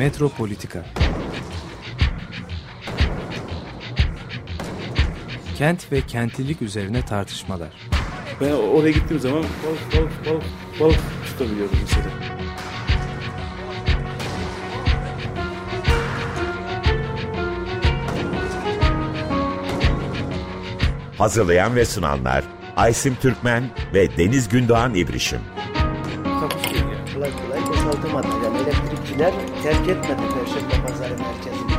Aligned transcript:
Metropolitika 0.00 0.84
Kent 5.58 5.92
ve 5.92 6.00
kentlilik 6.00 6.62
üzerine 6.62 7.02
tartışmalar. 7.02 7.68
Ben 8.40 8.52
oraya 8.52 8.90
gittiğim 8.90 9.22
zaman 9.22 9.38
balık 9.42 9.96
balık 9.96 10.26
balık 10.26 10.44
balık 10.80 11.00
tutabiliyordum 11.26 11.78
mesela. 11.82 12.06
Hazırlayan 21.18 21.76
ve 21.76 21.84
sunanlar 21.84 22.44
Aysim 22.76 23.14
Türkmen 23.14 23.64
ve 23.94 24.16
Deniz 24.16 24.48
Gündoğan 24.48 24.94
İbrişim. 24.94 25.40
Kolay 27.14 27.30
kolay 27.30 27.68
boşaltamadı. 27.68 28.28
Yani 28.44 28.58
elektrikçiler 28.58 29.32
terk 29.62 29.88
etmedi 29.88 30.20
Perşembe 30.34 30.86
Pazarı 30.86 31.14
merkezini. 31.18 31.70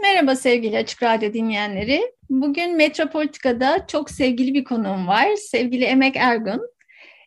Merhaba 0.00 0.36
sevgili 0.36 0.78
Açık 0.78 1.02
Radyo 1.02 1.32
dinleyenleri. 1.32 2.12
Bugün 2.30 2.76
Metropolitika'da 2.76 3.86
çok 3.86 4.10
sevgili 4.10 4.54
bir 4.54 4.64
konuğum 4.64 5.08
var. 5.08 5.34
Sevgili 5.36 5.84
Emek 5.84 6.16
Ergun. 6.16 6.73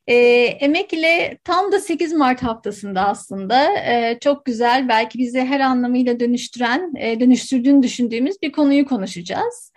E, 0.07 0.15
Emek 0.59 0.93
ile 0.93 1.37
tam 1.43 1.71
da 1.71 1.79
8 1.79 2.13
Mart 2.13 2.43
haftasında 2.43 3.07
aslında 3.07 3.73
e, 3.77 4.17
çok 4.21 4.45
güzel 4.45 4.87
belki 4.89 5.19
bizi 5.19 5.39
her 5.39 5.59
anlamıyla 5.59 6.19
dönüştüren, 6.19 6.93
e, 6.97 7.19
dönüştürdüğünü 7.19 7.83
düşündüğümüz 7.83 8.41
bir 8.41 8.51
konuyu 8.51 8.85
konuşacağız. 8.85 9.71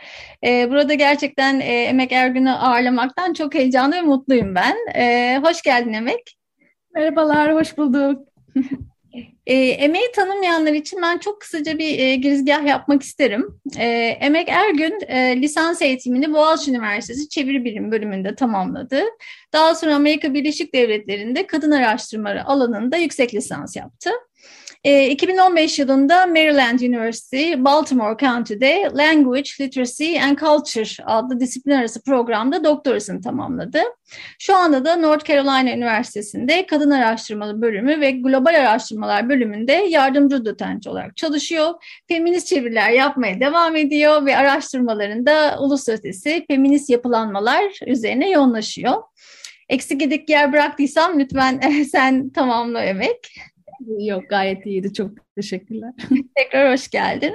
E, 0.47 0.71
burada 0.71 0.95
gerçekten 0.95 1.61
e, 1.61 1.65
Emek 1.65 2.13
Ergun'u 2.13 2.51
ağırlamaktan 2.51 3.33
çok 3.33 3.55
heyecanlı 3.55 3.97
ve 3.97 4.03
mutluyum 4.03 4.55
ben. 4.55 4.77
E, 4.95 5.39
hoş 5.43 5.63
geldin 5.63 5.93
Emek. 5.93 6.37
Merhabalar, 6.95 7.55
hoş 7.55 7.79
bulduk. 7.79 8.29
E, 9.47 9.55
emeği 9.55 10.13
tanımayanlar 10.15 10.73
için 10.73 11.03
ben 11.03 11.19
çok 11.19 11.41
kısaca 11.41 11.79
bir 11.79 11.99
e, 11.99 12.15
girizgah 12.17 12.67
yapmak 12.67 13.03
isterim. 13.03 13.61
E, 13.79 13.87
Emek 14.21 14.49
Ergün 14.49 14.99
e, 15.07 15.43
lisans 15.43 15.83
eğitimini 15.83 16.33
Boğaziçi 16.33 16.71
Üniversitesi 16.71 17.29
Çeviri 17.29 17.65
Bilim 17.65 17.93
bölümünde 17.93 18.35
tamamladı. 18.35 19.03
Daha 19.53 19.75
sonra 19.75 19.95
Amerika 19.95 20.35
Birleşik 20.35 20.75
Devletleri'nde 20.75 21.47
kadın 21.47 21.71
araştırmaları 21.71 22.45
alanında 22.45 22.97
yüksek 22.97 23.35
lisans 23.35 23.77
yaptı. 23.77 24.11
E, 24.85 25.11
2015 25.11 25.79
yılında 25.79 26.27
Maryland 26.27 26.81
University, 26.81 27.53
Baltimore 27.57 28.17
County'de 28.21 28.91
Language, 28.95 29.51
Literacy 29.61 30.21
and 30.21 30.39
Culture 30.39 31.05
adlı 31.05 31.41
disiplin 31.41 31.73
arası 31.73 32.03
programda 32.03 32.65
doktorasını 32.65 33.21
tamamladı. 33.21 33.83
Şu 34.39 34.57
anda 34.57 34.85
da 34.85 34.97
North 34.97 35.25
Carolina 35.25 35.73
Üniversitesi'nde 35.73 36.67
Kadın 36.67 36.91
Araştırmaları 36.91 37.63
Bölümü 37.63 38.01
ve 38.01 38.11
Global 38.11 38.55
Araştırmalar 38.55 39.29
Bölümünde 39.29 39.73
yardımcı 39.73 40.45
doçent 40.45 40.87
olarak 40.87 41.17
çalışıyor. 41.17 41.75
Feminist 42.09 42.47
çeviriler 42.47 42.91
yapmaya 42.91 43.41
devam 43.41 43.77
ediyor 43.77 44.27
ve 44.27 44.37
araştırmalarında 44.37 45.57
uluslararası 45.61 46.45
feminist 46.49 46.91
yapılanmalar 46.91 47.63
üzerine 47.87 48.31
yoğunlaşıyor. 48.31 49.03
Eksik 49.69 50.03
edik 50.03 50.31
yer 50.31 50.53
bıraktıysam 50.53 51.19
lütfen 51.19 51.61
sen 51.93 52.31
tamamla 52.31 52.85
Emek. 52.85 53.33
Yok 53.87 54.31
gayet 54.31 54.67
iyiydi. 54.67 54.93
Çok 54.93 55.11
teşekkürler. 55.37 55.93
Tekrar 56.37 56.73
hoş 56.73 56.89
geldin. 56.91 57.35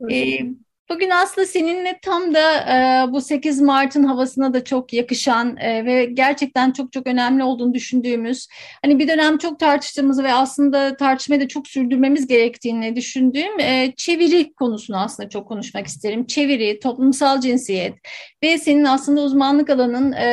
Hoş 0.00 0.12
ee, 0.12 0.46
bugün 0.90 1.10
aslında 1.10 1.46
seninle 1.46 1.98
tam 2.02 2.34
da 2.34 2.52
e, 2.52 3.12
bu 3.12 3.20
8 3.20 3.60
Mart'ın 3.60 4.04
havasına 4.04 4.54
da 4.54 4.64
çok 4.64 4.92
yakışan 4.92 5.56
e, 5.56 5.84
ve 5.84 6.04
gerçekten 6.04 6.72
çok 6.72 6.92
çok 6.92 7.06
önemli 7.06 7.44
olduğunu 7.44 7.74
düşündüğümüz, 7.74 8.48
hani 8.82 8.98
bir 8.98 9.08
dönem 9.08 9.38
çok 9.38 9.58
tartıştığımız 9.58 10.22
ve 10.22 10.32
aslında 10.32 10.96
tartışmayı 10.96 11.40
da 11.40 11.48
çok 11.48 11.68
sürdürmemiz 11.68 12.26
gerektiğini 12.26 12.96
düşündüğüm 12.96 13.60
e, 13.60 13.92
çeviri 13.96 14.54
konusunu 14.54 14.96
aslında 15.00 15.28
çok 15.28 15.48
konuşmak 15.48 15.86
isterim. 15.86 16.26
Çeviri, 16.26 16.80
toplumsal 16.80 17.40
cinsiyet 17.40 17.94
ve 18.42 18.58
senin 18.58 18.84
aslında 18.84 19.20
uzmanlık 19.20 19.70
alanın 19.70 20.12
e, 20.12 20.26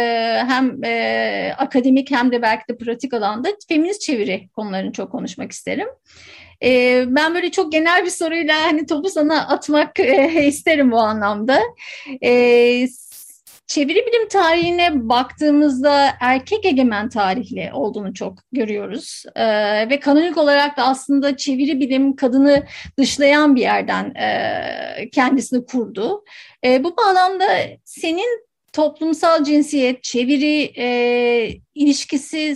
hem 0.47 0.83
e, 0.83 1.53
akademik 1.57 2.11
hem 2.11 2.31
de 2.31 2.41
belki 2.41 2.63
de 2.69 2.77
pratik 2.77 3.13
alanda 3.13 3.49
feminist 3.67 4.01
çeviri 4.01 4.49
konularını 4.55 4.91
çok 4.91 5.11
konuşmak 5.11 5.51
isterim. 5.51 5.87
E, 6.63 7.03
ben 7.07 7.35
böyle 7.35 7.51
çok 7.51 7.71
genel 7.71 8.05
bir 8.05 8.09
soruyla 8.09 8.63
hani 8.63 8.85
topu 8.85 9.09
sana 9.09 9.47
atmak 9.47 9.99
e, 9.99 10.45
isterim 10.47 10.91
bu 10.91 10.99
anlamda. 10.99 11.59
E, 12.23 12.87
çeviri 13.73 14.05
bilim 14.05 14.27
tarihine 14.27 15.09
baktığımızda 15.09 16.09
erkek 16.19 16.65
egemen 16.65 17.09
tarihli 17.09 17.69
olduğunu 17.73 18.13
çok 18.13 18.39
görüyoruz. 18.51 19.23
Ee, 19.35 19.89
ve 19.89 19.99
kanonik 19.99 20.37
olarak 20.37 20.77
da 20.77 20.83
aslında 20.83 21.37
çeviri 21.37 21.79
bilim 21.79 22.15
kadını 22.15 22.63
dışlayan 22.97 23.55
bir 23.55 23.61
yerden 23.61 24.15
e, 24.15 25.09
kendisini 25.09 25.65
kurdu. 25.65 26.23
E, 26.65 26.83
bu 26.83 26.97
bağlamda 26.97 27.45
senin 27.85 28.43
toplumsal 28.73 29.43
cinsiyet, 29.43 30.03
çeviri 30.03 30.71
e, 30.77 30.87
ilişkisi 31.75 32.55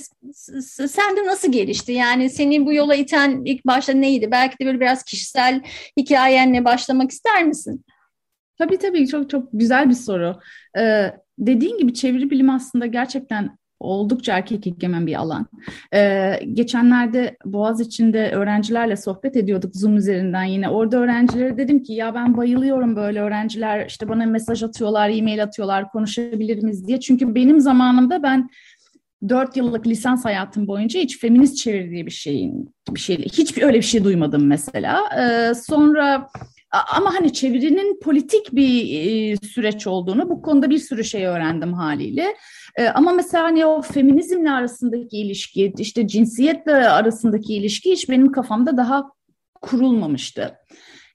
sende 0.87 1.25
nasıl 1.25 1.51
gelişti? 1.51 1.91
Yani 1.91 2.29
seni 2.29 2.65
bu 2.65 2.73
yola 2.73 2.95
iten 2.95 3.41
ilk 3.45 3.65
başta 3.65 3.93
neydi? 3.93 4.31
Belki 4.31 4.59
de 4.59 4.65
böyle 4.65 4.79
biraz 4.79 5.03
kişisel 5.03 5.61
hikayenle 5.99 6.65
başlamak 6.65 7.11
ister 7.11 7.43
misin? 7.43 7.85
Tabii 8.57 8.77
tabii 8.77 9.07
çok 9.07 9.29
çok 9.29 9.49
güzel 9.53 9.89
bir 9.89 9.93
soru. 9.93 10.39
Ee, 10.77 11.11
dediğin 11.39 11.77
gibi 11.77 11.93
çeviri 11.93 12.29
bilim 12.29 12.49
aslında 12.49 12.85
gerçekten 12.85 13.57
oldukça 13.79 14.37
erkek 14.37 14.67
egemen 14.67 15.07
bir 15.07 15.15
alan. 15.15 15.47
Ee, 15.93 16.39
geçenlerde 16.53 17.37
Boğaz 17.45 17.81
içinde 17.81 18.31
öğrencilerle 18.31 18.95
sohbet 18.95 19.35
ediyorduk 19.35 19.75
Zoom 19.75 19.97
üzerinden 19.97 20.43
yine. 20.43 20.69
Orada 20.69 20.97
öğrencilere 20.97 21.57
dedim 21.57 21.83
ki 21.83 21.93
ya 21.93 22.15
ben 22.15 22.37
bayılıyorum 22.37 22.95
böyle 22.95 23.21
öğrenciler 23.21 23.85
işte 23.85 24.09
bana 24.09 24.25
mesaj 24.25 24.63
atıyorlar, 24.63 25.09
e-mail 25.09 25.43
atıyorlar 25.43 25.91
konuşabilir 25.91 26.63
miyiz 26.63 26.87
diye. 26.87 26.99
Çünkü 26.99 27.35
benim 27.35 27.59
zamanımda 27.59 28.23
ben 28.23 28.49
dört 29.29 29.57
yıllık 29.57 29.87
lisans 29.87 30.25
hayatım 30.25 30.67
boyunca 30.67 30.99
hiç 30.99 31.19
feminist 31.19 31.57
çeviri 31.57 31.91
diye 31.91 32.05
bir 32.05 32.11
şeyin 32.11 32.75
bir 32.89 32.99
şey 32.99 33.17
hiçbir 33.17 33.63
öyle 33.63 33.77
bir 33.77 33.83
şey 33.83 34.03
duymadım 34.03 34.47
mesela. 34.47 35.01
Ee, 35.19 35.53
sonra 35.53 36.29
ama 36.71 37.13
hani 37.13 37.33
çevirinin 37.33 37.99
politik 38.03 38.55
bir 38.55 38.99
e, 38.99 39.37
süreç 39.37 39.87
olduğunu 39.87 40.29
bu 40.29 40.41
konuda 40.41 40.69
bir 40.69 40.77
sürü 40.77 41.03
şey 41.03 41.25
öğrendim 41.25 41.73
haliyle. 41.73 42.35
E, 42.77 42.87
ama 42.87 43.11
mesela 43.11 43.43
hani 43.43 43.65
o 43.65 43.81
feminizmle 43.81 44.51
arasındaki 44.51 45.17
ilişki, 45.17 45.73
işte 45.77 46.07
cinsiyetle 46.07 46.89
arasındaki 46.89 47.55
ilişki 47.55 47.91
hiç 47.91 48.09
benim 48.09 48.31
kafamda 48.31 48.77
daha 48.77 49.11
kurulmamıştı. 49.61 50.55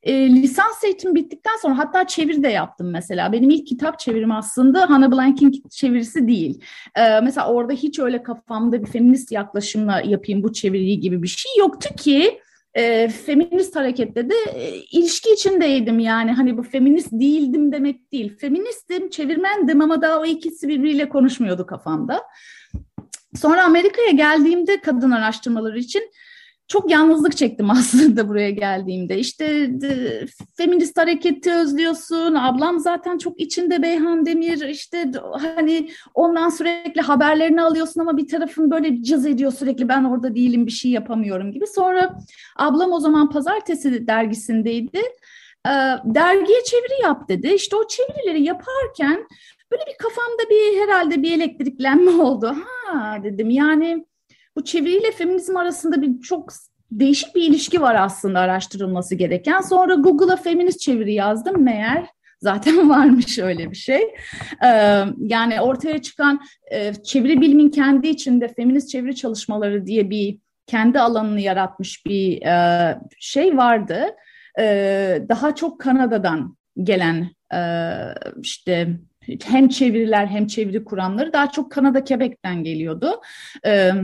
E, 0.03 0.31
lisans 0.31 0.85
eğitimi 0.85 1.15
bittikten 1.15 1.57
sonra 1.63 1.79
hatta 1.79 2.07
çeviri 2.07 2.43
de 2.43 2.49
yaptım 2.49 2.91
mesela. 2.91 3.33
Benim 3.33 3.51
ilk 3.51 3.67
kitap 3.67 3.99
çevirim 3.99 4.33
aslında 4.33 4.91
Hannah 4.91 5.11
Blank'in 5.11 5.63
çevirisi 5.71 6.29
değil. 6.29 6.65
E, 6.97 7.21
mesela 7.21 7.49
orada 7.49 7.73
hiç 7.73 7.99
öyle 7.99 8.23
kafamda 8.23 8.83
bir 8.83 8.87
feminist 8.87 9.33
yaklaşımla 9.33 10.01
yapayım 10.01 10.43
bu 10.43 10.53
çeviriyi 10.53 11.01
gibi 11.01 11.23
bir 11.23 11.29
şey 11.29 11.53
yoktu 11.59 11.89
ki 11.97 12.41
e, 12.75 13.09
feminist 13.09 13.77
harekette 13.77 14.31
de 14.31 14.35
e, 14.55 14.75
ilişki 14.77 15.31
içindeydim 15.31 15.99
yani 15.99 16.33
hani 16.33 16.59
bu 16.59 16.63
feminist 16.63 17.13
değildim 17.13 17.73
demek 17.73 18.13
değil. 18.13 18.37
Feministim, 18.39 19.11
çevirmendim 19.11 19.81
ama 19.81 20.03
daha 20.03 20.21
o 20.21 20.25
ikisi 20.25 20.69
birbiriyle 20.69 21.09
konuşmuyordu 21.09 21.67
kafamda. 21.67 22.23
Sonra 23.35 23.65
Amerika'ya 23.65 24.11
geldiğimde 24.11 24.81
kadın 24.81 25.11
araştırmaları 25.11 25.79
için 25.79 26.03
çok 26.69 26.91
yalnızlık 26.91 27.37
çektim 27.37 27.71
aslında 27.71 28.29
buraya 28.29 28.51
geldiğimde. 28.51 29.19
İşte 29.19 29.47
de, 29.81 30.27
feminist 30.57 30.99
hareketi 30.99 31.53
özlüyorsun. 31.53 32.35
Ablam 32.35 32.81
zaten 32.81 33.19
çok 33.19 33.41
içinde 33.41 33.83
Beyhan 33.83 34.27
Demir. 34.27 34.69
İşte 34.69 35.13
hani 35.41 35.91
ondan 36.15 36.49
sürekli 36.49 37.01
haberlerini 37.01 37.63
alıyorsun 37.63 38.01
ama 38.01 38.17
bir 38.17 38.29
tarafın 38.29 38.71
böyle 38.71 39.03
cız 39.03 39.27
ediyor 39.27 39.53
sürekli 39.53 39.89
ben 39.89 40.05
orada 40.05 40.35
değilim 40.35 40.67
bir 40.67 40.73
şey 40.73 40.91
yapamıyorum 40.91 41.53
gibi. 41.53 41.67
Sonra 41.67 42.19
ablam 42.57 42.93
o 42.93 43.01
zaman 43.01 43.31
Pazartesi 43.31 44.07
dergisindeydi. 44.07 45.01
Ee, 45.67 45.71
dergiye 46.05 46.65
çeviri 46.65 47.03
yap 47.03 47.29
dedi. 47.29 47.49
İşte 47.49 47.77
o 47.77 47.87
çevirileri 47.89 48.43
yaparken 48.43 49.27
böyle 49.73 49.83
bir 49.87 49.97
kafamda 49.99 50.43
bir 50.51 50.81
herhalde 50.81 51.23
bir 51.23 51.33
elektriklenme 51.33 52.11
oldu. 52.23 52.57
Ha 52.87 53.19
dedim 53.25 53.51
yani 53.51 54.05
bu 54.57 54.65
çeviriyle 54.65 55.11
feminizm 55.11 55.57
arasında 55.57 56.03
bir 56.03 56.21
çok 56.21 56.53
değişik 56.91 57.35
bir 57.35 57.43
ilişki 57.43 57.81
var 57.81 57.95
aslında 57.95 58.41
araştırılması 58.41 59.15
gereken. 59.15 59.61
Sonra 59.61 59.95
Google'a 59.95 60.37
feminist 60.37 60.81
çeviri 60.81 61.15
yazdım 61.15 61.63
meğer 61.63 62.07
zaten 62.41 62.91
varmış 62.91 63.39
öyle 63.39 63.71
bir 63.71 63.77
şey. 63.77 64.03
Ee, 64.65 65.05
yani 65.19 65.61
ortaya 65.61 66.03
çıkan 66.03 66.41
e, 66.73 66.95
çeviri 66.95 67.41
bilimin 67.41 67.71
kendi 67.71 68.09
içinde 68.09 68.49
feminist 68.49 68.89
çeviri 68.89 69.17
çalışmaları 69.17 69.87
diye 69.87 70.11
bir 70.11 70.39
kendi 70.67 71.01
alanını 71.01 71.41
yaratmış 71.41 72.07
bir 72.07 72.43
e, 72.43 72.99
şey 73.19 73.57
vardı. 73.57 74.07
E, 74.61 74.65
daha 75.29 75.55
çok 75.55 75.81
Kanada'dan 75.81 76.57
gelen 76.83 77.31
e, 77.55 77.61
işte 78.43 78.89
hem 79.45 79.69
çeviriler 79.69 80.27
hem 80.27 80.47
çeviri 80.47 80.85
kuranları 80.85 81.33
daha 81.33 81.51
çok 81.51 81.73
Kanada 81.73 82.05
Quebec'ten 82.05 82.65
geliyordu. 82.65 83.21
Evet 83.63 83.95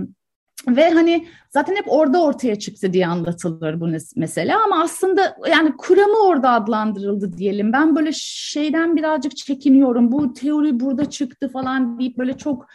ve 0.77 0.91
hani 0.91 1.27
zaten 1.51 1.77
hep 1.77 1.85
orada 1.87 2.23
ortaya 2.23 2.57
çıktı 2.59 2.93
diye 2.93 3.07
anlatılır 3.07 3.81
bu 3.81 3.89
mesela 4.17 4.65
ama 4.65 4.83
aslında 4.83 5.37
yani 5.51 5.77
kuramı 5.77 6.19
orada 6.27 6.51
adlandırıldı 6.51 7.39
diyelim. 7.39 7.73
Ben 7.73 7.97
böyle 7.97 8.11
şeyden 8.15 8.97
birazcık 8.97 9.37
çekiniyorum. 9.37 10.13
Bu 10.13 10.33
teori 10.33 10.81
burada 10.81 11.11
çıktı 11.11 11.49
falan 11.49 11.99
deyip 11.99 12.19
böyle 12.19 12.37
çok 12.37 12.67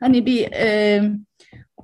hani 0.00 0.26
bir 0.26 0.52
e, 0.52 1.02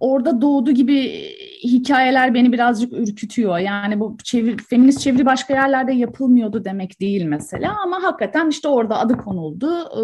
orada 0.00 0.40
doğdu 0.40 0.70
gibi 0.70 1.24
hikayeler 1.64 2.34
beni 2.34 2.52
birazcık 2.52 2.92
ürkütüyor. 2.92 3.58
Yani 3.58 4.00
bu 4.00 4.16
çevir, 4.24 4.58
feminist 4.58 5.00
çeviri 5.00 5.26
başka 5.26 5.54
yerlerde 5.54 5.92
yapılmıyordu 5.92 6.64
demek 6.64 7.00
değil 7.00 7.24
mesela 7.24 7.76
ama 7.84 8.02
hakikaten 8.02 8.48
işte 8.48 8.68
orada 8.68 8.98
adı 8.98 9.16
konuldu 9.16 9.70
ee, 9.70 10.02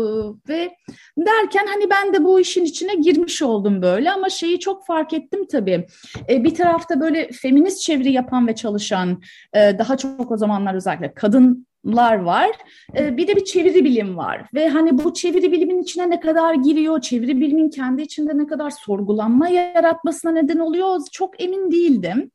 ve 0.53 0.71
derken 1.19 1.67
hani 1.67 1.91
ben 1.91 2.15
de 2.15 2.25
bu 2.25 2.41
işin 2.41 2.65
içine 2.65 2.95
girmiş 2.95 3.43
oldum 3.43 3.83
böyle 3.83 4.11
ama 4.11 4.29
şeyi 4.29 4.61
çok 4.61 4.87
fark 4.87 5.13
ettim 5.13 5.47
tabii. 5.53 5.87
Ee, 6.31 6.45
bir 6.45 6.55
tarafta 6.55 7.01
böyle 7.01 7.31
feminist 7.33 7.81
çeviri 7.81 8.13
yapan 8.13 8.47
ve 8.47 8.55
çalışan 8.55 9.23
e, 9.53 9.79
daha 9.79 9.97
çok 9.97 10.31
o 10.31 10.37
zamanlar 10.37 10.75
özellikle 10.75 11.15
kadın 11.15 11.67
lar 11.87 12.15
var. 12.15 12.51
Ee, 12.97 13.17
bir 13.17 13.29
de 13.29 13.37
bir 13.37 13.45
çeviri 13.45 13.85
bilim 13.85 14.17
var 14.17 14.49
ve 14.55 14.69
hani 14.69 14.99
bu 14.99 15.15
çeviri 15.15 15.53
bilimin 15.53 15.83
içine 15.83 16.11
ne 16.11 16.21
kadar 16.21 16.55
giriyor, 16.55 17.01
çeviri 17.01 17.41
bilimin 17.41 17.71
kendi 17.71 18.03
içinde 18.03 18.39
ne 18.39 18.47
kadar 18.47 18.71
sorgulanma 18.71 19.49
yaratmasına 19.49 20.33
neden 20.33 20.59
oluyor 20.59 21.01
çok 21.13 21.43
emin 21.43 21.71
değildim. 21.71 22.31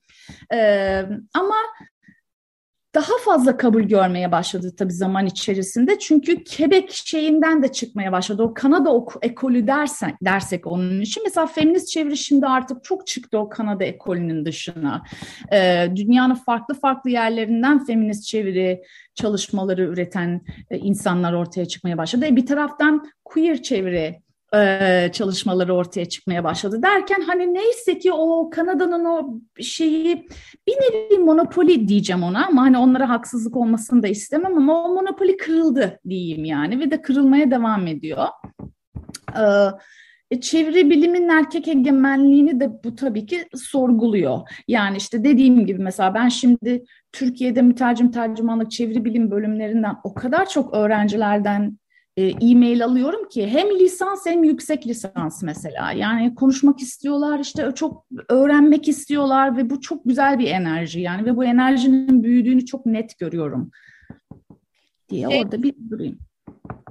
Ee, 0.54 1.04
ama 1.34 1.56
daha 2.96 3.14
fazla 3.26 3.58
kabul 3.58 3.82
görmeye 3.82 4.32
başladı 4.32 4.76
tabii 4.78 4.94
zaman 4.94 5.26
içerisinde. 5.26 6.00
Çünkü 6.00 6.44
Quebec 6.44 6.88
şeyinden 6.92 7.64
de 7.64 7.72
çıkmaya 7.72 8.12
başladı. 8.12 8.44
O 8.44 8.54
Kanada 8.54 9.06
ekolü 9.22 9.68
dersek, 9.68 10.16
dersek 10.22 10.68
onun 10.68 11.02
için. 11.02 11.24
Mesela 11.24 11.48
feminist 11.48 11.88
çeviri 11.88 12.18
şimdi 12.18 12.48
artık 12.48 12.84
çok 12.84 13.08
çıktı 13.08 13.40
o 13.40 13.50
Kanada 13.50 13.84
ekolünün 13.84 14.46
dışına. 14.46 15.04
Ee, 15.54 15.88
dünyanın 15.96 16.36
farklı 16.36 16.74
farklı 16.74 17.10
yerlerinden 17.10 17.86
feminist 17.86 18.26
çeviri 18.28 18.82
çalışmaları 19.16 19.84
üreten 19.84 20.42
e, 20.70 20.78
insanlar 20.78 21.34
ortaya 21.34 21.66
çıkmaya 21.66 21.98
başladı. 21.98 22.26
E, 22.26 22.36
bir 22.36 22.46
taraftan 22.46 23.06
queer 23.26 23.62
çeviri 23.62 24.22
e, 24.56 25.10
çalışmaları 25.14 25.76
ortaya 25.76 26.06
çıkmaya 26.06 26.44
başladı 26.44 26.82
derken 26.82 27.22
hani 27.22 27.54
neyse 27.54 28.00
ki 28.00 28.14
o 28.14 28.50
Kanada'nın 28.50 29.06
o 29.06 29.40
şeyi 29.62 30.28
bir 30.68 30.74
nevi 30.74 31.20
monopoli 31.20 31.88
diyeceğim 31.88 32.24
ona 32.24 32.48
ama 32.48 32.62
hani 32.62 32.78
onlara 32.78 33.10
haksızlık 33.10 33.58
olmasını 33.58 34.04
da 34.04 34.08
istemem 34.08 34.58
ama 34.58 34.84
o 34.84 34.94
monopoli 34.94 35.38
kırıldı 35.38 36.00
diyeyim 36.10 36.46
yani 36.46 36.80
ve 36.80 36.92
de 36.92 37.02
kırılmaya 37.02 37.52
devam 37.52 37.88
ediyor. 37.88 38.28
E, 40.32 40.42
çevre 40.42 40.90
bilimin 40.90 41.30
erkek 41.30 41.68
egemenliğini 41.68 42.60
de 42.60 42.84
bu 42.84 42.96
tabii 42.96 43.26
ki 43.26 43.48
sorguluyor. 43.56 44.40
Yani 44.68 44.98
işte 44.98 45.24
dediğim 45.24 45.66
gibi 45.66 45.82
mesela 45.82 46.14
ben 46.14 46.30
şimdi 46.30 46.84
Türkiye'de 47.12 47.62
mütercim 47.62 48.12
tercümanlık 48.12 48.72
çeviri 48.72 49.06
bilim 49.06 49.32
bölümlerinden 49.32 49.96
o 50.04 50.14
kadar 50.14 50.50
çok 50.50 50.74
öğrencilerden 50.74 51.78
e-mail 52.18 52.86
alıyorum 52.86 53.30
ki 53.30 53.48
hem 53.48 53.80
lisans 53.80 54.26
hem 54.26 54.44
yüksek 54.44 54.88
lisans 54.88 55.44
mesela. 55.44 55.92
Yani 55.92 56.36
konuşmak 56.36 56.80
istiyorlar 56.80 57.40
işte 57.40 57.72
çok 57.76 58.06
öğrenmek 58.30 58.88
istiyorlar 58.88 59.58
ve 59.58 59.70
bu 59.70 59.82
çok 59.82 60.06
güzel 60.06 60.40
bir 60.40 60.48
enerji 60.48 61.00
yani 61.00 61.26
ve 61.26 61.36
bu 61.36 61.46
enerjinin 61.46 62.24
büyüdüğünü 62.24 62.66
çok 62.66 62.86
net 62.86 63.18
görüyorum 63.20 63.72
diye 65.10 65.30
şey, 65.30 65.40
orada 65.40 65.64
bir 65.64 65.74
durayım. 65.90 66.20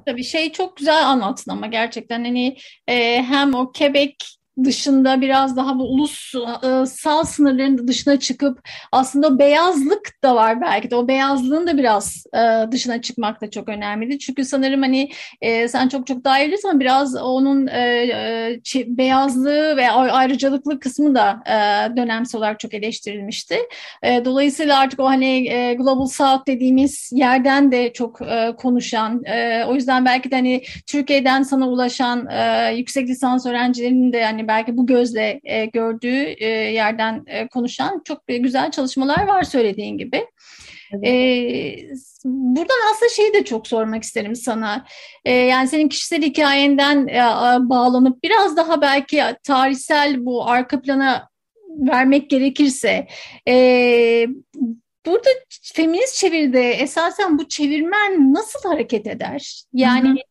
Tabii 0.06 0.24
şey 0.24 0.52
çok 0.52 0.76
güzel 0.76 1.08
anlattın 1.08 1.52
ama 1.52 1.66
gerçekten 1.66 2.24
hani 2.24 2.56
e, 2.88 3.22
hem 3.22 3.54
o 3.54 3.72
Quebec 3.72 4.39
dışında 4.64 5.20
biraz 5.20 5.56
daha 5.56 5.78
bu 5.78 5.82
ulusal 5.82 7.24
sınırların 7.24 7.88
dışına 7.88 8.18
çıkıp 8.18 8.68
aslında 8.92 9.38
beyazlık 9.38 10.22
da 10.22 10.34
var 10.34 10.60
belki 10.60 10.90
de 10.90 10.96
o 10.96 11.08
beyazlığın 11.08 11.66
da 11.66 11.78
biraz 11.78 12.24
e, 12.34 12.72
dışına 12.72 13.02
çıkmak 13.02 13.40
da 13.40 13.50
çok 13.50 13.68
önemliydi. 13.68 14.18
Çünkü 14.18 14.44
sanırım 14.44 14.82
hani 14.82 15.10
e, 15.40 15.68
sen 15.68 15.88
çok 15.88 16.06
çok 16.06 16.24
daha 16.24 16.40
bilirsen 16.40 16.80
biraz 16.80 17.16
onun 17.16 17.66
e, 17.66 18.60
beyazlığı 18.86 19.76
ve 19.76 19.90
ayrıcalıklı 19.90 20.80
kısmı 20.80 21.14
da 21.14 21.42
dönemsel 21.96 22.38
olarak 22.38 22.60
çok 22.60 22.74
eleştirilmişti. 22.74 23.56
Dolayısıyla 24.04 24.78
artık 24.78 25.00
o 25.00 25.04
hani 25.04 25.44
Global 25.78 26.06
South 26.06 26.46
dediğimiz 26.46 27.10
yerden 27.12 27.72
de 27.72 27.92
çok 27.92 28.20
konuşan 28.58 29.22
o 29.68 29.74
yüzden 29.74 30.04
belki 30.04 30.30
de 30.30 30.34
hani 30.36 30.62
Türkiye'den 30.86 31.42
sana 31.42 31.68
ulaşan 31.68 32.28
yüksek 32.72 33.08
lisans 33.08 33.46
öğrencilerinin 33.46 34.12
de 34.12 34.16
yani 34.18 34.48
belki 34.50 34.76
bu 34.76 34.86
gözle 34.86 35.40
e, 35.44 35.66
gördüğü 35.66 36.34
e, 36.38 36.46
yerden 36.48 37.24
e, 37.26 37.48
konuşan 37.48 38.02
çok 38.04 38.22
güzel 38.28 38.70
çalışmalar 38.70 39.26
var 39.26 39.42
söylediğin 39.42 39.98
gibi. 39.98 40.26
Evet. 40.92 41.06
E, 41.06 41.14
buradan 42.24 42.92
aslında 42.92 43.10
şeyi 43.10 43.34
de 43.34 43.44
çok 43.44 43.66
sormak 43.66 44.02
isterim 44.02 44.36
sana. 44.36 44.84
E, 45.24 45.32
yani 45.32 45.68
senin 45.68 45.88
kişisel 45.88 46.22
hikayenden 46.22 47.08
e, 47.08 47.20
bağlanıp 47.68 48.22
biraz 48.22 48.56
daha 48.56 48.80
belki 48.80 49.22
tarihsel 49.44 50.26
bu 50.26 50.48
arka 50.48 50.82
plana 50.82 51.28
vermek 51.78 52.30
gerekirse 52.30 53.06
e, 53.48 53.54
burada 55.06 55.28
feminist 55.74 56.16
çeviride 56.16 56.70
esasen 56.70 57.38
bu 57.38 57.48
çevirmen 57.48 58.34
nasıl 58.34 58.68
hareket 58.68 59.06
eder? 59.06 59.64
Yani 59.72 60.08
hı 60.08 60.29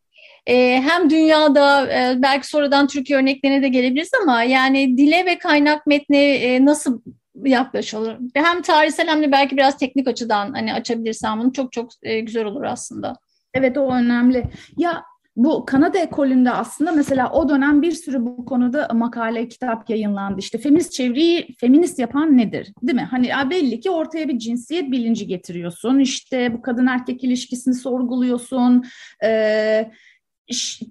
e, 0.49 0.81
hem 0.81 1.09
dünyada 1.09 1.87
e, 1.87 2.21
belki 2.21 2.47
sonradan 2.47 2.87
Türkiye 2.87 3.19
örneklerine 3.19 3.61
de 3.61 3.67
gelebiliriz 3.67 4.11
ama 4.21 4.43
yani 4.43 4.97
dile 4.97 5.25
ve 5.25 5.37
kaynak 5.37 5.87
metne 5.87 6.65
nasıl 6.65 7.01
yaklaşılır? 7.45 8.17
Hem 8.33 8.61
tarihsel 8.61 9.07
hem 9.07 9.21
de 9.21 9.31
belki 9.31 9.57
biraz 9.57 9.77
teknik 9.77 10.07
açıdan 10.07 10.53
hani 10.53 10.73
açabilirsem 10.73 11.39
bunu 11.39 11.53
çok 11.53 11.71
çok 11.71 11.89
e, 12.03 12.19
güzel 12.19 12.45
olur 12.45 12.63
aslında. 12.63 13.15
Evet 13.53 13.77
o 13.77 13.93
önemli. 13.93 14.43
Ya 14.77 15.03
bu 15.35 15.65
Kanada 15.65 15.97
ekolünde 15.97 16.51
aslında 16.51 16.91
mesela 16.91 17.31
o 17.31 17.49
dönem 17.49 17.81
bir 17.81 17.91
sürü 17.91 18.25
bu 18.25 18.45
konuda 18.45 18.89
makale, 18.93 19.47
kitap 19.47 19.89
yayınlandı. 19.89 20.39
İşte 20.39 20.57
feminist 20.57 20.91
çevreyi 20.91 21.55
feminist 21.59 21.99
yapan 21.99 22.37
nedir? 22.37 22.73
Değil 22.83 22.95
mi? 22.95 23.07
Hani 23.11 23.49
belli 23.49 23.79
ki 23.79 23.89
ortaya 23.89 24.27
bir 24.27 24.39
cinsiyet 24.39 24.91
bilinci 24.91 25.27
getiriyorsun. 25.27 25.99
İşte 25.99 26.53
bu 26.53 26.61
kadın 26.61 26.87
erkek 26.87 27.23
ilişkisini 27.23 27.73
sorguluyorsun. 27.73 28.85
Ee, 29.23 29.91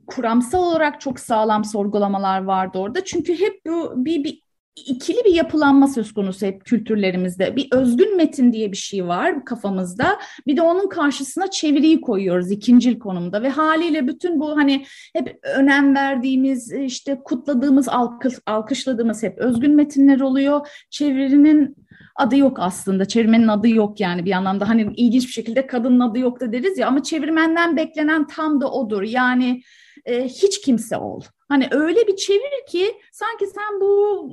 kuramsal 0.06 0.62
olarak 0.62 1.00
çok 1.00 1.20
sağlam 1.20 1.64
sorgulamalar 1.64 2.44
vardı 2.44 2.78
orada. 2.78 3.04
Çünkü 3.04 3.40
hep 3.40 3.60
bu 3.66 3.92
bir, 4.04 4.24
bir 4.24 4.42
ikili 4.87 5.25
bir 5.25 5.35
yapılanma 5.35 5.88
söz 5.88 6.14
konusu 6.14 6.47
hep 6.47 6.64
kültürlerimizde. 6.64 7.56
Bir 7.56 7.68
özgün 7.73 8.16
metin 8.16 8.52
diye 8.52 8.73
bir 8.73 8.76
şey 8.76 9.06
var 9.06 9.44
kafamızda. 9.44 10.18
Bir 10.47 10.56
de 10.56 10.62
onun 10.62 10.88
karşısına 10.88 11.50
çeviriyi 11.50 12.00
koyuyoruz 12.00 12.50
ikincil 12.50 12.99
konumda 12.99 13.42
ve 13.42 13.49
haliyle 13.49 14.06
bütün 14.06 14.40
bu 14.40 14.56
hani 14.56 14.85
hep 15.12 15.38
önem 15.42 15.94
verdiğimiz 15.94 16.73
işte 16.73 17.20
kutladığımız 17.25 17.88
alkış, 17.88 18.35
alkışladığımız 18.47 19.23
hep 19.23 19.38
özgün 19.38 19.75
metinler 19.75 20.20
oluyor. 20.20 20.68
Çevirinin 20.90 21.76
adı 22.16 22.37
yok 22.37 22.58
aslında. 22.61 23.04
Çevirmenin 23.04 23.49
adı 23.49 23.68
yok 23.68 24.00
yani 24.00 24.25
bir 24.25 24.32
anlamda. 24.32 24.68
Hani 24.68 24.92
ilginç 24.97 25.26
bir 25.26 25.32
şekilde 25.32 25.66
kadının 25.66 26.00
adı 26.00 26.18
yok 26.18 26.40
da 26.40 26.52
deriz 26.52 26.78
ya 26.78 26.88
ama 26.88 27.02
çevirmenden 27.02 27.76
beklenen 27.76 28.26
tam 28.26 28.61
da 28.61 28.70
odur. 28.70 29.02
Yani 29.02 29.62
e, 30.04 30.25
hiç 30.25 30.61
kimse 30.61 30.97
ol. 30.97 31.20
Hani 31.48 31.68
öyle 31.70 32.06
bir 32.06 32.16
çevir 32.16 32.66
ki 32.68 32.94
sanki 33.12 33.46
sen 33.46 33.80
bu 33.80 34.30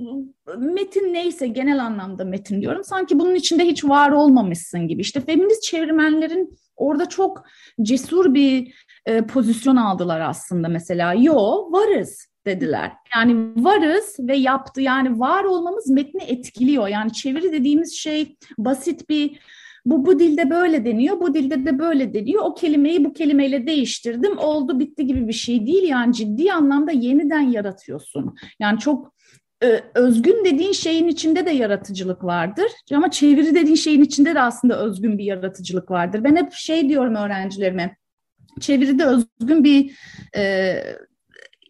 metin 0.57 1.13
neyse 1.13 1.47
genel 1.47 1.83
anlamda 1.85 2.25
metin 2.25 2.61
diyorum. 2.61 2.83
Sanki 2.83 3.19
bunun 3.19 3.35
içinde 3.35 3.63
hiç 3.65 3.85
var 3.85 4.11
olmamışsın 4.11 4.87
gibi. 4.87 5.01
İşte 5.01 5.21
feminist 5.21 5.63
çevirmenlerin 5.63 6.57
orada 6.75 7.09
çok 7.09 7.43
cesur 7.81 8.33
bir 8.33 8.73
e, 9.05 9.21
pozisyon 9.21 9.75
aldılar 9.75 10.21
aslında 10.21 10.67
mesela. 10.67 11.13
Yo 11.13 11.71
varız 11.71 12.27
dediler. 12.45 12.91
Yani 13.15 13.63
varız 13.63 14.15
ve 14.19 14.35
yaptı 14.35 14.81
yani 14.81 15.19
var 15.19 15.43
olmamız 15.43 15.89
metni 15.89 16.23
etkiliyor. 16.23 16.87
Yani 16.87 17.13
çeviri 17.13 17.51
dediğimiz 17.51 17.93
şey 17.93 18.37
basit 18.57 19.09
bir 19.09 19.39
bu 19.85 20.05
bu 20.05 20.19
dilde 20.19 20.49
böyle 20.49 20.85
deniyor, 20.85 21.19
bu 21.19 21.33
dilde 21.33 21.65
de 21.65 21.79
böyle 21.79 22.13
deniyor. 22.13 22.43
O 22.45 22.53
kelimeyi 22.53 23.05
bu 23.05 23.13
kelimeyle 23.13 23.67
değiştirdim, 23.67 24.37
oldu 24.37 24.79
bitti 24.79 25.05
gibi 25.05 25.27
bir 25.27 25.33
şey 25.33 25.67
değil. 25.67 25.83
Yani 25.89 26.13
ciddi 26.13 26.53
anlamda 26.53 26.91
yeniden 26.91 27.41
yaratıyorsun. 27.41 28.35
Yani 28.59 28.79
çok 28.79 29.15
e, 29.63 29.83
özgün 29.95 30.45
dediğin 30.45 30.71
şeyin 30.71 31.07
içinde 31.07 31.45
de 31.45 31.51
yaratıcılık 31.51 32.23
vardır. 32.23 32.71
Ama 32.93 33.11
çeviri 33.11 33.55
dediğin 33.55 33.75
şeyin 33.75 34.03
içinde 34.03 34.35
de 34.35 34.41
aslında 34.41 34.79
özgün 34.85 35.17
bir 35.17 35.23
yaratıcılık 35.23 35.91
vardır. 35.91 36.23
Ben 36.23 36.35
hep 36.35 36.53
şey 36.53 36.89
diyorum 36.89 37.15
öğrencilerime, 37.15 37.97
çeviride 38.59 39.05
özgün 39.05 39.63
bir 39.63 39.97
e, 40.37 40.75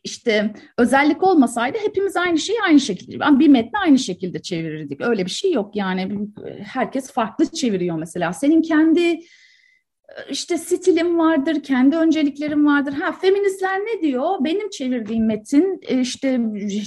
işte 0.05 0.53
özellik 0.77 1.23
olmasaydı 1.23 1.77
hepimiz 1.85 2.17
aynı 2.17 2.37
şeyi 2.37 2.57
aynı 2.67 2.79
şekilde, 2.79 3.39
bir 3.39 3.47
metni 3.47 3.79
aynı 3.79 3.99
şekilde 3.99 4.41
çevirirdik. 4.41 5.01
Öyle 5.01 5.25
bir 5.25 5.31
şey 5.31 5.51
yok 5.51 5.75
yani 5.75 6.27
herkes 6.63 7.11
farklı 7.11 7.45
çeviriyor 7.45 7.97
mesela. 7.97 8.33
Senin 8.33 8.61
kendi 8.61 9.19
işte 10.29 10.57
stilim 10.57 11.19
vardır, 11.19 11.63
kendi 11.63 11.95
önceliklerim 11.95 12.65
vardır. 12.65 12.93
Ha 12.93 13.11
feministler 13.11 13.79
ne 13.79 14.01
diyor? 14.01 14.29
Benim 14.39 14.69
çevirdiğim 14.69 15.25
metin 15.25 15.79
e, 15.87 15.99
işte 15.99 16.39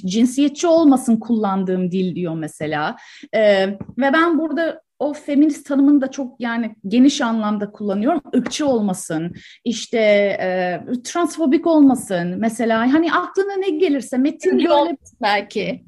cinsiyetçi 0.07 0.67
olmasın 0.67 1.17
kullandığım 1.17 1.91
dil 1.91 2.15
diyor 2.15 2.35
mesela. 2.35 2.97
Ee, 3.35 3.67
ve 3.99 4.13
ben 4.13 4.39
burada 4.39 4.83
o 4.99 5.13
feminist 5.13 5.67
tanımını 5.67 6.01
da 6.01 6.11
çok 6.11 6.41
yani 6.41 6.77
geniş 6.89 7.21
anlamda 7.21 7.71
kullanıyorum. 7.71 8.23
Irkçı 8.33 8.67
olmasın, 8.67 9.35
işte 9.65 9.99
e, 10.41 10.81
transfobik 11.05 11.67
olmasın 11.67 12.35
mesela. 12.39 12.81
Hani 12.93 13.13
aklına 13.13 13.57
ne 13.57 13.71
gelirse 13.71 14.19
metin 14.19 14.59
böyle 14.59 14.97
belki. 15.23 15.85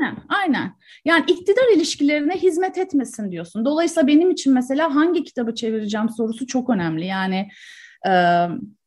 Aynen, 0.00 0.16
aynen. 0.28 0.72
Yani 1.04 1.24
iktidar 1.26 1.76
ilişkilerine 1.76 2.36
hizmet 2.36 2.78
etmesin 2.78 3.30
diyorsun. 3.30 3.64
Dolayısıyla 3.64 4.06
benim 4.06 4.30
için 4.30 4.54
mesela 4.54 4.94
hangi 4.94 5.24
kitabı 5.24 5.54
çevireceğim 5.54 6.08
sorusu 6.08 6.46
çok 6.46 6.70
önemli. 6.70 7.06
Yani 7.06 7.48
e, 8.08 8.12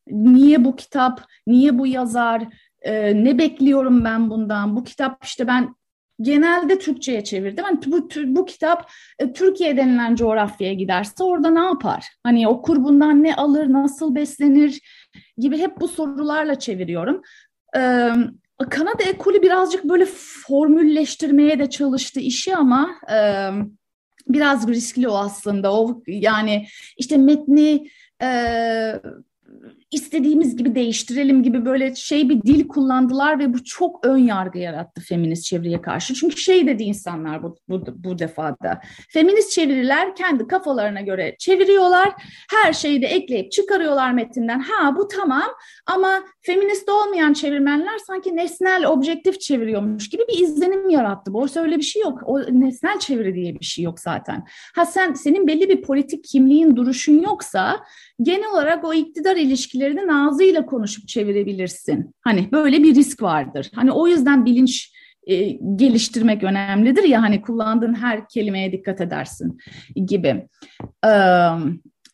niye 0.07 0.65
bu 0.65 0.75
kitap, 0.75 1.21
niye 1.47 1.79
bu 1.79 1.87
yazar, 1.87 2.43
e, 2.81 3.23
ne 3.23 3.37
bekliyorum 3.37 4.05
ben 4.05 4.29
bundan? 4.29 4.75
Bu 4.75 4.83
kitap 4.83 5.23
işte 5.23 5.47
ben 5.47 5.75
genelde 6.21 6.79
Türkçe'ye 6.79 7.23
çevirdim. 7.23 7.63
Hani 7.63 7.79
bu, 7.85 8.09
bu 8.25 8.45
kitap 8.45 8.91
e, 9.19 9.33
Türkiye 9.33 9.77
denilen 9.77 10.15
coğrafyaya 10.15 10.73
giderse 10.73 11.23
orada 11.23 11.49
ne 11.49 11.63
yapar? 11.63 12.05
Hani 12.23 12.47
okur 12.47 12.83
bundan 12.83 13.23
ne 13.23 13.35
alır, 13.35 13.73
nasıl 13.73 14.15
beslenir 14.15 14.81
gibi 15.37 15.57
hep 15.57 15.79
bu 15.81 15.87
sorularla 15.87 16.59
çeviriyorum. 16.59 17.21
Ee, 17.77 18.09
Kanada 18.69 19.03
ekolü 19.03 19.41
birazcık 19.41 19.83
böyle 19.83 20.05
formülleştirmeye 20.47 21.59
de 21.59 21.69
çalıştı 21.69 22.19
işi 22.19 22.55
ama 22.55 22.95
e, 23.11 23.49
biraz 24.27 24.67
riskli 24.67 25.07
o 25.07 25.15
aslında. 25.15 25.73
O 25.73 26.03
yani 26.07 26.67
işte 26.97 27.17
metni 27.17 27.87
e, 28.21 28.29
istediğimiz 29.95 30.55
gibi 30.55 30.75
değiştirelim 30.75 31.43
gibi 31.43 31.65
böyle 31.65 31.95
şey 31.95 32.29
bir 32.29 32.41
dil 32.41 32.67
kullandılar 32.67 33.39
ve 33.39 33.53
bu 33.53 33.63
çok 33.63 34.05
ön 34.05 34.17
yargı 34.17 34.59
yarattı 34.59 35.01
feminist 35.01 35.43
çeviriye 35.43 35.81
karşı. 35.81 36.13
Çünkü 36.13 36.37
şey 36.37 36.67
dedi 36.67 36.83
insanlar 36.83 37.43
bu, 37.43 37.57
bu, 37.69 37.83
bu 37.95 38.19
defada. 38.19 38.81
Feminist 39.09 39.51
çeviriler 39.51 40.15
kendi 40.15 40.47
kafalarına 40.47 41.01
göre 41.01 41.35
çeviriyorlar. 41.39 42.13
Her 42.51 42.73
şeyi 42.73 43.01
de 43.01 43.07
ekleyip 43.07 43.51
çıkarıyorlar 43.51 44.11
metinden. 44.11 44.59
Ha 44.59 44.95
bu 44.95 45.07
tamam 45.07 45.49
ama 45.85 46.23
feminist 46.41 46.89
olmayan 46.89 47.33
çevirmenler 47.33 47.97
sanki 48.07 48.35
nesnel 48.35 48.85
objektif 48.85 49.39
çeviriyormuş 49.39 50.09
gibi 50.09 50.23
bir 50.29 50.39
izlenim 50.39 50.89
yarattı. 50.89 51.33
Bu 51.33 51.45
öyle 51.55 51.77
bir 51.77 51.81
şey 51.81 52.01
yok. 52.01 52.21
O 52.25 52.39
nesnel 52.39 52.99
çeviri 52.99 53.35
diye 53.35 53.59
bir 53.59 53.65
şey 53.65 53.85
yok 53.85 53.99
zaten. 53.99 54.43
Ha 54.75 54.85
sen 54.85 55.13
senin 55.13 55.47
belli 55.47 55.69
bir 55.69 55.81
politik 55.81 56.23
kimliğin, 56.23 56.75
duruşun 56.75 57.19
yoksa 57.21 57.79
genel 58.21 58.51
olarak 58.51 58.85
o 58.85 58.93
iktidar 58.93 59.35
ilişkilerini 59.85 60.13
ağzıyla 60.13 60.65
konuşup 60.65 61.07
çevirebilirsin. 61.07 62.15
Hani 62.21 62.51
böyle 62.51 62.83
bir 62.83 62.95
risk 62.95 63.21
vardır. 63.21 63.71
Hani 63.75 63.91
o 63.91 64.07
yüzden 64.07 64.45
bilinç 64.45 64.91
e, 65.27 65.49
geliştirmek 65.75 66.43
önemlidir 66.43 67.03
ya 67.03 67.21
hani 67.21 67.41
kullandığın 67.41 67.93
her 67.93 68.27
kelimeye 68.27 68.71
dikkat 68.71 69.01
edersin 69.01 69.57
gibi. 69.95 70.47
Ee, 71.05 71.49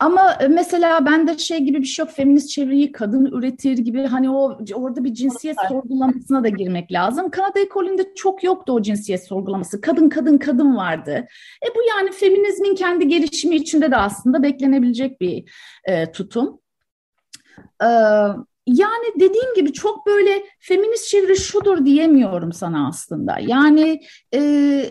ama 0.02 0.38
mesela 0.50 1.06
ben 1.06 1.28
de 1.28 1.38
şey 1.38 1.60
gibi 1.60 1.82
bir 1.82 1.86
şey 1.86 2.06
yok, 2.06 2.14
feminist 2.14 2.50
çevreyi 2.50 2.92
kadın 2.92 3.26
üretir 3.26 3.78
gibi 3.78 4.08
hani 4.08 4.30
o 4.30 4.58
orada 4.74 5.04
bir 5.04 5.14
cinsiyet 5.14 5.58
sorgulamasına 5.70 6.44
da 6.44 6.50
girmek 6.50 6.92
lazım. 6.92 7.30
Kanada 7.30 7.60
ekolünde 7.60 8.04
çok 8.16 8.44
yoktu 8.44 8.74
o 8.74 8.82
cinsiyet 8.82 9.28
sorgulaması. 9.28 9.82
Kadın 9.82 10.10
kadın 10.10 10.38
kadın 10.38 10.76
vardı. 10.76 11.28
E 11.66 11.68
bu 11.76 11.80
yani 11.90 12.12
feminizmin 12.12 12.76
kendi 12.76 13.08
gelişimi 13.08 13.56
içinde 13.56 13.92
de 13.92 13.98
aslında 13.98 14.44
beklenebilecek 14.44 15.22
bir 15.22 15.44
e, 15.86 16.12
tutum. 16.12 16.61
E, 17.84 17.88
yani 18.68 19.06
dediğim 19.16 19.54
gibi 19.56 19.74
çok 19.74 20.06
böyle 20.06 20.44
feminist 20.60 21.08
çeviri 21.08 21.38
şudur 21.38 21.86
diyemiyorum 21.86 22.54
sana 22.54 22.88
aslında. 22.88 23.38
Yani 23.40 24.02
e, 24.34 24.84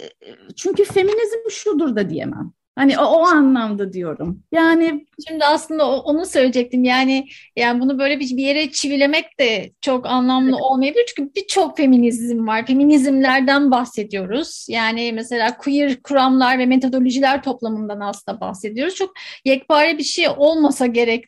çünkü 0.56 0.84
feminizm 0.84 1.50
şudur 1.50 1.96
da 1.96 2.10
diyemem. 2.10 2.52
Hani 2.76 2.98
o, 2.98 3.02
o 3.02 3.26
anlamda 3.26 3.92
diyorum. 3.92 4.42
Yani 4.52 5.06
şimdi 5.28 5.44
aslında 5.44 6.00
onu 6.00 6.26
söyleyecektim. 6.26 6.84
Yani 6.84 7.26
yani 7.56 7.80
bunu 7.80 7.98
böyle 7.98 8.20
bir, 8.20 8.36
bir 8.36 8.42
yere 8.42 8.70
çivilemek 8.70 9.40
de 9.40 9.70
çok 9.80 10.06
anlamlı 10.06 10.56
olmayabilir. 10.56 11.12
Çünkü 11.16 11.34
birçok 11.36 11.76
feminizm 11.76 12.46
var. 12.46 12.66
Feminizmlerden 12.66 13.70
bahsediyoruz. 13.70 14.66
Yani 14.68 15.12
mesela 15.12 15.56
queer 15.56 16.02
kuramlar 16.02 16.58
ve 16.58 16.66
metodolojiler 16.66 17.42
toplamından 17.42 18.00
aslında 18.00 18.40
bahsediyoruz. 18.40 18.94
Çok 18.94 19.12
yekpare 19.44 19.98
bir 19.98 20.04
şey 20.04 20.28
olmasa 20.36 20.86
gerek 20.86 21.24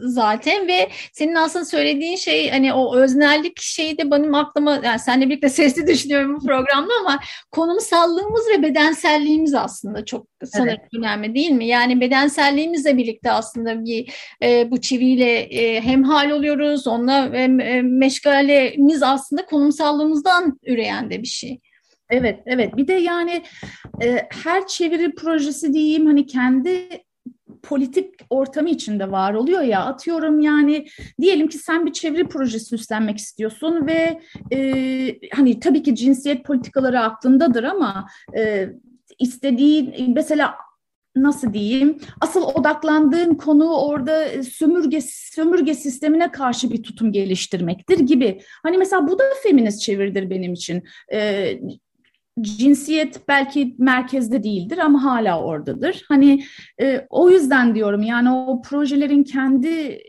zaten 0.00 0.68
ve 0.68 0.88
senin 1.12 1.34
aslında 1.34 1.64
söylediğin 1.64 2.16
şey 2.16 2.50
hani 2.50 2.72
o 2.72 2.96
öznellik 2.96 3.60
şeyi 3.60 3.98
de 3.98 4.10
benim 4.10 4.34
aklıma 4.34 4.80
yani 4.84 4.98
seninle 4.98 5.28
birlikte 5.28 5.48
sesli 5.48 5.86
düşünüyorum 5.86 6.36
bu 6.36 6.46
programda 6.46 6.92
ama 7.00 7.20
konumsallığımız 7.50 8.48
ve 8.48 8.62
bedenselliğimiz 8.62 9.54
aslında 9.54 10.04
çok 10.04 10.26
sanırım 10.44 10.76
evet. 10.80 10.94
önemli 10.98 11.34
değil 11.34 11.50
mi? 11.50 11.66
Yani 11.66 12.00
bedenselliğimizle 12.00 12.96
birlikte 12.96 13.32
aslında 13.32 13.84
bir 13.84 14.12
e, 14.42 14.70
bu 14.70 14.80
çiviyle 14.80 15.40
e, 15.40 15.80
hemhal 15.80 16.30
oluyoruz. 16.30 16.86
Onunla 16.86 17.30
e, 17.34 17.42
e, 17.42 17.82
meşgalemiz 17.82 19.02
aslında 19.02 19.46
konumsallığımızdan 19.46 20.58
üreyen 20.66 21.10
de 21.10 21.22
bir 21.22 21.28
şey. 21.28 21.60
Evet, 22.10 22.40
evet. 22.46 22.76
Bir 22.76 22.88
de 22.88 22.92
yani 22.92 23.42
e, 24.02 24.28
her 24.44 24.66
çeviri 24.66 25.14
projesi 25.14 25.72
diyeyim 25.72 26.06
hani 26.06 26.26
kendi 26.26 26.88
politik 27.64 28.14
ortamı 28.30 28.70
içinde 28.70 29.10
var 29.10 29.34
oluyor 29.34 29.62
ya 29.62 29.84
atıyorum 29.84 30.40
yani 30.40 30.86
diyelim 31.20 31.48
ki 31.48 31.58
sen 31.58 31.86
bir 31.86 31.92
çeviri 31.92 32.28
projesi 32.28 32.74
üstlenmek 32.74 33.18
istiyorsun 33.18 33.86
ve 33.86 34.20
e, 34.52 34.58
hani 35.32 35.60
tabii 35.60 35.82
ki 35.82 35.94
cinsiyet 35.94 36.44
politikaları 36.44 37.00
aklındadır 37.00 37.64
ama 37.64 38.08
e, 38.36 38.68
istediğin 39.18 40.14
mesela 40.14 40.54
nasıl 41.16 41.52
diyeyim 41.52 41.98
asıl 42.20 42.42
odaklandığın 42.42 43.34
konu 43.34 43.76
orada 43.76 44.42
sömürge 44.42 45.00
sömürge 45.10 45.74
sistemine 45.74 46.30
karşı 46.30 46.70
bir 46.70 46.82
tutum 46.82 47.12
geliştirmektir 47.12 47.98
gibi. 47.98 48.40
Hani 48.62 48.78
mesela 48.78 49.08
bu 49.08 49.18
da 49.18 49.24
feminist 49.42 49.80
çeviridir 49.80 50.30
benim 50.30 50.52
için. 50.52 50.82
Ee, 51.12 51.60
cinsiyet 52.40 53.28
belki 53.28 53.74
merkezde 53.78 54.42
değildir 54.42 54.78
ama 54.78 55.04
hala 55.04 55.42
oradadır. 55.42 56.04
Hani 56.08 56.44
e, 56.80 57.06
o 57.10 57.30
yüzden 57.30 57.74
diyorum 57.74 58.02
yani 58.02 58.30
o 58.30 58.62
projelerin 58.62 59.24
kendi 59.24 60.02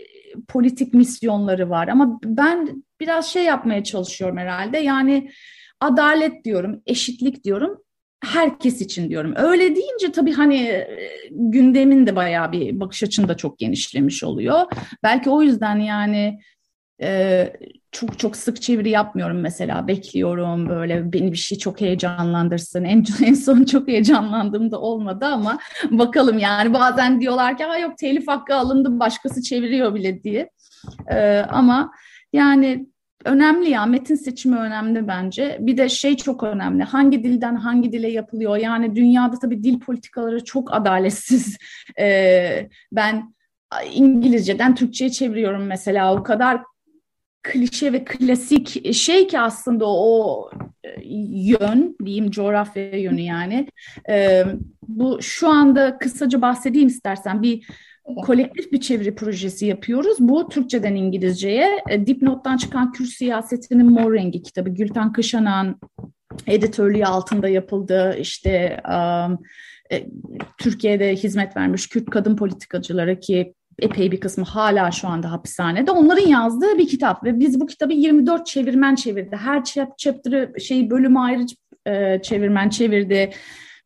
politik 0.47 0.93
misyonları 0.93 1.69
var 1.69 1.87
ama 1.87 2.19
ben 2.23 2.83
biraz 2.99 3.27
şey 3.27 3.43
yapmaya 3.43 3.83
çalışıyorum 3.83 4.37
herhalde 4.37 4.77
yani 4.77 5.31
adalet 5.79 6.45
diyorum, 6.45 6.81
eşitlik 6.85 7.43
diyorum 7.43 7.85
herkes 8.23 8.81
için 8.81 9.09
diyorum. 9.09 9.33
Öyle 9.35 9.75
deyince 9.75 10.11
tabii 10.11 10.33
hani 10.33 10.57
e, 10.57 10.87
gündemin 11.31 12.07
de 12.07 12.15
bayağı 12.15 12.51
bir 12.51 12.79
bakış 12.79 13.03
açında 13.03 13.37
çok 13.37 13.59
genişlemiş 13.59 14.23
oluyor. 14.23 14.61
Belki 15.03 15.29
o 15.29 15.41
yüzden 15.41 15.79
yani 15.79 16.39
e, 17.01 17.53
çok 17.91 18.19
çok 18.19 18.35
sık 18.37 18.61
çeviri 18.61 18.89
yapmıyorum 18.89 19.39
mesela. 19.39 19.87
Bekliyorum 19.87 20.69
böyle 20.69 21.13
beni 21.13 21.31
bir 21.31 21.37
şey 21.37 21.57
çok 21.57 21.81
heyecanlandırsın. 21.81 22.83
En, 22.83 23.05
en 23.25 23.33
son 23.33 23.63
çok 23.63 23.87
heyecanlandığım 23.87 24.71
da 24.71 24.81
olmadı 24.81 25.25
ama 25.25 25.59
bakalım 25.91 26.37
yani 26.37 26.73
bazen 26.73 27.21
diyorlar 27.21 27.57
ki 27.57 27.63
ha 27.63 27.77
yok 27.77 27.97
telif 27.97 28.27
hakkı 28.27 28.55
alındı 28.55 28.99
başkası 28.99 29.41
çeviriyor 29.41 29.95
bile 29.95 30.23
diye. 30.23 30.49
Ee, 31.11 31.45
ama 31.49 31.91
yani 32.33 32.87
önemli 33.25 33.69
ya 33.69 33.85
metin 33.85 34.15
seçimi 34.15 34.57
önemli 34.57 35.07
bence. 35.07 35.57
Bir 35.59 35.77
de 35.77 35.89
şey 35.89 36.17
çok 36.17 36.43
önemli. 36.43 36.83
Hangi 36.83 37.23
dilden 37.23 37.55
hangi 37.55 37.91
dile 37.91 38.11
yapılıyor? 38.11 38.57
Yani 38.57 38.95
dünyada 38.95 39.39
tabii 39.39 39.63
dil 39.63 39.79
politikaları 39.79 40.43
çok 40.43 40.73
adaletsiz. 40.73 41.57
Ee, 41.99 42.69
ben 42.91 43.35
İngilizceden 43.93 44.75
Türkçe'ye 44.75 45.11
çeviriyorum 45.11 45.65
mesela. 45.65 46.15
O 46.15 46.23
kadar 46.23 46.61
klişe 47.45 47.93
ve 47.93 48.03
klasik 48.05 48.93
şey 48.93 49.27
ki 49.27 49.39
aslında 49.39 49.85
o 49.87 50.49
e, 50.83 50.89
yön 51.31 51.95
diyeyim 52.05 52.31
coğrafya 52.31 52.99
yönü 52.99 53.21
yani. 53.21 53.67
E, 54.09 54.43
bu 54.87 55.21
şu 55.21 55.49
anda 55.49 55.97
kısaca 55.97 56.41
bahsedeyim 56.41 56.87
istersen 56.87 57.41
bir 57.41 57.67
kolektif 58.25 58.71
bir 58.71 58.79
çeviri 58.79 59.15
projesi 59.15 59.65
yapıyoruz. 59.65 60.17
Bu 60.19 60.49
Türkçeden 60.49 60.95
İngilizceye 60.95 61.83
e, 61.89 62.07
dipnottan 62.07 62.57
çıkan 62.57 62.91
Kürt 62.91 63.09
siyasetinin 63.09 63.91
mor 63.91 64.13
rengi 64.13 64.43
kitabı 64.43 64.69
Gülten 64.69 65.13
Kışanan 65.13 65.79
editörlüğü 66.47 67.05
altında 67.05 67.47
yapıldı. 67.47 68.17
İşte 68.19 68.81
um, 68.87 69.39
e, 69.91 70.07
Türkiye'de 70.57 71.15
hizmet 71.15 71.57
vermiş 71.57 71.89
Kürt 71.89 72.09
kadın 72.09 72.35
politikacıları 72.35 73.19
ki 73.19 73.53
epey 73.79 74.11
bir 74.11 74.19
kısmı 74.19 74.45
hala 74.45 74.91
şu 74.91 75.07
anda 75.07 75.31
hapishanede. 75.31 75.91
Onların 75.91 76.27
yazdığı 76.27 76.77
bir 76.77 76.87
kitap 76.87 77.23
ve 77.23 77.39
biz 77.39 77.59
bu 77.59 77.65
kitabı 77.65 77.93
24 77.93 78.45
çevirmen 78.45 78.95
çevirdi. 78.95 79.35
Her 79.35 79.63
chapter'ı 79.97 80.61
şey 80.61 80.89
bölümü 80.89 81.19
ayrı 81.19 81.45
e, 81.85 82.21
çevirmen 82.21 82.69
çevirdi. 82.69 83.29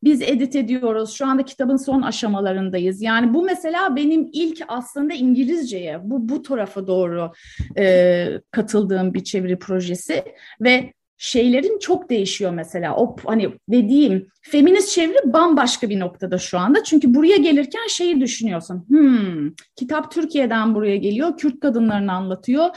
Biz 0.03 0.21
edit 0.21 0.55
ediyoruz. 0.55 1.13
Şu 1.13 1.25
anda 1.25 1.45
kitabın 1.45 1.77
son 1.77 2.01
aşamalarındayız. 2.01 3.01
Yani 3.01 3.33
bu 3.33 3.43
mesela 3.43 3.95
benim 3.95 4.29
ilk 4.33 4.61
aslında 4.67 5.13
İngilizceye 5.13 5.99
bu 6.03 6.29
bu 6.29 6.41
tarafa 6.41 6.87
doğru 6.87 7.31
e, 7.77 8.27
katıldığım 8.51 9.13
bir 9.13 9.23
çeviri 9.23 9.59
projesi 9.59 10.23
ve 10.61 10.93
şeylerin 11.21 11.79
çok 11.79 12.09
değişiyor 12.09 12.51
mesela. 12.51 12.95
O 12.95 13.15
hani 13.25 13.49
dediğim 13.69 14.27
feminist 14.41 14.91
çeviri 14.91 15.33
bambaşka 15.33 15.89
bir 15.89 15.99
noktada 15.99 16.37
şu 16.37 16.59
anda. 16.59 16.83
Çünkü 16.83 17.13
buraya 17.15 17.37
gelirken 17.37 17.87
şeyi 17.87 18.21
düşünüyorsun. 18.21 18.85
Hmm, 18.87 19.51
kitap 19.75 20.11
Türkiye'den 20.11 20.75
buraya 20.75 20.97
geliyor. 20.97 21.37
Kürt 21.37 21.59
kadınlarını 21.59 22.13
anlatıyor. 22.13 22.69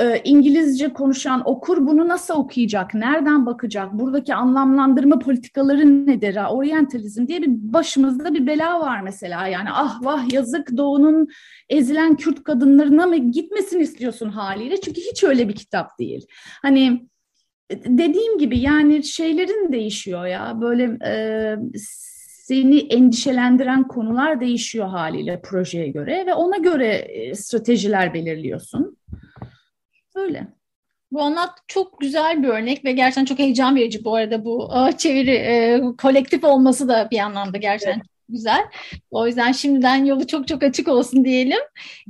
Ee, 0.00 0.20
İngilizce 0.24 0.92
konuşan 0.92 1.42
okur 1.48 1.86
bunu 1.86 2.08
nasıl 2.08 2.34
okuyacak? 2.34 2.94
Nereden 2.94 3.46
bakacak? 3.46 3.92
Buradaki 3.92 4.34
anlamlandırma 4.34 5.18
politikaları 5.18 6.06
nedir? 6.06 6.38
Oryantalizm 6.50 7.26
diye 7.26 7.42
bir 7.42 7.48
başımızda 7.50 8.34
bir 8.34 8.46
bela 8.46 8.80
var 8.80 9.00
mesela. 9.00 9.46
Yani 9.46 9.68
ah 9.72 10.04
vah 10.04 10.32
yazık 10.32 10.76
Doğu'nun 10.76 11.28
ezilen 11.68 12.16
Kürt 12.16 12.44
kadınlarına 12.44 13.06
mı 13.06 13.16
gitmesini 13.16 13.82
istiyorsun 13.82 14.28
haliyle? 14.28 14.80
Çünkü 14.80 15.00
hiç 15.00 15.24
öyle 15.24 15.48
bir 15.48 15.54
kitap 15.54 15.98
değil. 15.98 16.26
Hani 16.62 17.08
dediğim 17.70 18.38
gibi 18.38 18.58
yani 18.58 19.04
şeylerin 19.04 19.72
değişiyor 19.72 20.26
ya 20.26 20.60
böyle 20.60 20.98
e, 21.04 21.56
seni 22.46 22.78
endişelendiren 22.78 23.88
konular 23.88 24.40
değişiyor 24.40 24.88
haliyle 24.88 25.40
projeye 25.42 25.88
göre 25.88 26.26
ve 26.26 26.34
ona 26.34 26.56
göre 26.56 26.94
e, 26.94 27.34
stratejiler 27.34 28.14
belirliyorsun. 28.14 28.96
Öyle. 30.14 30.46
Bu 31.12 31.22
anlat 31.22 31.50
çok 31.66 32.00
güzel 32.00 32.42
bir 32.42 32.48
örnek 32.48 32.84
ve 32.84 32.92
gerçekten 32.92 33.24
çok 33.24 33.38
heyecan 33.38 33.76
verici 33.76 34.04
bu 34.04 34.14
arada 34.14 34.44
bu 34.44 34.70
çeviri 34.98 35.34
e, 35.34 35.82
kolektif 36.02 36.44
olması 36.44 36.88
da 36.88 37.08
bir 37.10 37.18
anlamda 37.18 37.58
gerçekten 37.58 37.94
evet 37.94 38.15
güzel. 38.28 38.66
O 39.10 39.26
yüzden 39.26 39.52
şimdiden 39.52 40.04
yolu 40.04 40.26
çok 40.26 40.48
çok 40.48 40.62
açık 40.62 40.88
olsun 40.88 41.24
diyelim. 41.24 41.60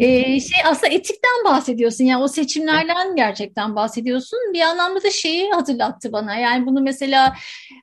Ee, 0.00 0.40
şey 0.40 0.58
aslında 0.64 0.92
etikten 0.92 1.44
bahsediyorsun. 1.44 2.04
Yani 2.04 2.23
o 2.23 2.28
seçimlerden 2.28 3.16
gerçekten 3.16 3.76
bahsediyorsun. 3.76 4.38
Bir 4.52 4.61
anlamda 4.61 5.02
da 5.02 5.11
şeyi 5.11 5.50
hatırlattı 5.50 6.12
bana. 6.12 6.37
Yani 6.37 6.66
bunu 6.66 6.80
mesela 6.80 7.35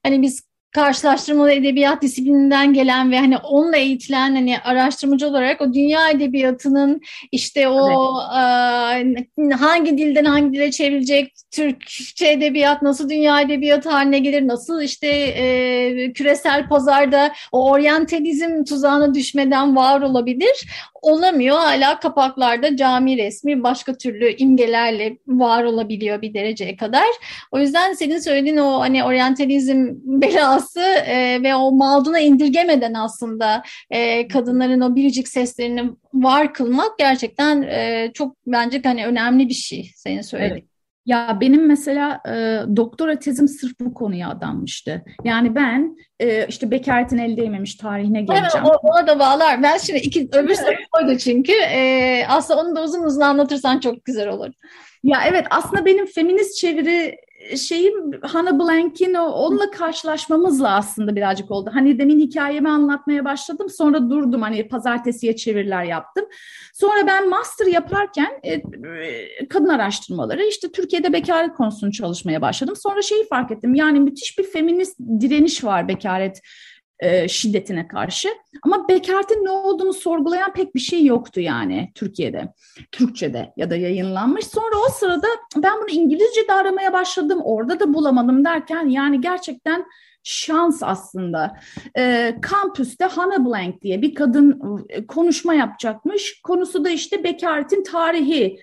hani 0.04 0.22
biz 0.22 0.53
karşılaştırmalı 0.74 1.52
edebiyat 1.52 2.02
disiplininden 2.02 2.74
gelen 2.74 3.12
ve 3.12 3.20
hani 3.20 3.38
onunla 3.38 3.78
eğitilen 3.78 4.36
hani 4.36 4.60
araştırmacı 4.60 5.28
olarak 5.28 5.62
o 5.62 5.74
dünya 5.74 6.10
edebiyatının 6.10 7.02
işte 7.32 7.68
o 7.68 8.12
evet. 8.38 9.28
e, 9.52 9.54
hangi 9.54 9.98
dilden 9.98 10.26
hangi 10.26 10.54
dile 10.54 10.72
çevrilecek 10.72 11.34
Türkçe 11.52 12.32
edebiyat 12.32 12.82
nasıl 12.82 13.10
dünya 13.10 13.42
edebiyatı 13.42 13.90
haline 13.90 14.20
gelir 14.20 14.48
nasıl 14.48 14.82
işte 14.82 15.08
e, 15.08 16.14
küresel 16.14 16.70
pazarda 16.70 17.32
o 17.52 17.72
oryantalizm 17.72 18.64
tuzağına 18.64 19.14
düşmeden 19.14 19.76
var 19.76 20.02
olabilir 20.02 20.68
olamıyor. 21.04 21.58
Hala 21.58 22.00
kapaklarda 22.00 22.76
cami 22.76 23.18
resmi 23.18 23.64
başka 23.64 23.98
türlü 23.98 24.36
imgelerle 24.36 25.18
var 25.28 25.64
olabiliyor 25.64 26.22
bir 26.22 26.34
dereceye 26.34 26.76
kadar. 26.78 27.08
O 27.52 27.60
yüzden 27.60 27.94
senin 27.94 28.20
söylediğin 28.20 28.58
o 28.58 28.80
hani 28.80 29.04
oryantalizm 29.04 29.88
belası 30.04 30.82
e, 30.82 31.44
ve 31.44 31.56
o 31.56 31.72
mağduna 31.72 32.20
indirgemeden 32.20 32.94
aslında 32.94 33.64
e, 33.90 34.28
kadınların 34.28 34.82
o 34.82 34.96
biricik 34.96 35.28
seslerini 35.28 35.84
var 36.14 36.54
kılmak 36.54 36.98
gerçekten 36.98 37.62
e, 37.62 38.12
çok 38.14 38.36
bence 38.48 38.82
hani 38.84 39.06
önemli 39.06 39.50
bir 39.50 39.54
şey 39.54 39.92
senin 39.96 40.22
söylediğin. 40.22 40.54
Evet. 40.54 40.73
Ya 41.06 41.38
benim 41.42 41.68
mesela 41.68 42.22
e, 42.28 42.62
doktora 42.76 43.20
tezim 43.20 43.48
sırf 43.48 43.80
bu 43.80 43.94
konuya 43.94 44.30
adanmıştı. 44.30 45.04
Yani 45.24 45.56
ben 45.56 45.98
e, 46.20 46.48
işte 46.48 46.72
bekaretin 46.72 47.18
el 47.18 47.38
değmemiş 47.38 47.76
tarihine 47.76 48.22
geleceğim. 48.22 48.68
Evet, 48.70 48.80
ona 48.84 49.08
da 49.08 49.20
bağlar. 49.20 49.64
Ben 49.64 49.78
şimdi 49.78 50.00
iki, 50.00 50.30
öbür 50.34 50.56
soru 50.56 50.76
koydu 50.92 51.18
çünkü. 51.18 51.54
E, 51.54 52.26
aslında 52.30 52.62
onu 52.62 52.76
da 52.76 52.84
uzun 52.84 53.04
uzun 53.04 53.22
anlatırsan 53.22 53.80
çok 53.80 54.06
güzel 54.06 54.28
olur. 54.28 54.52
Ya 55.04 55.22
evet 55.28 55.48
aslında 55.50 55.86
benim 55.86 56.06
feminist 56.06 56.58
çeviri 56.58 57.16
şeyim 57.58 58.22
Hannah 58.22 58.60
Blank'in 58.60 59.14
onunla 59.14 59.72
karşılaşmamızla 59.72 60.76
aslında 60.76 61.16
birazcık 61.16 61.52
oldu. 61.52 61.70
Hani 61.74 62.00
demin 62.00 62.20
hikayemi 62.20 62.70
anlatmaya 62.70 63.26
başladım 63.26 63.70
sonra 63.70 64.10
durdum 64.10 64.42
hani 64.42 64.68
pazartesiye 64.68 65.36
çeviriler 65.36 65.84
yaptım. 65.84 66.26
Sonra 66.74 67.08
ben 67.08 67.30
master 67.30 67.66
yaparken 67.66 68.40
e, 68.44 68.62
kadın 69.48 69.70
araştırmaları 69.70 70.44
işte 70.44 70.72
Türkiye'de 70.72 71.14
bekaret 71.14 71.54
konusunu 71.54 71.92
çalışmaya 71.92 72.42
başladım. 72.42 72.76
Sonra 72.76 73.02
şeyi 73.02 73.28
fark 73.28 73.52
ettim 73.52 73.76
yani 73.76 74.00
müthiş 74.00 74.40
bir 74.40 74.44
feminist 74.44 75.00
direniş 75.00 75.64
var 75.64 75.88
bekaret 75.88 76.42
e, 77.04 77.28
şiddetine 77.28 77.88
karşı. 77.88 78.30
Ama 78.64 78.88
bekaretin 78.88 79.46
ne 79.46 79.50
olduğunu 79.50 79.94
sorgulayan 79.94 80.54
pek 80.54 80.76
bir 80.76 80.80
şey 80.80 81.06
yoktu 81.06 81.40
yani 81.40 81.92
Türkiye'de, 81.96 82.54
Türkçe'de 82.92 83.54
ya 83.58 83.70
da 83.70 83.76
yayınlanmış. 83.76 84.48
Sonra 84.48 84.76
o 84.88 84.92
sırada 84.92 85.28
ben 85.58 85.74
bunu 85.82 85.90
İngilizce'de 85.90 86.54
aramaya 86.54 86.94
başladım, 86.94 87.40
orada 87.44 87.80
da 87.80 87.94
bulamadım 87.94 88.46
derken 88.46 88.88
yani 88.88 89.22
gerçekten 89.22 89.86
şans 90.24 90.84
aslında. 90.84 91.58
E, 91.98 92.36
kampüste 92.42 93.06
Hannah 93.06 93.46
Blank 93.46 93.82
diye 93.82 94.02
bir 94.02 94.16
kadın 94.16 94.62
e, 94.90 95.08
konuşma 95.08 95.54
yapacakmış. 95.54 96.42
Konusu 96.42 96.86
da 96.86 96.90
işte 96.90 97.24
bekaretin 97.24 97.84
tarihi 97.84 98.60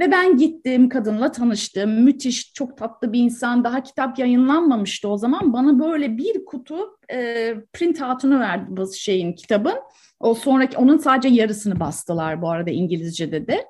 ve 0.00 0.10
ben 0.10 0.36
gittim 0.36 0.88
kadınla 0.88 1.32
tanıştım. 1.32 2.02
Müthiş, 2.02 2.52
çok 2.52 2.78
tatlı 2.78 3.12
bir 3.12 3.18
insan. 3.18 3.64
Daha 3.64 3.82
kitap 3.82 4.18
yayınlanmamıştı 4.18 5.08
o 5.08 5.16
zaman. 5.16 5.52
Bana 5.52 5.78
böyle 5.78 6.18
bir 6.18 6.44
kutu 6.44 6.98
e, 7.12 7.54
print 7.72 8.02
out'unu 8.02 8.40
verdi 8.40 8.64
bu 8.68 8.92
şeyin 8.92 9.32
kitabın. 9.32 9.76
O 10.20 10.34
sonraki 10.34 10.78
onun 10.78 10.98
sadece 10.98 11.28
yarısını 11.28 11.80
bastılar 11.80 12.42
bu 12.42 12.50
arada 12.50 12.70
İngilizce'de 12.70 13.46
de. 13.46 13.66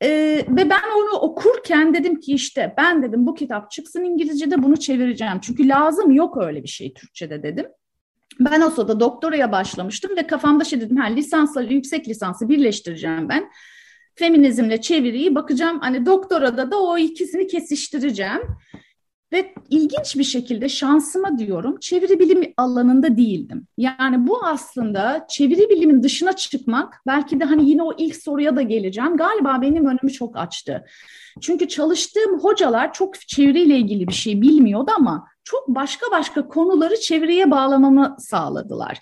E, 0.00 0.08
ve 0.48 0.70
ben 0.70 0.82
onu 0.98 1.18
okurken 1.20 1.94
dedim 1.94 2.20
ki 2.20 2.32
işte 2.32 2.74
ben 2.76 3.02
dedim 3.02 3.26
bu 3.26 3.34
kitap 3.34 3.70
çıksın 3.70 4.04
İngilizce'de 4.04 4.62
bunu 4.62 4.76
çevireceğim. 4.76 5.40
Çünkü 5.42 5.68
lazım 5.68 6.10
yok 6.10 6.36
öyle 6.42 6.62
bir 6.62 6.68
şey 6.68 6.94
Türkçe'de 6.94 7.42
dedim. 7.42 7.66
Ben 8.40 8.60
o 8.60 8.70
sırada 8.70 9.00
doktoraya 9.00 9.52
başlamıştım 9.52 10.16
ve 10.16 10.26
kafamda 10.26 10.64
şey 10.64 10.80
dedim, 10.80 10.96
ha, 10.96 11.06
lisansla 11.06 11.62
yüksek 11.62 12.08
lisansı 12.08 12.48
birleştireceğim 12.48 13.28
ben 13.28 13.50
feminizmle 14.18 14.80
çeviriyi 14.80 15.34
bakacağım. 15.34 15.80
Hani 15.80 16.06
doktorada 16.06 16.70
da 16.70 16.82
o 16.82 16.98
ikisini 16.98 17.46
kesiştireceğim. 17.46 18.40
Ve 19.32 19.54
ilginç 19.70 20.16
bir 20.16 20.24
şekilde 20.24 20.68
şansıma 20.68 21.38
diyorum 21.38 21.76
çeviri 21.80 22.18
bilim 22.18 22.52
alanında 22.56 23.16
değildim. 23.16 23.66
Yani 23.78 24.26
bu 24.26 24.44
aslında 24.44 25.26
çeviri 25.30 25.70
bilimin 25.70 26.02
dışına 26.02 26.32
çıkmak 26.32 27.02
belki 27.06 27.40
de 27.40 27.44
hani 27.44 27.70
yine 27.70 27.82
o 27.82 27.92
ilk 27.98 28.16
soruya 28.16 28.56
da 28.56 28.62
geleceğim. 28.62 29.16
Galiba 29.16 29.58
benim 29.62 29.86
önümü 29.86 30.12
çok 30.12 30.36
açtı. 30.36 30.84
Çünkü 31.40 31.68
çalıştığım 31.68 32.38
hocalar 32.38 32.92
çok 32.92 33.20
çeviriyle 33.20 33.78
ilgili 33.78 34.08
bir 34.08 34.12
şey 34.12 34.42
bilmiyordu 34.42 34.90
ama 34.96 35.26
çok 35.44 35.68
başka 35.68 36.06
başka 36.10 36.48
konuları 36.48 37.00
çeviriye 37.00 37.50
bağlamamı 37.50 38.16
sağladılar. 38.18 38.98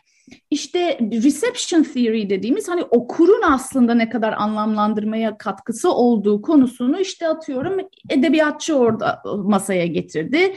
İşte 0.51 0.99
reception 1.01 1.83
theory 1.83 2.31
dediğimiz 2.31 2.69
hani 2.69 2.83
okurun 2.83 3.43
aslında 3.43 3.95
ne 3.95 4.09
kadar 4.09 4.33
anlamlandırmaya 4.33 5.39
katkısı 5.39 5.93
olduğu 5.93 6.43
konusunu 6.43 7.01
işte 7.01 7.29
atıyorum 7.29 7.81
edebiyatçı 8.11 8.75
orada 8.77 9.23
masaya 9.45 9.87
getirdi. 9.87 10.55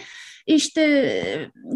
İşte 0.47 1.23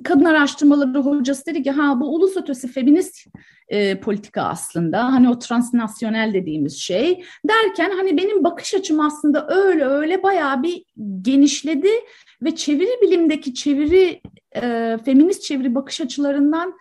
kadın 0.04 0.26
araştırmaları 0.26 1.00
hocası 1.00 1.46
dedi 1.46 1.64
ki 1.64 1.72
ha 1.72 2.02
bu 2.02 2.16
ulus 2.16 2.38
ötesi 2.38 2.68
feminist 2.68 3.28
e, 3.68 4.00
politika 4.00 4.42
aslında 4.42 5.04
hani 5.04 5.30
o 5.30 5.40
transnasyonel 5.40 6.34
dediğimiz 6.34 6.78
şey 6.78 7.24
derken 7.48 7.92
hani 7.98 8.18
benim 8.18 8.44
bakış 8.44 8.74
açım 8.74 9.00
aslında 9.00 9.48
öyle 9.48 9.86
öyle 9.86 10.24
bayağı 10.24 10.64
bir 10.64 10.84
genişledi 11.22 11.90
ve 12.42 12.56
çeviri 12.56 13.02
bilimdeki 13.02 13.54
çeviri 13.54 14.22
e, 14.56 14.98
feminist 15.06 15.44
çeviri 15.44 15.76
bakış 15.76 16.02
açılarından 16.02 16.74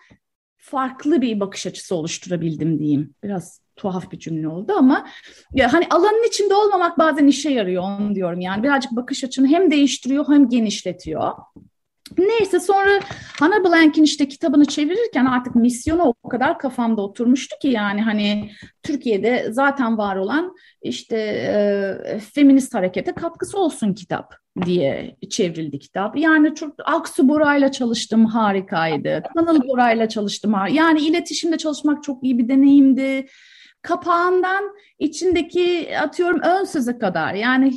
farklı 0.63 1.21
bir 1.21 1.39
bakış 1.39 1.67
açısı 1.67 1.95
oluşturabildim 1.95 2.79
diyeyim. 2.79 3.13
Biraz 3.23 3.61
tuhaf 3.75 4.11
bir 4.11 4.19
cümle 4.19 4.47
oldu 4.47 4.73
ama 4.77 5.07
ya 5.53 5.73
hani 5.73 5.87
alanın 5.89 6.27
içinde 6.27 6.53
olmamak 6.53 6.97
bazen 6.97 7.27
işe 7.27 7.49
yarıyor 7.49 7.83
onu 7.83 8.15
diyorum. 8.15 8.41
Yani 8.41 8.63
birazcık 8.63 8.91
bakış 8.91 9.23
açını 9.23 9.47
hem 9.47 9.71
değiştiriyor 9.71 10.25
hem 10.27 10.49
genişletiyor. 10.49 11.31
Neyse 12.17 12.59
sonra 12.59 12.99
Hannah 13.39 13.63
Blank'in 13.63 14.03
işte 14.03 14.27
kitabını 14.27 14.65
çevirirken 14.65 15.25
artık 15.25 15.55
misyonu 15.55 16.13
o 16.23 16.29
kadar 16.29 16.59
kafamda 16.59 17.01
oturmuştu 17.01 17.55
ki 17.61 17.67
yani 17.67 18.01
hani 18.01 18.51
Türkiye'de 18.83 19.47
zaten 19.49 19.97
var 19.97 20.15
olan 20.15 20.55
işte 20.81 21.17
e, 21.17 22.19
feminist 22.19 22.73
harekete 22.73 23.11
katkısı 23.13 23.57
olsun 23.57 23.93
kitap. 23.93 24.35
diye 24.65 25.15
çevrildi 25.29 25.79
kitap. 25.79 26.17
Yani 26.17 26.55
çok 26.55 26.75
Aksu 26.85 27.29
Bora'yla 27.29 27.71
çalıştım 27.71 28.25
harikaydı. 28.25 29.23
Tanıl 29.35 29.67
Bora'yla 29.67 30.09
çalıştım. 30.09 30.53
Yani 30.71 31.01
iletişimde 31.01 31.57
çalışmak 31.57 32.03
çok 32.03 32.23
iyi 32.23 32.37
bir 32.37 32.47
deneyimdi 32.47 33.25
kapağından 33.83 34.63
içindeki 34.99 35.97
atıyorum 35.99 36.39
ön 36.41 36.63
söze 36.63 36.97
kadar 36.97 37.33
yani 37.33 37.73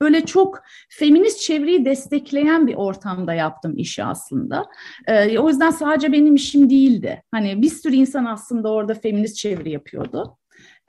böyle 0.00 0.26
çok 0.26 0.62
feminist 0.90 1.40
çevreyi 1.40 1.84
destekleyen 1.84 2.66
bir 2.66 2.74
ortamda 2.74 3.34
yaptım 3.34 3.74
işi 3.76 4.04
aslında. 4.04 4.66
Ee, 5.06 5.38
o 5.38 5.48
yüzden 5.48 5.70
sadece 5.70 6.12
benim 6.12 6.34
işim 6.34 6.70
değildi. 6.70 7.22
Hani 7.30 7.62
bir 7.62 7.70
sürü 7.70 7.94
insan 7.94 8.24
aslında 8.24 8.72
orada 8.72 8.94
feminist 8.94 9.36
çeviri 9.36 9.70
yapıyordu. 9.70 10.38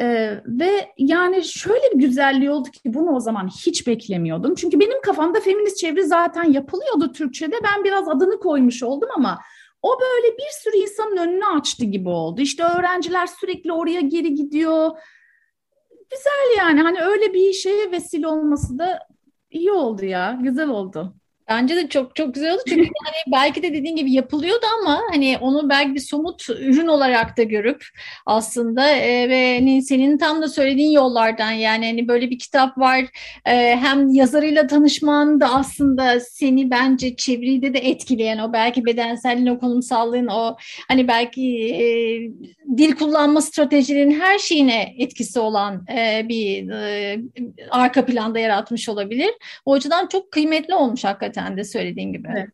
Ee, 0.01 0.41
ve 0.45 0.89
yani 0.97 1.43
şöyle 1.43 1.91
bir 1.93 1.99
güzelliği 1.99 2.51
oldu 2.51 2.69
ki 2.71 2.79
bunu 2.85 3.15
o 3.15 3.19
zaman 3.19 3.47
hiç 3.47 3.87
beklemiyordum. 3.87 4.55
Çünkü 4.55 4.79
benim 4.79 5.01
kafamda 5.01 5.39
feminist 5.39 5.77
çeviri 5.77 6.03
zaten 6.03 6.43
yapılıyordu 6.43 7.11
Türkçe'de. 7.11 7.55
Ben 7.63 7.83
biraz 7.83 8.09
adını 8.09 8.39
koymuş 8.39 8.83
oldum 8.83 9.09
ama 9.15 9.39
o 9.83 9.99
böyle 10.01 10.37
bir 10.37 10.49
sürü 10.51 10.77
insanın 10.77 11.17
önünü 11.17 11.45
açtı 11.45 11.85
gibi 11.85 12.09
oldu. 12.09 12.41
İşte 12.41 12.63
öğrenciler 12.63 13.27
sürekli 13.27 13.71
oraya 13.73 14.01
geri 14.01 14.33
gidiyor. 14.35 14.91
Güzel 16.09 16.57
yani 16.57 16.81
hani 16.81 17.01
öyle 17.01 17.33
bir 17.33 17.53
şeye 17.53 17.91
vesile 17.91 18.27
olması 18.27 18.79
da 18.79 18.99
iyi 19.51 19.71
oldu 19.71 20.05
ya. 20.05 20.37
Güzel 20.41 20.69
oldu. 20.69 21.15
Bence 21.49 21.75
de 21.75 21.89
çok 21.89 22.15
çok 22.15 22.33
güzel 22.33 22.53
oldu. 22.53 22.61
Çünkü 22.67 22.81
yani 22.81 23.15
belki 23.31 23.63
de 23.63 23.73
dediğin 23.73 23.95
gibi 23.95 24.13
yapılıyordu 24.13 24.65
ama 24.81 25.01
hani 25.11 25.37
onu 25.41 25.69
belki 25.69 25.95
bir 25.95 25.99
somut 25.99 26.49
ürün 26.49 26.87
olarak 26.87 27.37
da 27.37 27.43
görüp 27.43 27.85
aslında 28.25 28.89
e, 28.89 29.29
ve 29.29 29.59
hani 29.59 29.81
senin 29.81 30.17
tam 30.17 30.41
da 30.41 30.47
söylediğin 30.47 30.91
yollardan 30.91 31.51
yani 31.51 31.85
hani 31.85 32.07
böyle 32.07 32.29
bir 32.29 32.39
kitap 32.39 32.77
var 32.77 33.05
e, 33.45 33.75
hem 33.75 34.09
yazarıyla 34.09 34.67
tanışman 34.67 35.39
da 35.41 35.53
aslında 35.53 36.19
seni 36.19 36.71
bence 36.71 37.15
çeviride 37.15 37.73
de 37.73 37.79
etkileyen 37.79 38.37
o 38.37 38.53
belki 38.53 38.85
bedenselliğin 38.85 39.47
o 39.47 39.59
konumsallığın 39.59 40.27
o 40.27 40.55
hani 40.87 41.07
belki 41.07 41.69
e, 41.73 41.85
dil 42.77 42.95
kullanma 42.95 43.41
stratejilerinin 43.41 44.19
her 44.19 44.39
şeyine 44.39 44.95
etkisi 44.97 45.39
olan 45.39 45.85
e, 45.97 46.29
bir 46.29 46.69
e, 46.69 47.21
arka 47.71 48.05
planda 48.05 48.39
yaratmış 48.39 48.89
olabilir. 48.89 49.31
O 49.65 49.73
açıdan 49.73 50.07
çok 50.07 50.31
kıymetli 50.31 50.75
olmuş 50.75 51.03
hakikaten 51.03 51.57
de 51.57 51.63
söylediğin 51.63 52.13
gibi. 52.13 52.27
Evet. 52.37 52.49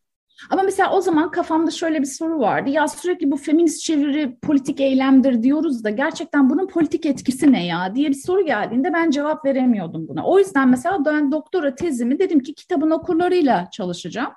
Ama 0.50 0.64
mesela 0.64 0.92
o 0.92 1.02
zaman 1.02 1.32
kafamda 1.32 1.72
şöyle 1.72 2.00
bir 2.02 2.06
soru 2.06 2.40
vardı. 2.40 2.70
Ya 2.70 2.88
sürekli 2.88 3.32
bu 3.32 3.38
feminist 3.38 3.84
çeviri 3.84 4.40
politik 4.42 4.80
eylemdir 4.80 5.44
diyoruz 5.44 5.84
da 5.84 5.90
gerçekten 5.90 6.50
bunun 6.50 6.68
politik 6.68 7.06
etkisi 7.06 7.52
ne 7.52 7.66
ya 7.66 7.96
diye 7.96 8.10
bir 8.10 8.14
soru 8.14 8.46
geldiğinde 8.46 8.94
ben 8.94 9.12
cevap 9.12 9.46
veremiyordum 9.46 10.08
buna. 10.08 10.26
O 10.26 10.40
yüzden 10.40 10.70
mesela 10.70 11.06
ben 11.06 11.32
doktora 11.32 11.76
tezimi 11.76 12.20
dedim 12.20 12.40
ki 12.40 12.54
kitabın 12.54 12.92
okurlarıyla 12.92 13.70
çalışacağım. 13.72 14.32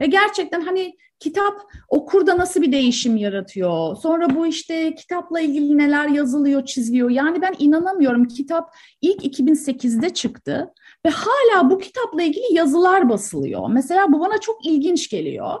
Ve 0.00 0.06
gerçekten 0.06 0.60
hani 0.60 0.96
kitap 1.24 1.54
okurda 1.88 2.38
nasıl 2.38 2.62
bir 2.62 2.72
değişim 2.72 3.16
yaratıyor? 3.16 3.96
Sonra 3.96 4.34
bu 4.34 4.46
işte 4.46 4.94
kitapla 4.94 5.40
ilgili 5.40 5.78
neler 5.78 6.08
yazılıyor, 6.08 6.64
çiziliyor? 6.64 7.10
Yani 7.10 7.42
ben 7.42 7.54
inanamıyorum. 7.58 8.28
Kitap 8.28 8.74
ilk 9.00 9.38
2008'de 9.38 10.10
çıktı 10.10 10.74
ve 11.06 11.10
hala 11.10 11.70
bu 11.70 11.78
kitapla 11.78 12.22
ilgili 12.22 12.54
yazılar 12.54 13.08
basılıyor. 13.08 13.68
Mesela 13.70 14.12
bu 14.12 14.20
bana 14.20 14.38
çok 14.38 14.66
ilginç 14.66 15.10
geliyor. 15.10 15.58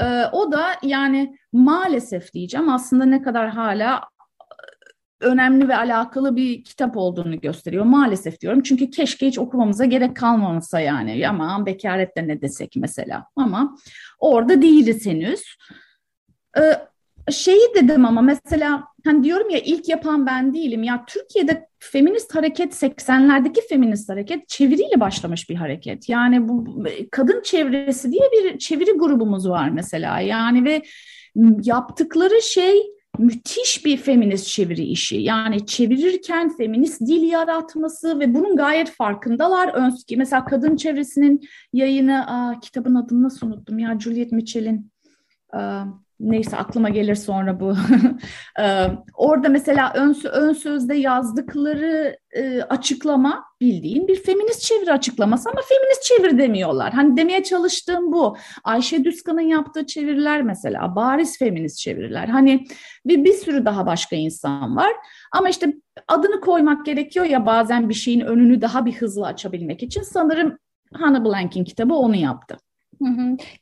Ee, 0.00 0.24
o 0.32 0.52
da 0.52 0.66
yani 0.82 1.36
maalesef 1.52 2.32
diyeceğim 2.32 2.68
aslında 2.68 3.04
ne 3.04 3.22
kadar 3.22 3.48
hala 3.48 4.00
önemli 5.24 5.68
ve 5.68 5.76
alakalı 5.76 6.36
bir 6.36 6.64
kitap 6.64 6.96
olduğunu 6.96 7.40
gösteriyor. 7.40 7.84
Maalesef 7.84 8.40
diyorum 8.40 8.62
çünkü 8.62 8.90
keşke 8.90 9.26
hiç 9.26 9.38
okumamıza 9.38 9.84
gerek 9.84 10.16
kalmamasa 10.16 10.80
yani. 10.80 11.28
Ama 11.28 11.66
bekarette 11.66 12.28
ne 12.28 12.42
desek 12.42 12.74
mesela. 12.76 13.26
Ama 13.36 13.76
orada 14.18 14.62
değiliz 14.62 15.06
henüz. 15.06 15.42
Ee, 16.58 16.76
şeyi 17.32 17.74
dedim 17.74 18.04
ama 18.04 18.22
mesela 18.22 18.84
hani 19.04 19.24
diyorum 19.24 19.50
ya 19.50 19.58
ilk 19.58 19.88
yapan 19.88 20.26
ben 20.26 20.54
değilim. 20.54 20.82
Ya 20.82 21.04
Türkiye'de 21.06 21.68
feminist 21.78 22.34
hareket 22.34 22.82
80'lerdeki 22.82 23.68
feminist 23.68 24.08
hareket 24.08 24.48
çeviriyle 24.48 25.00
başlamış 25.00 25.50
bir 25.50 25.54
hareket. 25.54 26.08
Yani 26.08 26.48
bu 26.48 26.84
kadın 27.10 27.42
çevresi 27.42 28.12
diye 28.12 28.28
bir 28.32 28.58
çeviri 28.58 28.92
grubumuz 28.92 29.48
var 29.48 29.68
mesela. 29.68 30.20
Yani 30.20 30.64
ve 30.64 30.82
yaptıkları 31.62 32.42
şey 32.42 32.93
müthiş 33.18 33.84
bir 33.84 33.96
feminist 33.96 34.46
çeviri 34.46 34.82
işi. 34.82 35.16
Yani 35.16 35.66
çevirirken 35.66 36.56
feminist 36.56 37.00
dil 37.00 37.22
yaratması 37.22 38.20
ve 38.20 38.34
bunun 38.34 38.56
gayet 38.56 38.90
farkındalar. 38.90 39.68
Önski 39.74 40.16
mesela 40.16 40.44
kadın 40.44 40.76
çevresinin 40.76 41.40
yayını, 41.72 42.26
aa, 42.26 42.60
kitabın 42.60 42.94
adını 42.94 43.22
nasıl 43.22 43.46
unuttum 43.46 43.78
ya 43.78 44.00
Juliet 44.00 44.32
Mitchell'in 44.32 44.90
neyse 46.20 46.56
aklıma 46.56 46.88
gelir 46.88 47.14
sonra 47.14 47.60
bu. 47.60 47.74
Ee, 48.60 48.86
orada 49.14 49.48
mesela 49.48 49.92
ön, 49.94 50.16
ön 50.32 50.52
sözde 50.52 50.94
yazdıkları 50.94 52.16
e, 52.30 52.62
açıklama 52.62 53.44
bildiğin 53.60 54.08
bir 54.08 54.22
feminist 54.22 54.60
çeviri 54.60 54.92
açıklaması 54.92 55.50
ama 55.50 55.60
feminist 55.68 56.02
çeviri 56.02 56.38
demiyorlar. 56.38 56.92
Hani 56.92 57.16
demeye 57.16 57.42
çalıştığım 57.42 58.12
bu. 58.12 58.36
Ayşe 58.64 59.04
Düskan'ın 59.04 59.40
yaptığı 59.40 59.86
çeviriler 59.86 60.42
mesela 60.42 60.96
bariz 60.96 61.38
feminist 61.38 61.78
çeviriler. 61.78 62.28
Hani 62.28 62.66
bir, 63.06 63.24
bir 63.24 63.32
sürü 63.32 63.64
daha 63.64 63.86
başka 63.86 64.16
insan 64.16 64.76
var. 64.76 64.92
Ama 65.32 65.48
işte 65.48 65.74
adını 66.08 66.40
koymak 66.40 66.86
gerekiyor 66.86 67.26
ya 67.26 67.46
bazen 67.46 67.88
bir 67.88 67.94
şeyin 67.94 68.20
önünü 68.20 68.60
daha 68.60 68.86
bir 68.86 68.92
hızlı 68.92 69.26
açabilmek 69.26 69.82
için. 69.82 70.02
Sanırım 70.02 70.58
Hannah 70.92 71.24
Blank'in 71.24 71.64
kitabı 71.64 71.94
onu 71.94 72.16
yaptı. 72.16 72.56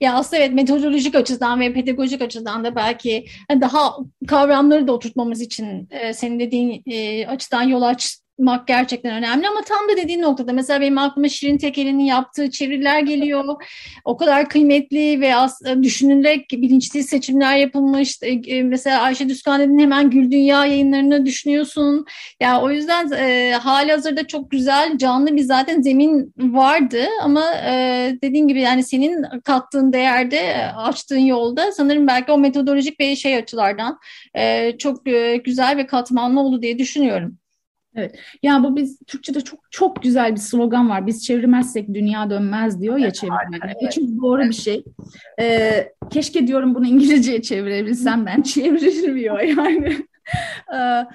Ya 0.00 0.14
aslında 0.14 0.42
evet 0.42 0.54
metodolojik 0.54 1.14
açıdan 1.14 1.60
ve 1.60 1.72
pedagojik 1.72 2.22
açıdan 2.22 2.64
da 2.64 2.76
belki 2.76 3.26
daha 3.50 3.96
kavramları 4.26 4.86
da 4.86 4.92
oturtmamız 4.92 5.40
için 5.40 5.88
senin 6.14 6.40
dediğin 6.40 6.82
açıdan 7.26 7.62
yol 7.62 7.82
aç 7.82 8.21
yapmak 8.42 8.66
gerçekten 8.66 9.14
önemli 9.14 9.48
ama 9.48 9.62
tam 9.62 9.88
da 9.88 9.96
dediğin 9.96 10.22
noktada 10.22 10.52
mesela 10.52 10.80
benim 10.80 10.98
aklıma 10.98 11.28
Şirin 11.28 11.58
Tekel'in 11.58 11.98
yaptığı 11.98 12.50
çeviriler 12.50 13.00
geliyor. 13.00 13.44
O 14.04 14.16
kadar 14.16 14.48
kıymetli 14.48 15.20
ve 15.20 15.32
e, 15.66 15.82
düşünülerek 15.82 16.50
bilinçli 16.50 17.02
seçimler 17.02 17.56
yapılmış. 17.56 18.18
E, 18.22 18.28
e, 18.28 18.62
mesela 18.62 19.02
Ayşe 19.02 19.28
Düskan'ın 19.28 19.78
hemen 19.78 20.10
Gül 20.10 20.30
Dünya 20.30 20.66
yayınlarını 20.66 21.26
düşünüyorsun. 21.26 22.06
Ya 22.40 22.48
yani 22.48 22.64
o 22.64 22.70
yüzden 22.70 23.10
e, 23.12 23.52
hali 23.52 23.92
hazırda 23.92 24.26
çok 24.26 24.50
güzel 24.50 24.98
canlı 24.98 25.36
bir 25.36 25.42
zaten 25.42 25.82
zemin 25.82 26.32
vardı 26.38 27.04
ama 27.22 27.44
e, 27.54 27.72
dediğin 28.22 28.48
gibi 28.48 28.60
yani 28.60 28.84
senin 28.84 29.24
kattığın 29.44 29.92
değerde 29.92 30.72
açtığın 30.76 31.18
yolda 31.18 31.72
sanırım 31.72 32.06
belki 32.06 32.32
o 32.32 32.38
metodolojik 32.38 33.00
ve 33.00 33.16
şey 33.16 33.36
açılardan 33.36 33.98
e, 34.34 34.72
çok 34.78 35.08
e, 35.08 35.36
güzel 35.36 35.76
ve 35.76 35.86
katmanlı 35.86 36.40
oldu 36.40 36.62
diye 36.62 36.78
düşünüyorum. 36.78 37.38
Evet. 37.96 38.18
Yani 38.42 38.64
bu 38.64 38.76
biz 38.76 38.98
Türkçe'de 39.06 39.40
çok 39.40 39.60
çok 39.70 40.02
güzel 40.02 40.32
bir 40.32 40.40
slogan 40.40 40.90
var. 40.90 41.06
Biz 41.06 41.24
çevirmezsek 41.24 41.94
dünya 41.94 42.30
dönmez 42.30 42.80
diyor 42.80 42.96
ya 42.96 43.12
çevirmenler. 43.12 43.76
Evet. 43.80 43.92
Çok 43.92 44.04
doğru 44.04 44.42
bir 44.42 44.52
şey. 44.52 44.84
Ee, 45.40 45.92
keşke 46.10 46.46
diyorum 46.46 46.74
bunu 46.74 46.86
İngilizceye 46.86 47.42
çevirebilsem 47.42 48.26
ben 48.26 48.42
çevrilmiyor 48.42 49.40
yani. 49.56 50.06
ee, 50.74 51.06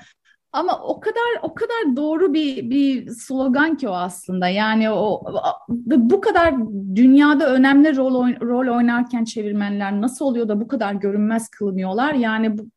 ama 0.51 0.79
o 0.83 0.99
kadar 0.99 1.39
o 1.41 1.53
kadar 1.53 1.95
doğru 1.95 2.33
bir 2.33 2.69
bir 2.69 3.09
slogan 3.09 3.77
ki 3.77 3.89
o 3.89 3.91
aslında. 3.91 4.47
Yani 4.47 4.89
o 4.89 5.23
bu 5.87 6.21
kadar 6.21 6.53
dünyada 6.95 7.53
önemli 7.53 7.95
rol 7.95 8.13
rol 8.41 8.77
oynarken 8.77 9.23
çevirmenler 9.23 10.01
nasıl 10.01 10.25
oluyor 10.25 10.47
da 10.47 10.61
bu 10.61 10.67
kadar 10.67 10.93
görünmez 10.93 11.49
kılınıyorlar? 11.49 12.13
Yani 12.13 12.57
bu, 12.57 12.67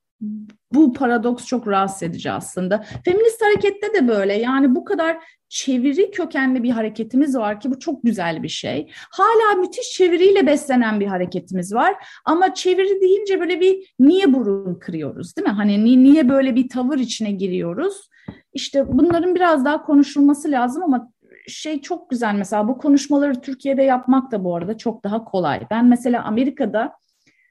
bu 0.73 0.93
paradoks 0.93 1.47
çok 1.47 1.69
rahatsız 1.69 2.03
edici 2.03 2.31
aslında. 2.31 2.85
Feminist 3.05 3.43
harekette 3.43 3.95
de 3.95 4.09
böyle. 4.09 4.35
Yani 4.35 4.75
bu 4.75 4.85
kadar 4.85 5.17
çeviri 5.49 6.11
kökenli 6.11 6.63
bir 6.63 6.71
hareketimiz 6.71 7.37
var 7.37 7.61
ki 7.61 7.71
bu 7.71 7.79
çok 7.79 8.03
güzel 8.03 8.43
bir 8.43 8.49
şey. 8.49 8.91
Hala 9.11 9.61
müthiş 9.61 9.91
çeviriyle 9.91 10.47
beslenen 10.47 11.01
bir 11.01 11.07
hareketimiz 11.07 11.75
var. 11.75 11.95
Ama 12.25 12.55
çeviri 12.55 13.01
deyince 13.01 13.41
böyle 13.41 13.61
bir 13.61 13.95
niye 13.99 14.33
burun 14.33 14.75
kırıyoruz 14.75 15.37
değil 15.37 15.49
mi? 15.49 15.55
Hani 15.55 16.03
niye 16.03 16.29
böyle 16.29 16.55
bir 16.55 16.69
tavır 16.69 16.99
içine 16.99 17.31
giriyoruz? 17.33 18.11
İşte 18.53 18.85
bunların 18.89 19.35
biraz 19.35 19.65
daha 19.65 19.83
konuşulması 19.83 20.51
lazım 20.51 20.83
ama 20.83 21.13
şey 21.49 21.81
çok 21.81 22.11
güzel 22.11 22.35
mesela 22.35 22.69
bu 22.69 22.79
konuşmaları 22.79 23.41
Türkiye'de 23.41 23.83
yapmak 23.83 24.33
da 24.33 24.45
bu 24.45 24.57
arada 24.57 24.79
çok 24.79 25.05
daha 25.05 25.25
kolay. 25.25 25.61
Ben 25.71 25.87
mesela 25.87 26.25
Amerika'da 26.25 26.93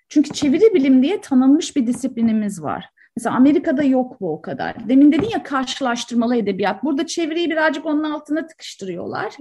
çünkü 0.09 0.33
çeviri 0.33 0.73
bilim 0.73 1.03
diye 1.03 1.21
tanınmış 1.21 1.75
bir 1.75 1.87
disiplinimiz 1.87 2.63
var. 2.63 2.89
Mesela 3.19 3.35
Amerika'da 3.35 3.83
yok 3.83 4.21
bu 4.21 4.33
o 4.33 4.41
kadar. 4.41 4.89
Demin 4.89 5.11
dedin 5.11 5.29
ya 5.33 5.43
karşılaştırmalı 5.43 6.35
edebiyat. 6.35 6.83
Burada 6.83 7.05
çeviriyi 7.05 7.49
birazcık 7.49 7.85
onun 7.85 8.03
altına 8.03 8.47
tıkıştırıyorlar. 8.47 9.33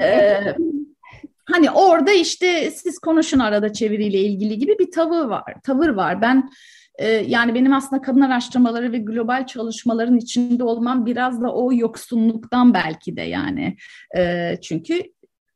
Ee, 0.00 0.56
hani 1.44 1.70
orada 1.70 2.12
işte 2.12 2.70
siz 2.70 2.98
konuşun 2.98 3.38
arada 3.38 3.72
çeviriyle 3.72 4.18
ilgili 4.18 4.58
gibi 4.58 4.78
bir 4.78 4.90
tavır 4.90 5.24
var. 5.24 5.54
Tavır 5.64 5.88
var. 5.88 6.22
Ben 6.22 6.50
e, 6.98 7.08
yani 7.08 7.54
benim 7.54 7.72
aslında 7.72 8.02
kadın 8.02 8.20
araştırmaları 8.20 8.92
ve 8.92 8.98
global 8.98 9.46
çalışmaların 9.46 10.16
içinde 10.16 10.64
olmam 10.64 11.06
biraz 11.06 11.42
da 11.42 11.54
o 11.54 11.72
yoksunluktan 11.72 12.74
belki 12.74 13.16
de 13.16 13.22
yani. 13.22 13.76
E, 14.16 14.54
çünkü 14.62 15.02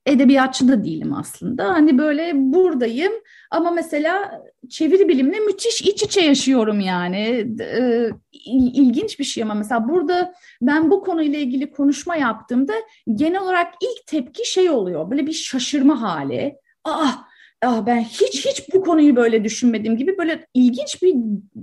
edebiyatçı 0.07 0.69
da 0.69 0.85
değilim 0.85 1.15
aslında. 1.15 1.69
Hani 1.69 1.99
böyle 1.99 2.33
buradayım 2.35 3.13
ama 3.51 3.71
mesela 3.71 4.43
çeviri 4.71 5.09
bilimle 5.09 5.39
müthiş 5.39 5.83
iç 5.83 6.03
içe 6.03 6.21
yaşıyorum 6.21 6.81
yani. 6.81 7.47
E, 7.61 8.09
ilginç 8.45 9.19
bir 9.19 9.25
şey 9.25 9.43
ama 9.43 9.55
mesela 9.55 9.89
burada 9.89 10.35
ben 10.63 10.91
bu 10.91 11.01
konuyla 11.01 11.39
ilgili 11.39 11.71
konuşma 11.71 12.17
yaptığımda 12.17 12.73
genel 13.15 13.41
olarak 13.43 13.75
ilk 13.81 14.07
tepki 14.07 14.51
şey 14.51 14.71
oluyor. 14.71 15.11
Böyle 15.11 15.27
bir 15.27 15.33
şaşırma 15.33 16.03
hali. 16.03 16.57
Ah 16.85 17.25
ah 17.63 17.87
ben 17.87 18.01
hiç 18.01 18.47
hiç 18.47 18.75
bu 18.75 18.85
konuyu 18.85 19.17
böyle 19.17 19.45
düşünmediğim 19.45 19.97
gibi 19.97 20.19
böyle 20.19 20.47
ilginç 20.55 21.03
bir 21.03 21.15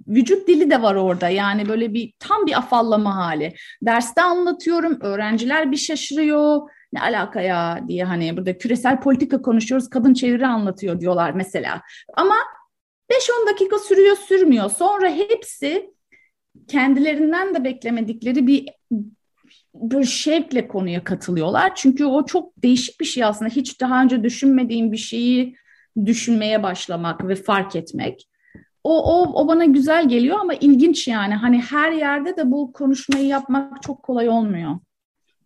vücut 0.08 0.48
dili 0.48 0.70
de 0.70 0.82
var 0.82 0.96
orada. 0.96 1.30
Yani 1.30 1.70
böyle 1.70 1.94
bir 1.94 2.14
tam 2.20 2.46
bir 2.46 2.58
afallama 2.58 3.16
hali. 3.16 3.54
Derste 3.82 4.22
anlatıyorum, 4.22 4.98
öğrenciler 5.02 5.72
bir 5.72 5.78
şaşırıyor. 5.78 6.62
Ne 6.94 7.02
alaka 7.02 7.42
ya 7.42 7.84
diye 7.88 8.04
hani 8.04 8.38
burada 8.38 8.58
küresel 8.58 9.02
politika 9.02 9.42
konuşuyoruz, 9.42 9.90
kadın 9.90 10.14
çeviri 10.14 10.48
anlatıyor 10.48 11.00
diyorlar 11.00 11.32
mesela. 11.32 11.82
Ama 12.14 12.36
5-10 13.12 13.48
dakika 13.54 13.80
sürüyor 13.80 14.16
sürmüyor. 14.16 14.70
Sonra 14.70 15.10
hepsi 15.10 15.94
kendilerinden 16.68 17.56
de 17.56 17.64
beklemedikleri 17.64 18.48
bir 18.48 18.66
bir 19.76 20.04
şevkle 20.04 20.68
konuya 20.68 21.04
katılıyorlar. 21.04 21.76
Çünkü 21.76 22.06
o 22.06 22.26
çok 22.26 22.64
değişik 22.64 23.00
bir 23.00 23.06
şey 23.06 23.24
aslında. 23.24 23.50
Hiç 23.50 23.82
daha 23.82 24.04
önce 24.04 24.24
düşünmediğim 24.24 24.92
bir 24.92 24.98
şeyi 24.98 25.56
düşünmeye 26.06 26.64
başlamak 26.64 27.28
ve 27.28 27.36
fark 27.36 27.76
etmek. 27.76 28.30
O, 28.84 29.04
o, 29.04 29.44
o 29.44 29.48
bana 29.48 29.66
güzel 29.66 30.10
geliyor 30.10 30.40
ama 30.40 30.54
ilginç 30.54 31.08
yani. 31.08 31.36
Hani 31.36 31.62
her 31.62 31.92
yerde 31.92 32.38
de 32.38 32.52
bu 32.52 32.74
konuşmayı 32.74 33.28
yapmak 33.28 33.82
çok 33.84 34.04
kolay 34.04 34.30
olmuyor. 34.30 34.80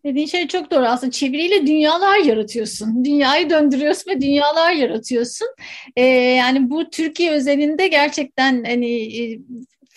Dediğin 0.05 0.27
şey 0.27 0.47
çok 0.47 0.71
doğru 0.71 0.85
aslında 0.85 1.11
çeviriyle 1.11 1.67
dünyalar 1.67 2.17
yaratıyorsun. 2.17 3.05
Dünyayı 3.05 3.49
döndürüyorsun 3.49 4.11
ve 4.11 4.21
dünyalar 4.21 4.71
yaratıyorsun. 4.71 5.47
Ee, 5.95 6.05
yani 6.05 6.69
bu 6.69 6.89
Türkiye 6.89 7.31
özelinde 7.31 7.87
gerçekten 7.87 8.63
hani 8.63 9.19
e, 9.21 9.39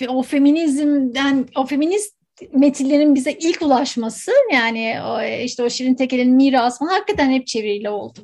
o 0.09 0.23
feminizmden 0.23 1.47
o 1.57 1.67
feminist 1.67 2.17
metinlerin 2.53 3.15
bize 3.15 3.33
ilk 3.33 3.63
ulaşması 3.63 4.33
yani 4.53 4.97
işte 5.45 5.63
o 5.63 5.71
Şirin 5.71 5.95
Tekel'in 5.95 6.33
mirası 6.33 6.79
falan 6.79 6.91
hakikaten 6.91 7.31
hep 7.31 7.47
çeviriyle 7.47 7.91
oldu. 7.91 8.19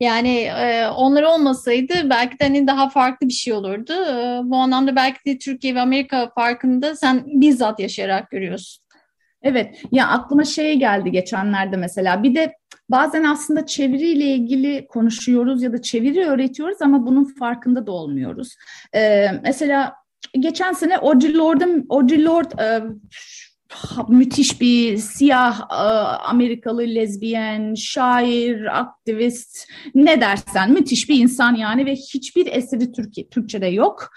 Yani 0.00 0.38
e, 0.38 0.88
onlar 0.88 1.22
olmasaydı 1.22 1.94
belki 2.10 2.38
de 2.38 2.44
hani 2.44 2.66
daha 2.66 2.90
farklı 2.90 3.28
bir 3.28 3.32
şey 3.32 3.52
olurdu. 3.52 3.92
E, 3.92 4.40
bu 4.44 4.56
anlamda 4.56 4.96
belki 4.96 5.18
de 5.26 5.38
Türkiye 5.38 5.74
ve 5.74 5.80
Amerika 5.80 6.30
farkında 6.34 6.96
sen 6.96 7.24
bizzat 7.26 7.80
yaşayarak 7.80 8.30
görüyorsun. 8.30 8.81
Evet 9.42 9.82
ya 9.92 10.08
aklıma 10.08 10.44
şey 10.44 10.74
geldi 10.78 11.10
geçenlerde 11.10 11.76
mesela 11.76 12.22
bir 12.22 12.34
de 12.34 12.56
bazen 12.88 13.24
aslında 13.24 13.66
çeviriyle 13.66 14.24
ilgili 14.24 14.86
konuşuyoruz 14.86 15.62
ya 15.62 15.72
da 15.72 15.82
çeviri 15.82 16.24
öğretiyoruz 16.24 16.82
ama 16.82 17.06
bunun 17.06 17.24
farkında 17.24 17.86
da 17.86 17.92
olmuyoruz. 17.92 18.56
Ee, 18.94 19.28
mesela 19.42 19.94
geçen 20.40 20.72
sene 20.72 20.98
Audre 20.98 21.34
Lorde'ın 21.34 21.86
Audre 21.90 22.22
Lorde 22.22 22.62
e, 22.62 22.82
müthiş 24.08 24.60
bir 24.60 24.96
siyah 24.96 25.60
e, 25.60 25.74
Amerikalı 26.28 26.82
lezbiyen, 26.82 27.74
şair, 27.74 28.80
aktivist 28.80 29.68
ne 29.94 30.20
dersen 30.20 30.72
müthiş 30.72 31.08
bir 31.08 31.18
insan 31.18 31.54
yani 31.54 31.86
ve 31.86 31.92
hiçbir 31.94 32.46
eseri 32.46 32.92
Türkiye, 32.92 33.28
Türkçe'de 33.28 33.66
yok. 33.66 34.10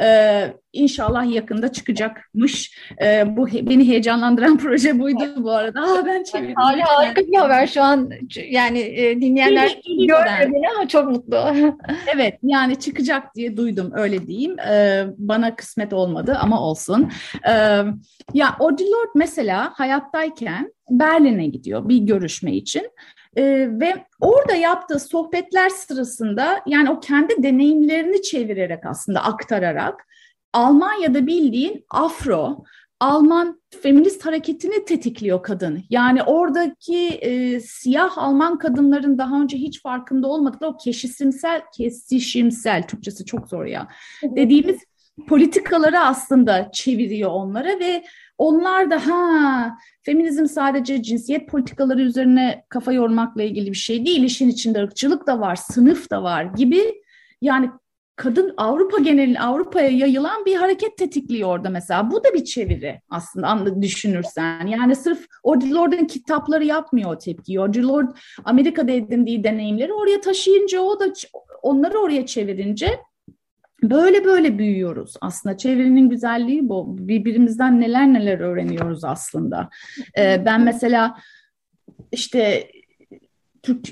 Ee, 0.00 0.52
İnşallah 0.72 1.34
yakında 1.34 1.72
çıkacakmış. 1.72 2.78
Ee, 3.02 3.36
bu 3.36 3.48
he, 3.48 3.66
beni 3.66 3.88
heyecanlandıran 3.88 4.58
proje 4.62 4.98
buydu 4.98 5.24
bu 5.36 5.50
arada. 5.50 5.80
Aa, 5.80 6.06
ben 6.06 6.22
çevirdim. 6.22 6.54
Hala 6.56 6.84
harika 6.86 7.20
bir 7.20 7.36
haber 7.36 7.66
şu 7.66 7.82
an 7.82 8.10
yani 8.50 8.78
e, 8.78 9.20
dinleyenler 9.20 9.80
görmedi 9.86 10.66
ama 10.76 10.88
çok 10.88 11.10
mutlu. 11.10 11.36
evet 12.14 12.38
yani 12.42 12.76
çıkacak 12.76 13.34
diye 13.34 13.56
duydum 13.56 13.92
öyle 13.94 14.26
diyeyim. 14.26 14.58
Ee, 14.58 15.04
bana 15.18 15.56
kısmet 15.56 15.92
olmadı 15.92 16.38
ama 16.40 16.60
olsun. 16.60 17.10
Ee, 17.48 17.52
ya 18.34 18.56
Audre 18.60 18.84
Lorde 18.84 19.12
mesela 19.14 19.72
hayattayken 19.74 20.72
Berlin'e 20.90 21.46
gidiyor 21.46 21.88
bir 21.88 21.98
görüşme 21.98 22.52
için. 22.52 22.90
Ee, 23.36 23.68
ve 23.70 23.94
orada 24.20 24.54
yaptığı 24.54 25.00
sohbetler 25.00 25.68
sırasında 25.68 26.60
yani 26.66 26.90
o 26.90 27.00
kendi 27.00 27.42
deneyimlerini 27.42 28.22
çevirerek 28.22 28.86
aslında 28.86 29.24
aktararak 29.24 30.06
Almanya'da 30.52 31.26
bildiğin 31.26 31.84
Afro, 31.90 32.64
Alman 33.00 33.62
feminist 33.82 34.26
hareketini 34.26 34.84
tetikliyor 34.84 35.42
kadın. 35.42 35.84
Yani 35.90 36.22
oradaki 36.22 37.08
e, 37.08 37.60
siyah 37.60 38.18
Alman 38.18 38.58
kadınların 38.58 39.18
daha 39.18 39.42
önce 39.42 39.56
hiç 39.56 39.82
farkında 39.82 40.26
olmadıkları 40.28 40.70
o 40.70 40.76
kesişimsel, 40.76 41.62
kesişimsel, 41.76 42.82
Türkçesi 42.82 43.24
çok 43.24 43.48
zor 43.48 43.64
ya, 43.64 43.88
dediğimiz 44.22 44.76
politikaları 45.28 46.00
aslında 46.00 46.70
çeviriyor 46.72 47.30
onlara 47.30 47.80
ve 47.80 48.04
onlar 48.38 48.90
da 48.90 49.06
ha 49.06 49.76
feminizm 50.02 50.46
sadece 50.46 51.02
cinsiyet 51.02 51.48
politikaları 51.48 52.02
üzerine 52.02 52.64
kafa 52.68 52.92
yormakla 52.92 53.42
ilgili 53.42 53.70
bir 53.70 53.76
şey 53.76 54.06
değil. 54.06 54.22
İşin 54.22 54.48
içinde 54.48 54.82
ırkçılık 54.82 55.26
da 55.26 55.40
var, 55.40 55.56
sınıf 55.56 56.10
da 56.10 56.22
var 56.22 56.44
gibi 56.44 57.02
yani 57.40 57.70
kadın 58.16 58.54
Avrupa 58.56 58.98
genelin 58.98 59.34
Avrupa'ya 59.34 59.88
yayılan 59.88 60.44
bir 60.44 60.56
hareket 60.56 60.98
tetikliyor 60.98 61.48
orada 61.48 61.70
mesela. 61.70 62.10
Bu 62.10 62.24
da 62.24 62.34
bir 62.34 62.44
çeviri 62.44 63.00
aslında 63.10 63.82
düşünürsen. 63.82 64.66
Yani 64.66 64.96
sırf 64.96 65.26
Audre 65.44 65.70
Lorde'ın 65.70 66.04
kitapları 66.04 66.64
yapmıyor 66.64 67.12
o 67.12 67.18
tepkiyi. 67.18 67.60
Audre 67.60 67.82
Lorde 67.82 68.12
Amerika'da 68.44 68.92
edindiği 68.92 69.44
deneyimleri 69.44 69.92
oraya 69.92 70.20
taşıyınca 70.20 70.80
o 70.80 71.00
da 71.00 71.12
onları 71.62 71.98
oraya 71.98 72.26
çevirince 72.26 72.98
böyle 73.82 74.24
böyle 74.24 74.58
büyüyoruz 74.58 75.14
aslında. 75.20 75.56
Çevirinin 75.56 76.08
güzelliği 76.08 76.68
bu. 76.68 76.98
Birbirimizden 76.98 77.80
neler 77.80 78.12
neler 78.12 78.40
öğreniyoruz 78.40 79.04
aslında. 79.04 79.68
Ee, 80.18 80.42
ben 80.46 80.60
mesela 80.60 81.18
işte 82.12 82.70
Türk 83.62 83.84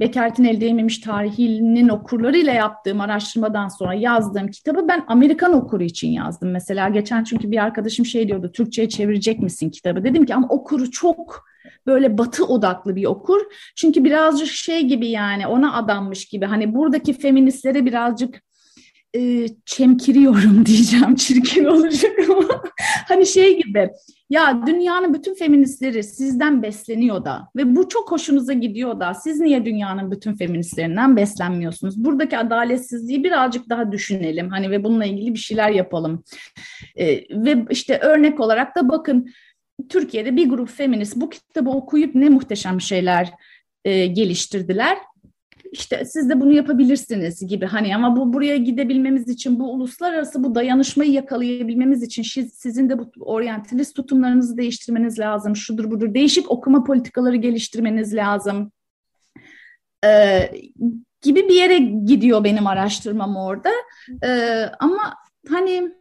Bekert'in 0.00 0.44
el 0.44 0.60
değmemiş 0.60 0.98
tarihinin 0.98 1.88
okurlarıyla 1.88 2.52
yaptığım 2.52 3.00
araştırmadan 3.00 3.68
sonra 3.68 3.94
yazdığım 3.94 4.48
kitabı 4.48 4.88
ben 4.88 5.04
Amerikan 5.08 5.52
okuru 5.52 5.82
için 5.82 6.08
yazdım. 6.08 6.50
Mesela 6.50 6.88
geçen 6.88 7.24
çünkü 7.24 7.50
bir 7.50 7.64
arkadaşım 7.64 8.06
şey 8.06 8.28
diyordu, 8.28 8.52
Türkçe'ye 8.52 8.88
çevirecek 8.88 9.38
misin 9.38 9.70
kitabı? 9.70 10.04
Dedim 10.04 10.26
ki 10.26 10.34
ama 10.34 10.48
okuru 10.48 10.90
çok 10.90 11.44
böyle 11.86 12.18
batı 12.18 12.44
odaklı 12.44 12.96
bir 12.96 13.04
okur. 13.04 13.40
Çünkü 13.76 14.04
birazcık 14.04 14.48
şey 14.48 14.82
gibi 14.82 15.08
yani 15.08 15.46
ona 15.46 15.76
adanmış 15.76 16.24
gibi. 16.24 16.46
Hani 16.46 16.74
buradaki 16.74 17.12
feministlere 17.12 17.84
birazcık 17.84 18.42
e, 19.14 19.48
çemkiriyorum 19.64 20.66
diyeceğim 20.66 21.14
çirkin 21.14 21.64
olacak 21.64 22.18
ama 22.28 22.62
hani 23.08 23.26
şey 23.26 23.62
gibi 23.62 23.90
ya 24.30 24.66
dünyanın 24.66 25.14
bütün 25.14 25.34
feministleri 25.34 26.02
sizden 26.02 26.62
besleniyor 26.62 27.24
da 27.24 27.48
ve 27.56 27.76
bu 27.76 27.88
çok 27.88 28.10
hoşunuza 28.10 28.52
gidiyor 28.52 29.00
da 29.00 29.14
siz 29.14 29.40
niye 29.40 29.64
dünyanın 29.64 30.10
bütün 30.10 30.34
feministlerinden 30.34 31.16
beslenmiyorsunuz? 31.16 32.04
Buradaki 32.04 32.38
adaletsizliği 32.38 33.24
birazcık 33.24 33.68
daha 33.68 33.92
düşünelim 33.92 34.50
hani 34.50 34.70
ve 34.70 34.84
bununla 34.84 35.04
ilgili 35.04 35.34
bir 35.34 35.38
şeyler 35.38 35.70
yapalım. 35.70 36.24
E, 36.96 37.06
ve 37.44 37.66
işte 37.70 37.98
örnek 37.98 38.40
olarak 38.40 38.76
da 38.76 38.88
bakın 38.88 39.30
Türkiye'de 39.88 40.36
bir 40.36 40.48
grup 40.48 40.68
feminist 40.68 41.16
bu 41.16 41.30
kitabı 41.30 41.70
okuyup 41.70 42.14
ne 42.14 42.28
muhteşem 42.28 42.80
şeyler 42.80 43.30
e, 43.84 44.06
geliştirdiler 44.06 44.98
işte 45.72 46.04
siz 46.04 46.30
de 46.30 46.40
bunu 46.40 46.52
yapabilirsiniz 46.52 47.46
gibi 47.46 47.66
hani 47.66 47.96
ama 47.96 48.16
bu 48.16 48.32
buraya 48.32 48.56
gidebilmemiz 48.56 49.28
için 49.28 49.60
bu 49.60 49.72
uluslararası 49.72 50.44
bu 50.44 50.54
dayanışmayı 50.54 51.12
yakalayabilmemiz 51.12 52.02
için 52.02 52.22
sizin 52.52 52.88
de 52.88 52.98
bu 52.98 53.10
oryantalist 53.20 53.96
tutumlarınızı 53.96 54.56
değiştirmeniz 54.56 55.18
lazım. 55.18 55.56
Şudur 55.56 55.90
budur 55.90 56.14
değişik 56.14 56.50
okuma 56.50 56.84
politikaları 56.84 57.36
geliştirmeniz 57.36 58.14
lazım. 58.14 58.72
Ee, 60.04 60.52
gibi 61.22 61.48
bir 61.48 61.54
yere 61.54 61.78
gidiyor 61.78 62.44
benim 62.44 62.66
araştırmam 62.66 63.36
orada. 63.36 63.70
Ee, 64.24 64.64
ama 64.78 65.14
hani 65.48 65.92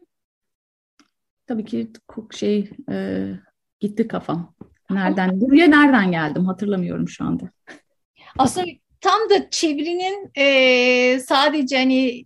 tabii 1.47 1.65
ki 1.65 1.91
şey 2.32 2.69
e, 2.91 3.27
gitti 3.80 4.08
kafam. 4.08 4.53
Nereden? 4.89 5.41
Buraya 5.41 5.67
nereden 5.67 6.12
geldim 6.12 6.45
hatırlamıyorum 6.45 7.10
şu 7.10 7.25
anda. 7.25 7.51
Aslında 8.38 8.67
tam 9.01 9.29
da 9.29 9.49
çevirinin 9.49 10.31
e, 10.38 11.19
sadece 11.19 11.77
hani 11.77 12.25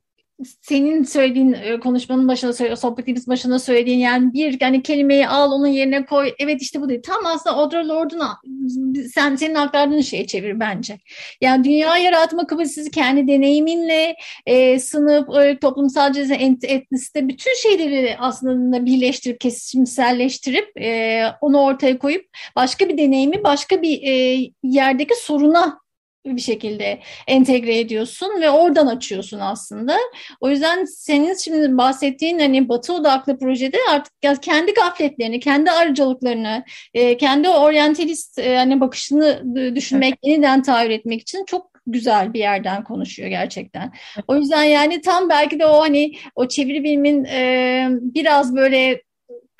senin 0.62 1.04
söylediğin 1.04 1.54
e, 1.54 1.80
konuşmanın 1.80 2.28
başında 2.28 2.54
söylediğin, 2.54 2.76
sohbetimiz 2.76 3.28
başında 3.28 3.60
söylediğin 3.60 4.00
yani 4.00 4.34
bir 4.34 4.58
yani 4.62 4.84
kelimeyi 4.84 5.28
al 5.28 5.52
onun 5.52 5.68
yerine 5.68 6.06
koy. 6.06 6.34
Evet 6.40 6.62
işte 6.62 6.82
bu 6.82 6.90
değil. 6.90 7.02
Tam 7.02 7.26
aslında 7.26 7.56
Audre 7.56 7.88
Lorde'un 7.88 8.22
sen 9.14 9.36
senin 9.36 9.56
aktardığın 9.56 10.02
şeye 10.02 10.28
çevir 10.28 10.60
bence. 10.60 11.00
Yani 11.42 11.64
dünya 11.64 11.98
yaratma 11.98 12.48
kapasitesi 12.48 12.92
kendi 12.92 13.28
deneyiminle 13.28 14.16
e, 14.46 14.80
sınıf, 14.80 15.30
ırk, 15.30 15.62
toplumsal 15.62 16.14
ceza, 16.14 16.36
etnisite 16.36 17.28
bütün 17.28 17.56
şeyleri 17.56 18.16
aslında 18.20 18.86
birleştirip 18.86 19.40
kesişimselleştirip 19.40 20.82
e, 20.82 21.24
onu 21.42 21.62
ortaya 21.62 22.00
koyup 22.00 22.26
başka 22.56 22.90
bir 22.90 22.98
deneyimi 22.98 23.44
başka 23.44 23.82
bir 23.82 24.04
e, 24.04 24.38
yerdeki 24.64 25.16
soruna 25.16 25.82
bir 26.26 26.42
şekilde 26.42 27.00
entegre 27.28 27.80
ediyorsun 27.80 28.42
ve 28.42 28.50
oradan 28.50 28.88
açıyorsun 28.88 29.40
aslında. 29.40 29.98
O 30.42 30.50
yüzden 30.50 30.86
senin 30.86 31.34
şimdi 31.34 31.78
bahsettiğin 31.78 32.40
hani 32.40 32.70
batı 32.70 32.94
odaklı 32.94 33.40
projede 33.40 33.78
artık 33.90 34.42
kendi 34.42 34.74
gafletlerini, 34.74 35.40
kendi 35.40 35.72
arıcalıklarını, 35.72 36.64
e, 36.94 37.18
kendi 37.18 37.50
oryantalist 37.50 38.40
e, 38.40 38.58
hani 38.58 38.82
bakışını 38.82 39.56
düşünmek, 39.76 40.10
evet. 40.14 40.20
yeniden 40.24 40.62
tahayyül 40.62 40.92
etmek 40.92 41.22
için 41.22 41.46
çok 41.46 41.72
güzel 41.88 42.34
bir 42.34 42.40
yerden 42.40 42.84
konuşuyor 42.84 43.30
gerçekten. 43.30 43.92
O 44.28 44.36
yüzden 44.36 44.64
yani 44.64 45.02
tam 45.02 45.30
belki 45.30 45.60
de 45.60 45.66
o 45.66 45.82
hani 45.82 46.12
o 46.36 46.48
çeviri 46.48 46.84
bilimin 46.84 47.24
biraz 48.14 48.56
böyle 48.56 49.02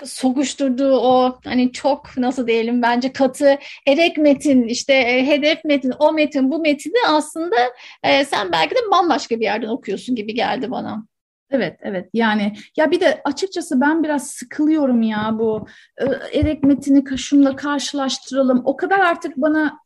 sokuşturduğu 0.06 0.94
o 0.94 1.40
hani 1.46 1.72
çok 1.72 2.18
nasıl 2.18 2.48
diyelim 2.48 2.82
bence 2.82 3.14
katı 3.14 3.58
hedef 3.86 4.18
metin 4.18 4.64
işte 4.64 4.94
e, 4.94 5.28
hedef 5.28 5.66
metin 5.66 5.94
o 6.00 6.14
metin 6.14 6.52
bu 6.52 6.60
metini 6.60 7.08
aslında 7.08 7.56
e, 8.04 8.26
sen 8.26 8.52
belki 8.52 8.76
de 8.76 8.80
bambaşka 8.92 9.40
bir 9.40 9.46
yerden 9.46 9.68
okuyorsun 9.68 10.16
gibi 10.16 10.34
geldi 10.34 10.72
bana. 10.72 11.06
Evet, 11.52 11.78
evet. 11.82 12.10
Yani 12.14 12.54
ya 12.78 12.92
bir 12.92 13.00
de 13.00 13.22
açıkçası 13.24 13.82
ben 13.82 14.04
biraz 14.04 14.28
sıkılıyorum 14.28 15.02
ya 15.02 15.30
bu 15.34 15.68
e, 15.98 16.06
erek 16.40 16.64
metini 16.64 17.04
kaşımla 17.04 17.56
karşılaştıralım. 17.56 18.62
O 18.66 18.76
kadar 18.76 19.00
artık 19.00 19.38
bana 19.38 19.81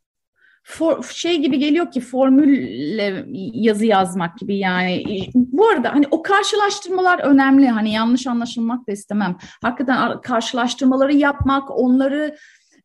for, 0.68 1.04
şey 1.04 1.42
gibi 1.42 1.60
geliyor 1.60 1.92
ki 1.92 2.02
formülle 2.02 3.26
yazı 3.54 3.86
yazmak 3.86 4.38
gibi 4.38 4.58
yani. 4.58 5.04
Bu 5.34 5.68
arada 5.68 5.94
hani 5.94 6.06
o 6.12 6.22
karşılaştırmalar 6.22 7.20
önemli. 7.20 7.68
Hani 7.68 7.94
yanlış 7.94 8.28
anlaşılmak 8.28 8.88
da 8.88 8.92
istemem. 8.92 9.38
Hakikaten 9.62 10.22
karşılaştırmaları 10.22 11.14
yapmak, 11.16 11.80
onları 11.80 12.36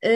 e, 0.04 0.10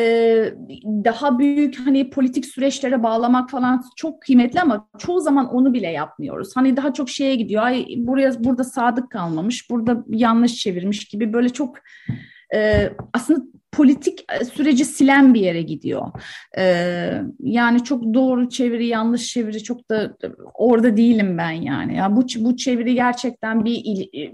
daha 0.86 1.38
büyük 1.38 1.86
hani 1.86 2.10
politik 2.10 2.46
süreçlere 2.46 3.02
bağlamak 3.02 3.50
falan 3.50 3.84
çok 3.96 4.22
kıymetli 4.22 4.60
ama 4.60 4.88
çoğu 4.98 5.20
zaman 5.20 5.54
onu 5.54 5.72
bile 5.72 5.90
yapmıyoruz. 5.90 6.56
Hani 6.56 6.76
daha 6.76 6.92
çok 6.92 7.10
şeye 7.10 7.34
gidiyor. 7.34 7.62
Ay 7.62 7.86
buraya 7.96 8.44
burada 8.44 8.64
sadık 8.64 9.10
kalmamış, 9.10 9.70
burada 9.70 10.04
yanlış 10.08 10.54
çevirmiş 10.56 11.04
gibi 11.04 11.32
böyle 11.32 11.48
çok 11.48 11.76
e, 12.54 12.90
aslında 13.12 13.44
politik 13.76 14.24
e, 14.40 14.44
süreci 14.44 14.84
silen 14.84 15.34
bir 15.34 15.40
yere 15.40 15.62
gidiyor. 15.62 16.06
Ee, 16.58 17.22
yani 17.40 17.84
çok 17.84 18.14
doğru 18.14 18.48
çeviri, 18.48 18.86
yanlış 18.86 19.26
çeviri 19.26 19.62
çok 19.62 19.90
da 19.90 20.16
orada 20.54 20.96
değilim 20.96 21.38
ben 21.38 21.50
yani. 21.50 21.96
Ya 21.96 22.16
bu 22.16 22.26
bu 22.38 22.56
çeviri 22.56 22.94
gerçekten 22.94 23.64
bir 23.64 23.80
il, 23.84 24.20
e, 24.20 24.32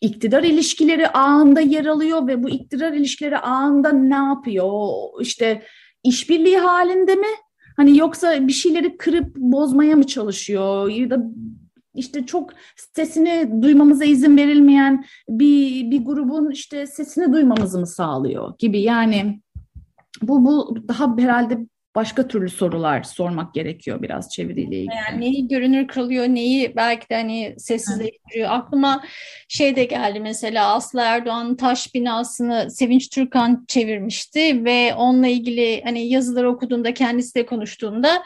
iktidar 0.00 0.42
ilişkileri 0.42 1.08
ağında 1.08 1.60
yer 1.60 1.86
alıyor 1.86 2.26
ve 2.26 2.42
bu 2.42 2.50
iktidar 2.50 2.92
ilişkileri 2.92 3.38
ağında 3.38 3.92
ne 3.92 4.14
yapıyor? 4.14 4.90
İşte 5.20 5.62
işbirliği 6.04 6.58
halinde 6.58 7.14
mi? 7.14 7.32
Hani 7.76 7.98
yoksa 7.98 8.48
bir 8.48 8.52
şeyleri 8.52 8.96
kırıp 8.96 9.36
bozmaya 9.36 9.96
mı 9.96 10.06
çalışıyor? 10.06 10.88
Ya 10.88 11.10
da 11.10 11.22
işte 11.94 12.26
çok 12.26 12.50
sesini 12.94 13.62
duymamıza 13.62 14.04
izin 14.04 14.36
verilmeyen 14.36 15.04
bir 15.28 15.90
bir 15.90 16.04
grubun 16.04 16.50
işte 16.50 16.86
sesini 16.86 17.32
duymamızı 17.32 17.78
mı 17.78 17.86
sağlıyor 17.86 18.54
gibi 18.58 18.80
yani 18.80 19.40
bu 20.22 20.44
bu 20.44 20.76
daha 20.88 21.16
herhalde 21.18 21.58
başka 21.94 22.28
türlü 22.28 22.48
sorular 22.48 23.02
sormak 23.02 23.54
gerekiyor 23.54 24.02
biraz 24.02 24.30
çeviriyle 24.30 24.76
ilgili. 24.76 24.94
Yani 24.94 25.20
neyi 25.20 25.48
görünür 25.48 25.88
kılıyor, 25.88 26.28
neyi 26.28 26.76
belki 26.76 27.08
de 27.08 27.14
hani 27.14 27.54
sessizleştiriyor. 27.58 28.48
Evet. 28.48 28.50
Aklıma 28.50 29.04
şey 29.48 29.76
de 29.76 29.84
geldi 29.84 30.20
mesela 30.20 30.74
Aslı 30.74 31.00
Erdoğan'ın 31.00 31.54
taş 31.54 31.94
binasını 31.94 32.70
Sevinç 32.70 33.08
Türkan 33.08 33.64
çevirmişti 33.68 34.64
ve 34.64 34.94
onunla 34.94 35.26
ilgili 35.26 35.82
hani 35.84 36.08
yazıları 36.08 36.50
okuduğunda 36.50 36.94
kendisi 36.94 37.34
de 37.34 37.46
konuştuğunda 37.46 38.22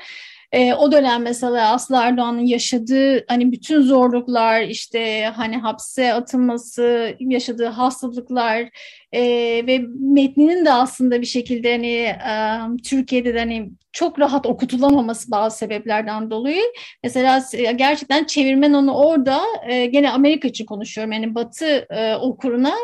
e, 0.53 0.75
o 0.75 0.93
dönem 0.93 1.23
mesela 1.23 1.73
Aslı 1.73 1.97
Erdoğan'ın 1.97 2.47
yaşadığı 2.47 3.25
hani 3.29 3.53
bütün 3.53 3.83
zorluklar 3.83 4.63
işte 4.63 5.33
hani 5.37 5.57
hapse 5.57 6.13
atılması, 6.13 7.17
yaşadığı 7.21 7.67
hastalıklar 7.67 8.69
e, 9.13 9.23
ve 9.67 9.79
metninin 10.01 10.65
de 10.65 10.73
aslında 10.73 11.21
bir 11.21 11.27
şekilde 11.27 11.73
hani 11.73 11.97
e, 11.97 12.83
Türkiye'de 12.83 13.35
de 13.35 13.39
hani 13.39 13.71
çok 13.93 14.19
rahat 14.19 14.47
okutulamaması 14.47 15.31
bazı 15.31 15.59
sebeplerden 15.59 16.31
dolayı. 16.31 16.63
Mesela 17.03 17.43
gerçekten 17.77 18.25
çevirmen 18.25 18.73
onu 18.73 18.95
orada 18.95 19.41
e, 19.69 19.87
gene 19.87 20.11
Amerika 20.11 20.49
için 20.49 20.67
konuşuyorum 20.67 21.13
yani 21.13 21.35
Batı 21.35 21.87
e, 21.91 22.17
okuruna 22.17 22.75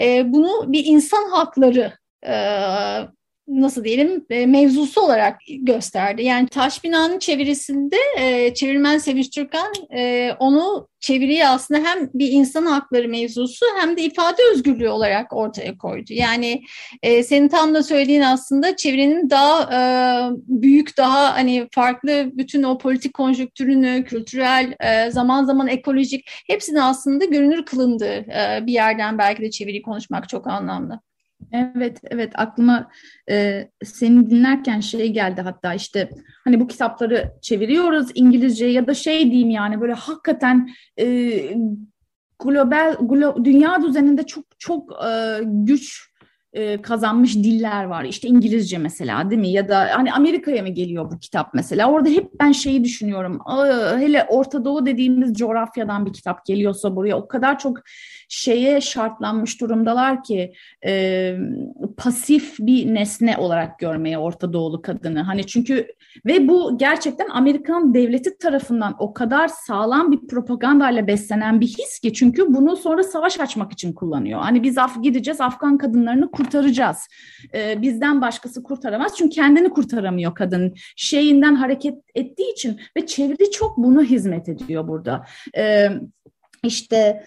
e, 0.00 0.32
bunu 0.32 0.72
bir 0.72 0.84
insan 0.84 1.30
hakları 1.30 1.92
e, 2.26 2.34
nasıl 3.60 3.84
diyelim 3.84 4.26
e, 4.30 4.46
mevzusu 4.46 5.00
olarak 5.00 5.40
gösterdi. 5.48 6.22
Yani 6.22 6.48
Taş 6.48 6.84
Bina'nın 6.84 7.18
çevirisinde 7.18 7.96
e, 8.18 8.54
çevirmen 8.54 8.98
Sevinç 8.98 9.30
Türkan 9.30 9.72
e, 9.94 10.32
onu 10.38 10.88
çeviriyi 11.00 11.46
aslında 11.46 11.80
hem 11.80 12.10
bir 12.14 12.30
insan 12.30 12.66
hakları 12.66 13.08
mevzusu 13.08 13.66
hem 13.80 13.96
de 13.96 14.02
ifade 14.02 14.42
özgürlüğü 14.52 14.88
olarak 14.88 15.32
ortaya 15.32 15.78
koydu. 15.78 16.12
Yani 16.12 16.62
e, 17.02 17.22
senin 17.22 17.48
tam 17.48 17.74
da 17.74 17.82
söylediğin 17.82 18.20
aslında 18.20 18.76
çevirinin 18.76 19.30
daha 19.30 20.32
büyük, 20.34 20.96
daha 20.96 21.34
hani 21.34 21.68
farklı 21.72 22.30
bütün 22.32 22.62
o 22.62 22.78
politik 22.78 23.14
konjonktürünü, 23.14 24.04
kültürel, 24.04 24.74
zaman 25.10 25.44
zaman 25.44 25.68
ekolojik 25.68 26.30
hepsini 26.46 26.82
aslında 26.82 27.24
görünür 27.24 27.64
kılındığı 27.64 28.26
bir 28.66 28.72
yerden 28.72 29.18
belki 29.18 29.42
de 29.42 29.50
çeviriyi 29.50 29.82
konuşmak 29.82 30.28
çok 30.28 30.46
anlamlı. 30.46 31.00
Evet, 31.52 32.00
evet 32.10 32.32
aklıma 32.34 32.90
e, 33.30 33.68
seni 33.84 34.30
dinlerken 34.30 34.80
şey 34.80 35.12
geldi 35.12 35.40
hatta 35.40 35.74
işte 35.74 36.10
hani 36.44 36.60
bu 36.60 36.68
kitapları 36.68 37.32
çeviriyoruz 37.42 38.10
İngilizce 38.14 38.66
ya 38.66 38.86
da 38.86 38.94
şey 38.94 39.30
diyeyim 39.30 39.50
yani 39.50 39.80
böyle 39.80 39.92
hakikaten 39.92 40.70
e, 41.00 41.06
global 42.38 42.96
glo, 43.00 43.44
dünya 43.44 43.82
düzeninde 43.82 44.22
çok 44.22 44.44
çok 44.58 44.92
e, 45.06 45.40
güç 45.44 46.12
e, 46.52 46.82
kazanmış 46.82 47.36
diller 47.36 47.84
var. 47.84 48.04
İşte 48.04 48.28
İngilizce 48.28 48.78
mesela 48.78 49.30
değil 49.30 49.40
mi? 49.40 49.50
Ya 49.50 49.68
da 49.68 49.88
hani 49.92 50.12
Amerika'ya 50.12 50.62
mı 50.62 50.68
geliyor 50.68 51.10
bu 51.10 51.18
kitap 51.18 51.54
mesela? 51.54 51.90
Orada 51.90 52.08
hep 52.08 52.30
ben 52.40 52.52
şeyi 52.52 52.84
düşünüyorum. 52.84 53.40
Hele 53.98 54.24
Orta 54.28 54.64
Doğu 54.64 54.86
dediğimiz 54.86 55.34
coğrafyadan 55.34 56.06
bir 56.06 56.12
kitap 56.12 56.46
geliyorsa 56.46 56.96
buraya 56.96 57.16
o 57.16 57.28
kadar 57.28 57.58
çok 57.58 57.78
şeye 58.32 58.80
şartlanmış 58.80 59.60
durumdalar 59.60 60.24
ki 60.24 60.52
e, 60.86 61.34
pasif 61.96 62.56
bir 62.58 62.94
nesne 62.94 63.36
olarak 63.36 63.78
görmeye 63.78 64.18
Orta 64.18 64.52
Doğulu 64.52 64.82
kadını. 64.82 65.20
Hani 65.20 65.46
çünkü 65.46 65.86
ve 66.26 66.48
bu 66.48 66.78
gerçekten 66.78 67.28
Amerikan 67.28 67.94
devleti 67.94 68.38
tarafından 68.38 68.96
o 68.98 69.14
kadar 69.14 69.48
sağlam 69.48 70.12
bir 70.12 70.26
propagandayla 70.26 71.06
beslenen 71.06 71.60
bir 71.60 71.66
his 71.66 71.98
ki 71.98 72.12
çünkü 72.12 72.54
bunu 72.54 72.76
sonra 72.76 73.02
savaş 73.02 73.40
açmak 73.40 73.72
için 73.72 73.92
kullanıyor. 73.92 74.40
Hani 74.40 74.62
biz 74.62 74.78
Af 74.78 75.02
gideceğiz 75.02 75.40
Afgan 75.40 75.78
kadınlarını 75.78 76.30
kurtaracağız. 76.30 76.98
Ee, 77.54 77.82
bizden 77.82 78.20
başkası 78.20 78.62
kurtaramaz 78.62 79.16
çünkü 79.16 79.34
kendini 79.34 79.70
kurtaramıyor 79.70 80.34
kadın. 80.34 80.74
Şeyinden 80.96 81.54
hareket 81.54 81.98
ettiği 82.14 82.52
için 82.52 82.80
ve 82.96 83.06
çeviri 83.06 83.50
çok 83.50 83.76
buna 83.76 84.02
hizmet 84.02 84.48
ediyor 84.48 84.88
burada. 84.88 85.24
Ee, 85.56 85.88
işte 86.64 87.24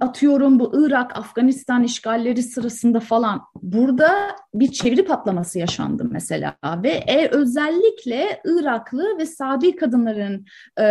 atıyorum 0.00 0.60
bu 0.60 0.72
Irak, 0.74 1.16
Afganistan 1.16 1.82
işgalleri 1.82 2.42
sırasında 2.42 3.00
falan 3.00 3.42
burada 3.62 4.10
bir 4.54 4.72
çeviri 4.72 5.04
patlaması 5.04 5.58
yaşandı 5.58 6.08
mesela 6.10 6.56
ve 6.82 6.90
e, 6.90 7.28
özellikle 7.28 8.40
Iraklı 8.44 9.18
ve 9.18 9.26
Sabi 9.26 9.76
kadınların 9.76 10.46
e, 10.80 10.84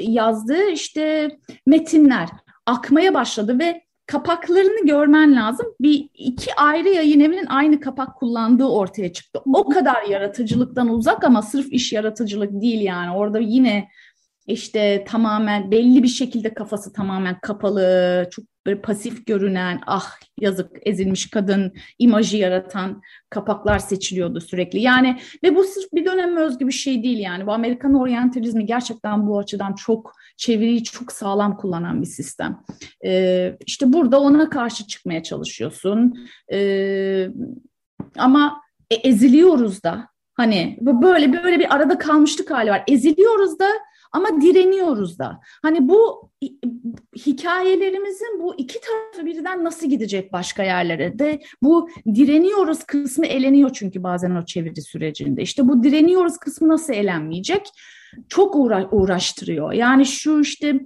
yazdığı 0.00 0.68
işte 0.68 1.30
metinler 1.66 2.28
akmaya 2.66 3.14
başladı 3.14 3.58
ve 3.58 3.82
kapaklarını 4.06 4.86
görmen 4.86 5.36
lazım. 5.36 5.66
Bir 5.80 6.08
iki 6.14 6.54
ayrı 6.54 6.88
yayın 6.88 7.20
evinin 7.20 7.46
aynı 7.46 7.80
kapak 7.80 8.16
kullandığı 8.16 8.64
ortaya 8.64 9.12
çıktı. 9.12 9.40
O 9.46 9.68
kadar 9.68 10.02
yaratıcılıktan 10.02 10.88
uzak 10.88 11.24
ama 11.24 11.42
sırf 11.42 11.72
iş 11.72 11.92
yaratıcılık 11.92 12.62
değil 12.62 12.80
yani. 12.80 13.16
Orada 13.16 13.38
yine 13.38 13.88
işte 14.46 15.04
tamamen 15.08 15.70
belli 15.70 16.02
bir 16.02 16.08
şekilde 16.08 16.54
kafası 16.54 16.92
tamamen 16.92 17.40
kapalı, 17.40 18.28
çok 18.30 18.44
böyle 18.66 18.80
pasif 18.80 19.26
görünen, 19.26 19.80
ah 19.86 20.10
yazık 20.40 20.70
ezilmiş 20.82 21.30
kadın 21.30 21.72
imajı 21.98 22.36
yaratan 22.36 23.02
kapaklar 23.30 23.78
seçiliyordu 23.78 24.40
sürekli. 24.40 24.80
Yani 24.80 25.18
ve 25.44 25.56
bu 25.56 25.64
sırf 25.64 25.92
bir 25.92 26.04
dönem 26.04 26.36
özgü 26.36 26.66
bir 26.66 26.72
şey 26.72 27.02
değil 27.02 27.18
yani. 27.18 27.46
Bu 27.46 27.52
Amerikan 27.52 27.94
oryantalizmi 27.94 28.66
gerçekten 28.66 29.26
bu 29.26 29.38
açıdan 29.38 29.74
çok 29.74 30.12
çeviriyi 30.36 30.84
çok 30.84 31.12
sağlam 31.12 31.56
kullanan 31.56 32.02
bir 32.02 32.06
sistem. 32.06 32.60
Ee, 33.04 33.56
işte 33.66 33.92
burada 33.92 34.20
ona 34.20 34.50
karşı 34.50 34.86
çıkmaya 34.86 35.22
çalışıyorsun. 35.22 36.28
Ee, 36.52 37.28
ama 38.18 38.62
e, 38.90 38.94
eziliyoruz 38.94 39.82
da. 39.82 40.08
Hani 40.34 40.78
böyle 40.80 41.32
böyle 41.32 41.58
bir 41.58 41.74
arada 41.74 41.98
kalmışlık 41.98 42.50
hali 42.50 42.70
var. 42.70 42.84
Eziliyoruz 42.88 43.58
da 43.58 43.68
ama 44.12 44.40
direniyoruz 44.40 45.18
da. 45.18 45.40
Hani 45.62 45.88
bu 45.88 46.30
hikayelerimizin 47.16 48.40
bu 48.42 48.54
iki 48.58 48.80
tarafı 48.80 49.26
birden 49.26 49.64
nasıl 49.64 49.90
gidecek 49.90 50.32
başka 50.32 50.62
yerlere 50.62 51.18
de 51.18 51.40
bu 51.62 51.88
direniyoruz 52.14 52.84
kısmı 52.84 53.26
eleniyor 53.26 53.70
çünkü 53.72 54.02
bazen 54.02 54.30
o 54.30 54.44
çeviri 54.44 54.82
sürecinde. 54.82 55.42
İşte 55.42 55.68
bu 55.68 55.82
direniyoruz 55.82 56.38
kısmı 56.38 56.68
nasıl 56.68 56.92
elenmeyecek? 56.92 57.66
Çok 58.28 58.56
uğra 58.56 58.88
uğraştırıyor. 58.90 59.72
Yani 59.72 60.06
şu 60.06 60.40
işte 60.40 60.80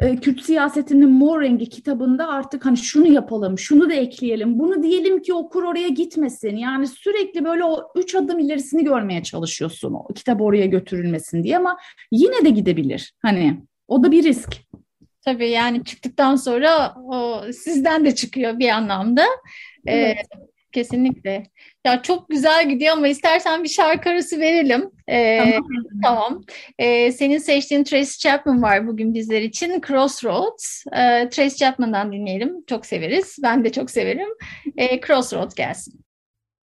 e, 0.00 0.16
Kürt 0.16 0.42
siyasetinin 0.42 1.10
mor 1.10 1.40
rengi 1.40 1.68
kitabında 1.68 2.28
artık 2.28 2.66
hani 2.66 2.76
şunu 2.76 3.06
yapalım, 3.12 3.58
şunu 3.58 3.90
da 3.90 3.94
ekleyelim, 3.94 4.58
bunu 4.58 4.82
diyelim 4.82 5.22
ki 5.22 5.34
okur 5.34 5.62
oraya 5.62 5.88
gitmesin. 5.88 6.56
Yani 6.56 6.86
sürekli 6.86 7.44
böyle 7.44 7.64
o 7.64 7.92
üç 7.96 8.14
adım 8.14 8.38
ilerisini 8.38 8.84
görmeye 8.84 9.22
çalışıyorsun 9.22 9.94
o 9.94 10.06
kitap 10.14 10.40
oraya 10.40 10.66
götürülmesin 10.66 11.44
diye 11.44 11.56
ama 11.56 11.78
yine 12.12 12.44
de 12.44 12.50
gidebilir. 12.50 13.14
Hani 13.22 13.60
o 13.88 14.02
da 14.02 14.10
bir 14.10 14.24
risk. 14.24 14.56
Tabii 15.24 15.50
yani 15.50 15.84
çıktıktan 15.84 16.36
sonra 16.36 16.94
o 17.04 17.42
sizden 17.52 18.04
de 18.04 18.14
çıkıyor 18.14 18.58
bir 18.58 18.68
anlamda. 18.68 19.22
Ee, 19.86 19.96
evet. 19.96 20.16
Ee, 20.16 20.53
Kesinlikle. 20.74 21.42
Ya 21.86 22.02
çok 22.02 22.28
güzel 22.28 22.68
gidiyor 22.68 22.92
ama 22.92 23.08
istersen 23.08 23.64
bir 23.64 23.68
şarkı 23.68 24.10
arası 24.10 24.40
verelim. 24.40 24.90
Ee, 25.08 25.38
tamam. 25.38 25.62
tamam. 26.02 26.42
Ee, 26.78 27.12
senin 27.12 27.38
seçtiğin 27.38 27.84
Tracy 27.84 28.18
Chapman 28.18 28.62
var 28.62 28.86
bugün 28.86 29.14
bizler 29.14 29.42
için. 29.42 29.80
Crossroads. 29.86 30.84
Ee, 30.86 31.28
Tracy 31.28 31.56
Chapman'dan 31.56 32.12
dinleyelim. 32.12 32.64
Çok 32.66 32.86
severiz. 32.86 33.36
Ben 33.42 33.64
de 33.64 33.72
çok 33.72 33.90
severim. 33.90 34.28
Ee, 34.76 35.00
Crossroads 35.00 35.54
gelsin. 35.54 36.04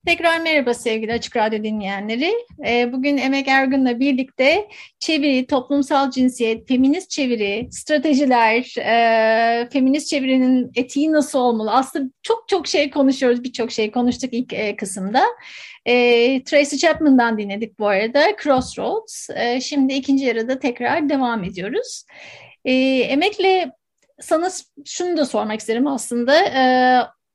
Tekrar 0.06 0.40
merhaba 0.40 0.74
sevgili 0.74 1.12
Açık 1.12 1.36
Radyo 1.36 1.64
dinleyenleri. 1.64 2.34
Ee, 2.66 2.92
bugün 2.92 3.16
Emek 3.16 3.48
Ergün'le 3.48 4.00
birlikte 4.00 4.68
çeviri, 4.98 5.46
toplumsal 5.46 6.10
cinsiyet, 6.10 6.68
feminist 6.68 7.10
çeviri, 7.10 7.68
stratejiler, 7.70 8.74
e, 8.78 9.68
feminist 9.68 10.08
çevirinin 10.08 10.70
etiği 10.74 11.12
nasıl 11.12 11.38
olmalı? 11.38 11.72
Aslında 11.72 12.10
çok 12.22 12.48
çok 12.48 12.66
şey 12.66 12.90
konuşuyoruz, 12.90 13.44
birçok 13.44 13.72
şey 13.72 13.90
konuştuk 13.90 14.34
ilk 14.34 14.52
e, 14.52 14.76
kısımda. 14.76 15.24
E, 15.86 15.94
Tracy 16.44 16.76
Chapman'dan 16.76 17.38
dinledik 17.38 17.78
bu 17.78 17.88
arada, 17.88 18.24
Crossroads. 18.42 19.28
şimdi 19.60 19.92
ikinci 19.92 20.24
yarıda 20.24 20.58
tekrar 20.58 21.08
devam 21.08 21.44
ediyoruz. 21.44 22.04
Emek'le 22.64 23.70
sana 24.20 24.48
şunu 24.84 25.16
da 25.16 25.26
sormak 25.26 25.60
isterim 25.60 25.86
aslında. 25.86 26.34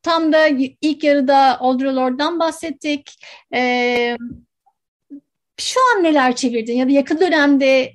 Tam 0.04 0.34
da 0.34 0.48
ilk 0.82 1.04
yarıda 1.04 1.60
Audre 1.60 1.88
Lorde'dan 1.88 2.40
bahsettik. 2.40 3.20
Ee, 3.54 4.18
şu 5.58 5.80
an 5.96 6.04
neler 6.04 6.36
çevirdin 6.36 6.74
ya 6.74 6.88
da 6.88 6.92
yakın 6.92 7.20
dönemde 7.20 7.94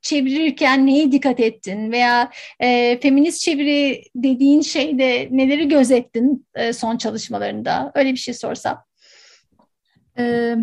çevirirken 0.00 0.86
neye 0.86 1.12
dikkat 1.12 1.40
ettin 1.40 1.92
veya 1.92 2.30
e, 2.60 2.98
feminist 3.02 3.40
çeviri 3.40 4.04
dediğin 4.14 4.60
şeyde 4.60 5.28
neleri 5.30 5.68
gözettin 5.68 6.46
e, 6.54 6.72
son 6.72 6.96
çalışmalarında? 6.96 7.92
Öyle 7.94 8.12
bir 8.12 8.16
şey 8.16 8.34
sorsam. 8.34 8.84
Ee, 10.18 10.56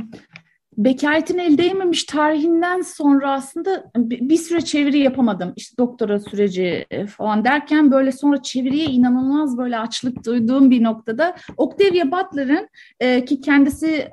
Bekaretin 0.80 1.38
el 1.38 1.58
değmemiş 1.58 2.04
tarihinden 2.04 2.82
sonra 2.82 3.32
aslında 3.32 3.92
bir 3.98 4.38
süre 4.38 4.62
çeviri 4.62 5.00
yapamadım. 5.00 5.54
İşte 5.56 5.78
doktora 5.78 6.20
süreci 6.20 6.86
e, 6.92 7.08
falan 7.08 7.44
derken 7.44 7.92
böyle 7.92 8.12
sonra 8.12 8.42
çeviriye 8.42 8.86
inanılmaz 8.86 9.58
böyle 9.58 9.80
açlık 9.80 10.26
duyduğum 10.26 10.72
bir 10.72 10.84
noktada 10.84 11.36
Octavia 11.58 12.12
Butler'ın 12.12 12.70
e, 13.00 13.26
ki 13.26 13.42
kendisi 13.42 13.88
e, 13.88 14.12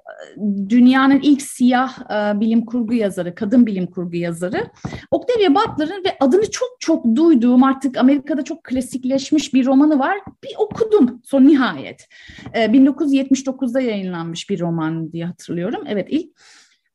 dünyanın 0.68 1.20
ilk 1.22 1.42
siyah 1.42 1.98
e, 2.10 2.40
bilim 2.40 2.64
kurgu 2.64 2.94
yazarı, 2.94 3.34
kadın 3.34 3.66
bilim 3.66 3.86
kurgu 3.86 4.16
yazarı. 4.16 4.66
Octavia 5.10 5.54
Butler'ın 5.54 6.04
ve 6.04 6.16
adını 6.20 6.50
çok 6.50 6.76
çok 6.80 7.16
duyduğum 7.16 7.62
artık 7.62 7.96
Amerika'da 7.96 8.42
çok 8.42 8.64
klasikleşmiş 8.64 9.54
bir 9.54 9.66
romanı 9.66 9.98
var. 9.98 10.18
Bir 10.44 10.52
okudum 10.58 11.22
son 11.24 11.44
nihayet. 11.44 12.08
E, 12.54 12.64
1979'da 12.64 13.80
yayınlanmış 13.80 14.50
bir 14.50 14.60
roman 14.60 15.12
diye 15.12 15.26
hatırlıyorum. 15.26 15.84
Evet 15.88 16.06
ilk. 16.10 16.30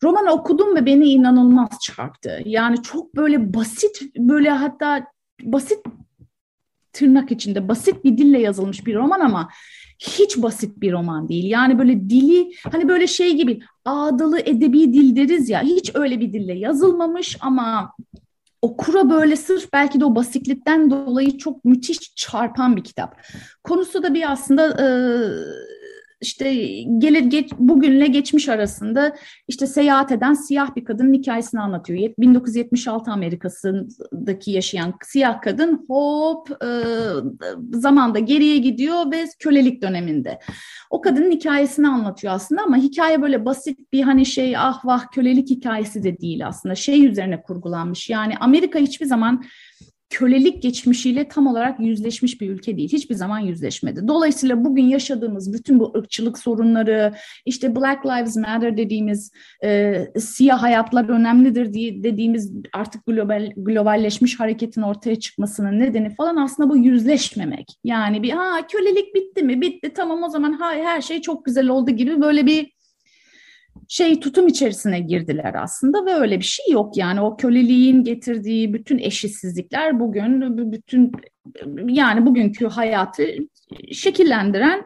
Roman 0.04 0.28
okudum 0.28 0.76
ve 0.76 0.86
beni 0.86 1.10
inanılmaz 1.10 1.70
çarptı. 1.82 2.42
Yani 2.46 2.82
çok 2.82 3.16
böyle 3.16 3.54
basit, 3.54 4.02
böyle 4.18 4.50
hatta 4.50 5.06
basit 5.44 5.80
tırnak 6.94 7.32
içinde 7.32 7.68
basit 7.68 8.04
bir 8.04 8.18
dille 8.18 8.40
yazılmış 8.40 8.86
bir 8.86 8.96
roman 8.96 9.20
ama 9.20 9.50
hiç 10.00 10.38
basit 10.38 10.82
bir 10.82 10.92
roman 10.92 11.30
değil. 11.30 11.46
Yani 11.46 11.80
böyle 11.80 12.10
dili 12.10 12.52
hani 12.72 12.88
böyle 12.88 13.08
şey 13.08 13.36
gibi 13.36 13.60
ağdalı 13.86 14.40
edebi 14.40 14.94
dil 14.94 15.16
deriz 15.16 15.50
ya 15.50 15.62
hiç 15.62 15.92
öyle 15.96 16.20
bir 16.20 16.34
dille 16.34 16.54
yazılmamış 16.54 17.38
ama 17.42 17.94
okura 18.62 19.10
böyle 19.10 19.36
sırf 19.36 19.74
belki 19.74 20.00
de 20.00 20.06
o 20.06 20.16
basitlikten 20.16 20.92
dolayı 20.92 21.38
çok 21.38 21.66
müthiş 21.66 22.16
çarpan 22.16 22.76
bir 22.76 22.84
kitap. 22.84 23.22
Konusu 23.64 24.04
da 24.04 24.14
bir 24.14 24.32
aslında 24.32 24.78
işte 26.22 26.54
gelir 26.98 27.20
geç, 27.20 27.52
bugünle 27.58 28.08
geçmiş 28.08 28.50
arasında 28.50 29.16
işte 29.48 29.68
seyahat 29.68 30.12
eden 30.12 30.34
siyah 30.34 30.76
bir 30.76 30.86
kadının 30.86 31.14
hikayesini 31.14 31.62
anlatıyor. 31.62 32.14
1976 32.20 33.12
Amerika'sındaki 33.12 34.52
yaşayan 34.52 34.94
siyah 35.04 35.42
kadın 35.42 35.86
hop 35.88 36.64
e, 36.64 36.70
zamanda 37.74 38.20
geriye 38.20 38.58
gidiyor 38.58 39.12
ve 39.12 39.26
kölelik 39.40 39.82
döneminde. 39.82 40.40
O 40.90 41.02
kadının 41.02 41.32
hikayesini 41.32 41.88
anlatıyor 41.88 42.34
aslında 42.34 42.62
ama 42.62 42.78
hikaye 42.78 43.22
böyle 43.22 43.46
basit 43.46 43.94
bir 43.94 44.02
hani 44.02 44.26
şey 44.26 44.58
ah 44.58 44.86
vah 44.86 45.12
kölelik 45.12 45.50
hikayesi 45.50 46.04
de 46.04 46.18
değil 46.18 46.48
aslında. 46.48 46.76
Şey 46.76 47.06
üzerine 47.06 47.42
kurgulanmış. 47.42 48.10
Yani 48.10 48.38
Amerika 48.38 48.80
hiçbir 48.80 49.06
zaman 49.06 49.44
kölelik 50.12 50.62
geçmişiyle 50.62 51.28
tam 51.28 51.48
olarak 51.48 51.80
yüzleşmiş 51.80 52.42
bir 52.42 52.50
ülke 52.50 52.78
değil. 52.78 52.92
Hiçbir 52.92 53.16
zaman 53.16 53.40
yüzleşmedi. 53.40 54.08
Dolayısıyla 54.08 54.66
bugün 54.66 54.84
yaşadığımız 54.84 55.54
bütün 55.54 55.80
bu 55.80 55.94
ırkçılık 55.98 56.38
sorunları, 56.38 57.14
işte 57.46 57.76
Black 57.76 58.06
Lives 58.06 58.36
Matter 58.36 58.78
dediğimiz 58.78 59.32
e, 59.64 59.96
siyah 60.20 60.64
hayatlar 60.64 61.10
önemlidir 61.10 61.74
diye 61.74 62.04
dediğimiz 62.04 62.54
artık 62.74 63.06
global 63.06 63.52
globalleşmiş 63.58 64.40
hareketin 64.40 64.82
ortaya 64.82 65.16
çıkmasının 65.16 65.80
nedeni 65.80 66.16
falan 66.16 66.36
aslında 66.36 66.70
bu 66.70 66.78
yüzleşmemek. 66.78 67.68
Yani 67.84 68.24
bir 68.24 68.30
ha 68.30 68.68
kölelik 68.68 69.16
bitti 69.16 69.44
mi? 69.44 69.62
Bitti 69.62 69.94
tamam 69.96 70.24
o 70.24 70.30
zaman 70.30 70.54
ha, 70.54 70.72
her 70.72 71.02
şey 71.02 71.22
çok 71.22 71.46
güzel 71.46 71.68
oldu 71.68 71.92
gibi 71.92 72.22
böyle 72.22 72.46
bir 72.46 72.81
şey 73.92 74.20
tutum 74.20 74.48
içerisine 74.48 75.00
girdiler 75.00 75.54
aslında 75.54 76.06
ve 76.06 76.14
öyle 76.14 76.40
bir 76.40 76.46
şey 76.46 76.66
yok 76.72 76.98
yani 76.98 77.22
o 77.22 77.38
köleliğin 77.38 78.04
getirdiği 78.04 78.74
bütün 78.74 78.98
eşitsizlikler 78.98 80.00
bugün 80.00 80.58
bütün 80.72 81.12
yani 81.86 82.26
bugünkü 82.26 82.68
hayatı 82.68 83.24
şekillendiren 83.92 84.86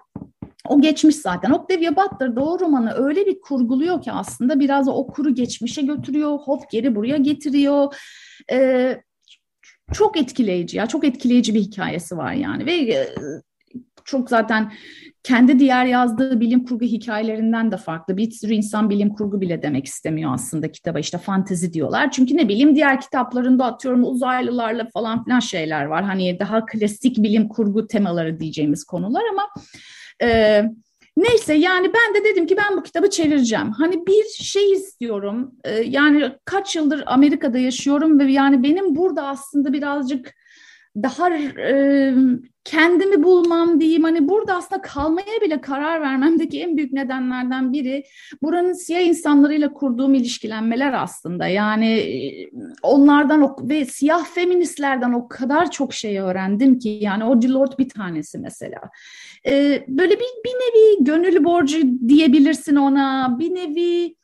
o 0.68 0.82
geçmiş 0.82 1.16
zaten. 1.16 1.52
Octavia 1.52 1.96
Butler 1.96 2.36
da 2.36 2.46
o 2.46 2.60
romanı 2.60 2.94
öyle 2.94 3.26
bir 3.26 3.42
kurguluyor 3.42 4.02
ki 4.02 4.12
aslında 4.12 4.60
biraz 4.60 4.88
o 4.88 5.08
kuru 5.08 5.36
geçmişe 5.36 5.82
götürüyor, 5.82 6.40
hop 6.40 6.72
geri 6.72 6.96
buraya 6.96 7.18
getiriyor. 7.18 7.96
Ee, 8.52 9.02
çok 9.94 10.18
etkileyici 10.18 10.78
ya, 10.78 10.88
çok 10.88 11.04
etkileyici 11.04 11.54
bir 11.54 11.62
hikayesi 11.62 12.18
var 12.18 12.34
yani 12.34 12.66
ve 12.66 13.08
çok 14.06 14.30
zaten 14.30 14.72
kendi 15.24 15.60
diğer 15.60 15.86
yazdığı 15.86 16.40
bilim 16.40 16.66
kurgu 16.66 16.86
hikayelerinden 16.86 17.72
de 17.72 17.78
farklı. 17.78 18.18
Bir 18.18 18.32
sürü 18.32 18.54
insan 18.54 18.90
bilim 18.90 19.10
kurgu 19.10 19.42
bile 19.42 19.62
demek 19.62 19.86
istemiyor 19.86 20.34
aslında 20.34 20.72
kitaba. 20.72 21.00
İşte 21.00 21.18
fantezi 21.18 21.74
diyorlar. 21.74 22.12
Çünkü 22.12 22.38
ne 22.38 22.50
bileyim 22.50 22.76
diğer 22.76 23.02
kitaplarında 23.02 23.66
atıyorum 23.66 24.04
uzaylılarla 24.04 24.88
falan 24.94 25.24
filan 25.24 25.40
şeyler 25.40 25.86
var. 25.86 26.04
Hani 26.04 26.40
daha 26.40 26.66
klasik 26.66 27.18
bilim 27.18 27.48
kurgu 27.48 27.88
temaları 27.88 28.40
diyeceğimiz 28.40 28.84
konular 28.84 29.24
ama 29.32 29.48
e, 30.22 30.62
neyse 31.18 31.54
yani 31.54 31.92
ben 31.94 32.16
de 32.16 32.26
dedim 32.26 32.48
ki 32.48 32.58
ben 32.58 32.78
bu 32.78 32.84
kitabı 32.84 33.10
çevireceğim. 33.10 33.72
Hani 33.72 34.08
bir 34.08 34.44
şey 34.44 34.72
istiyorum. 34.72 35.52
E, 35.64 35.72
yani 35.72 36.32
kaç 36.46 36.76
yıldır 36.76 37.04
Amerika'da 37.06 37.58
yaşıyorum 37.58 38.20
ve 38.20 38.32
yani 38.32 38.64
benim 38.64 38.96
burada 38.96 39.28
aslında 39.28 39.74
birazcık 39.74 40.34
daha 40.96 41.30
e, 41.38 42.14
kendimi 42.64 43.24
bulmam 43.24 43.80
diyeyim. 43.80 44.04
Hani 44.04 44.30
burada 44.30 44.56
aslında 44.56 44.82
kalmaya 44.82 45.42
bile 45.42 45.62
karar 45.62 46.02
vermemdeki 46.02 46.62
en 46.62 46.78
büyük 46.78 46.94
nedenlerden 46.94 47.74
biri 47.74 48.04
buranın 48.42 48.74
siyah 48.74 49.02
insanlarıyla 49.02 49.74
kurduğum 49.74 50.14
ilişkilenmeler 50.14 50.94
aslında. 50.94 51.48
Yani 51.48 52.06
onlardan 52.84 53.56
ve 53.62 53.86
siyah 53.86 54.26
feministlerden 54.26 55.14
o 55.14 55.28
kadar 55.28 55.72
çok 55.72 55.94
şey 55.94 56.20
öğrendim 56.20 56.80
ki 56.80 57.00
yani 57.02 57.24
o 57.24 57.32
Lord 57.32 57.80
bir 57.80 57.90
tanesi 57.90 58.38
mesela. 58.38 58.82
Ee, 59.48 59.86
böyle 59.88 60.14
bir, 60.14 60.26
bir 60.46 60.50
nevi 60.50 61.04
gönül 61.04 61.44
borcu 61.44 61.78
diyebilirsin 62.08 62.76
ona. 62.76 63.36
Bir 63.40 63.56
nevi 63.56 64.16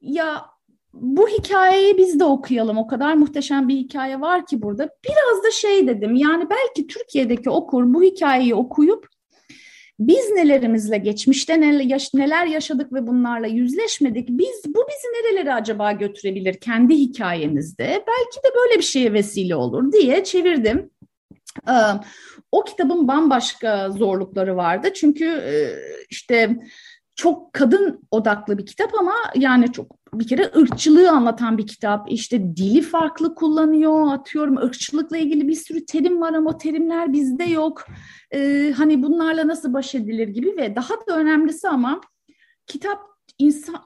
ya 0.00 0.44
bu 0.92 1.28
hikayeyi 1.28 1.98
biz 1.98 2.20
de 2.20 2.24
okuyalım. 2.24 2.78
O 2.78 2.86
kadar 2.86 3.14
muhteşem 3.14 3.68
bir 3.68 3.76
hikaye 3.76 4.20
var 4.20 4.46
ki 4.46 4.62
burada. 4.62 4.90
Biraz 5.04 5.44
da 5.44 5.50
şey 5.50 5.88
dedim 5.88 6.14
yani 6.14 6.46
belki 6.50 6.86
Türkiye'deki 6.86 7.50
okur 7.50 7.94
bu 7.94 8.02
hikayeyi 8.02 8.54
okuyup 8.54 9.08
biz 9.98 10.30
nelerimizle 10.30 10.98
geçmişte 10.98 11.60
neler 12.14 12.46
yaşadık 12.46 12.92
ve 12.92 13.06
bunlarla 13.06 13.46
yüzleşmedik. 13.46 14.28
Biz 14.28 14.62
bu 14.66 14.84
bizi 14.88 15.06
nerelere 15.06 15.54
acaba 15.54 15.92
götürebilir 15.92 16.54
kendi 16.54 16.94
hikayemizde? 16.94 17.84
Belki 17.84 18.38
de 18.44 18.54
böyle 18.56 18.78
bir 18.78 18.84
şeye 18.84 19.12
vesile 19.12 19.56
olur 19.56 19.92
diye 19.92 20.24
çevirdim. 20.24 20.90
O 22.52 22.64
kitabın 22.64 23.08
bambaşka 23.08 23.90
zorlukları 23.90 24.56
vardı. 24.56 24.88
Çünkü 24.94 25.42
işte 26.10 26.56
çok 27.16 27.52
kadın 27.52 28.02
odaklı 28.10 28.58
bir 28.58 28.66
kitap 28.66 28.94
ama 28.94 29.14
yani 29.34 29.72
çok 29.72 29.99
bir 30.14 30.26
kere 30.26 30.50
ırkçılığı 30.56 31.10
anlatan 31.10 31.58
bir 31.58 31.66
kitap. 31.66 32.12
İşte 32.12 32.56
dili 32.56 32.82
farklı 32.82 33.34
kullanıyor. 33.34 34.12
Atıyorum 34.12 34.56
ırkçılıkla 34.56 35.16
ilgili 35.16 35.48
bir 35.48 35.54
sürü 35.54 35.86
terim 35.86 36.20
var 36.20 36.32
ama 36.32 36.58
terimler 36.58 37.12
bizde 37.12 37.44
yok. 37.44 37.86
Ee, 38.34 38.72
hani 38.76 39.02
bunlarla 39.02 39.48
nasıl 39.48 39.74
baş 39.74 39.94
edilir 39.94 40.28
gibi 40.28 40.56
ve 40.56 40.76
daha 40.76 40.94
da 40.94 41.16
önemlisi 41.16 41.68
ama 41.68 42.00
kitap 42.66 43.10
insan 43.38 43.76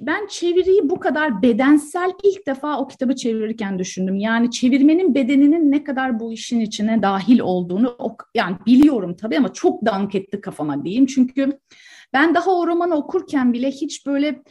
ben 0.00 0.26
çeviriyi 0.26 0.90
bu 0.90 1.00
kadar 1.00 1.42
bedensel 1.42 2.12
ilk 2.22 2.46
defa 2.46 2.78
o 2.78 2.88
kitabı 2.88 3.16
çevirirken 3.16 3.78
düşündüm. 3.78 4.16
Yani 4.16 4.50
çevirmenin 4.50 5.14
bedeninin 5.14 5.72
ne 5.72 5.84
kadar 5.84 6.20
bu 6.20 6.32
işin 6.32 6.60
içine 6.60 7.02
dahil 7.02 7.38
olduğunu 7.38 7.96
yani 8.34 8.56
biliyorum 8.66 9.16
tabii 9.16 9.38
ama 9.38 9.52
çok 9.52 9.86
dank 9.86 10.14
etti 10.14 10.40
kafama 10.40 10.84
diyeyim. 10.84 11.06
Çünkü 11.06 11.58
ben 12.12 12.34
daha 12.34 12.50
o 12.50 12.66
romanı 12.66 12.94
okurken 12.94 13.52
bile 13.52 13.70
hiç 13.70 14.06
böyle 14.06 14.42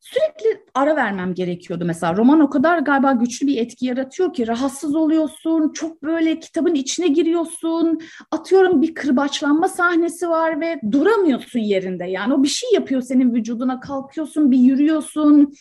sürekli 0.00 0.64
ara 0.74 0.96
vermem 0.96 1.34
gerekiyordu 1.34 1.84
mesela. 1.84 2.16
Roman 2.16 2.40
o 2.40 2.50
kadar 2.50 2.78
galiba 2.78 3.12
güçlü 3.12 3.46
bir 3.46 3.56
etki 3.56 3.86
yaratıyor 3.86 4.32
ki 4.34 4.46
rahatsız 4.46 4.96
oluyorsun, 4.96 5.72
çok 5.72 6.02
böyle 6.02 6.40
kitabın 6.40 6.74
içine 6.74 7.08
giriyorsun. 7.08 8.00
Atıyorum 8.30 8.82
bir 8.82 8.94
kırbaçlanma 8.94 9.68
sahnesi 9.68 10.28
var 10.28 10.60
ve 10.60 10.80
duramıyorsun 10.92 11.60
yerinde. 11.60 12.04
Yani 12.04 12.34
o 12.34 12.42
bir 12.42 12.48
şey 12.48 12.70
yapıyor 12.72 13.02
senin 13.02 13.34
vücuduna 13.34 13.80
kalkıyorsun, 13.80 14.50
bir 14.50 14.58
yürüyorsun. 14.58 15.52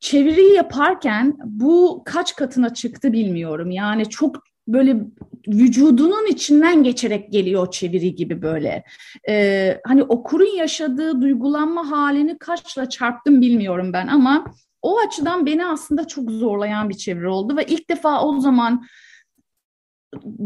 Çeviriyi 0.00 0.54
yaparken 0.54 1.36
bu 1.44 2.02
kaç 2.04 2.36
katına 2.36 2.74
çıktı 2.74 3.12
bilmiyorum. 3.12 3.70
Yani 3.70 4.08
çok 4.08 4.49
böyle 4.72 4.96
vücudunun 5.48 6.26
içinden 6.26 6.82
geçerek 6.82 7.32
geliyor 7.32 7.70
çeviri 7.70 8.14
gibi 8.14 8.42
böyle. 8.42 8.84
Ee, 9.28 9.80
hani 9.86 10.02
okurun 10.02 10.56
yaşadığı 10.56 11.20
duygulanma 11.22 11.90
halini 11.90 12.38
kaçla 12.38 12.88
çarptım 12.88 13.40
bilmiyorum 13.40 13.92
ben 13.92 14.06
ama 14.06 14.44
o 14.82 14.98
açıdan 14.98 15.46
beni 15.46 15.66
aslında 15.66 16.06
çok 16.06 16.30
zorlayan 16.30 16.88
bir 16.88 16.94
çeviri 16.94 17.28
oldu 17.28 17.56
ve 17.56 17.64
ilk 17.64 17.90
defa 17.90 18.24
o 18.24 18.40
zaman 18.40 18.84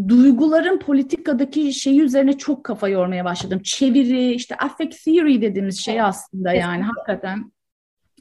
duyguların 0.09 0.79
politikadaki 0.79 1.73
şeyi 1.73 2.01
üzerine 2.01 2.39
çok 2.39 2.65
kafa 2.65 2.89
yormaya 2.89 3.25
başladım. 3.25 3.61
Çeviri, 3.65 4.33
işte 4.33 4.57
affect 4.57 5.05
theory 5.05 5.43
dediğimiz 5.43 5.81
şey 5.81 6.01
aslında 6.01 6.53
yani 6.53 6.83
hakikaten 6.83 7.53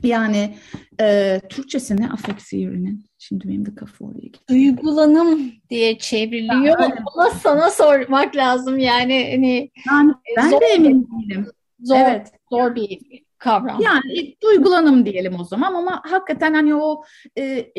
yani 0.03 0.55
e, 1.01 1.39
Türkçesi 1.49 1.97
ne 1.97 2.09
theory'nin? 2.49 3.05
Şimdi 3.17 3.47
benim 3.47 3.65
de 3.65 3.75
kafa 3.75 4.05
oraya 4.05 4.27
gitti. 4.27 4.43
Duygulanım 4.49 5.51
diye 5.69 5.97
çevriliyor. 5.97 6.79
Yani, 6.79 6.93
Ama 7.13 7.29
sana 7.29 7.69
sormak 7.69 8.35
lazım 8.35 8.79
yani. 8.79 9.31
Hani, 9.31 9.71
yani 9.87 10.13
ben 10.37 10.49
zor, 10.49 10.61
de 10.61 10.65
emin 10.65 11.07
değilim. 11.07 11.47
Zor, 11.79 11.95
evet. 11.95 12.31
zor 12.51 12.75
bir 12.75 12.99
kavram. 13.37 13.81
Yani 13.81 14.35
duygulanım 14.43 15.05
diyelim 15.05 15.39
o 15.39 15.43
zaman 15.43 15.73
ama 15.73 16.01
hakikaten 16.05 16.53
hani 16.53 16.75
o 16.75 17.03
e, 17.37 17.71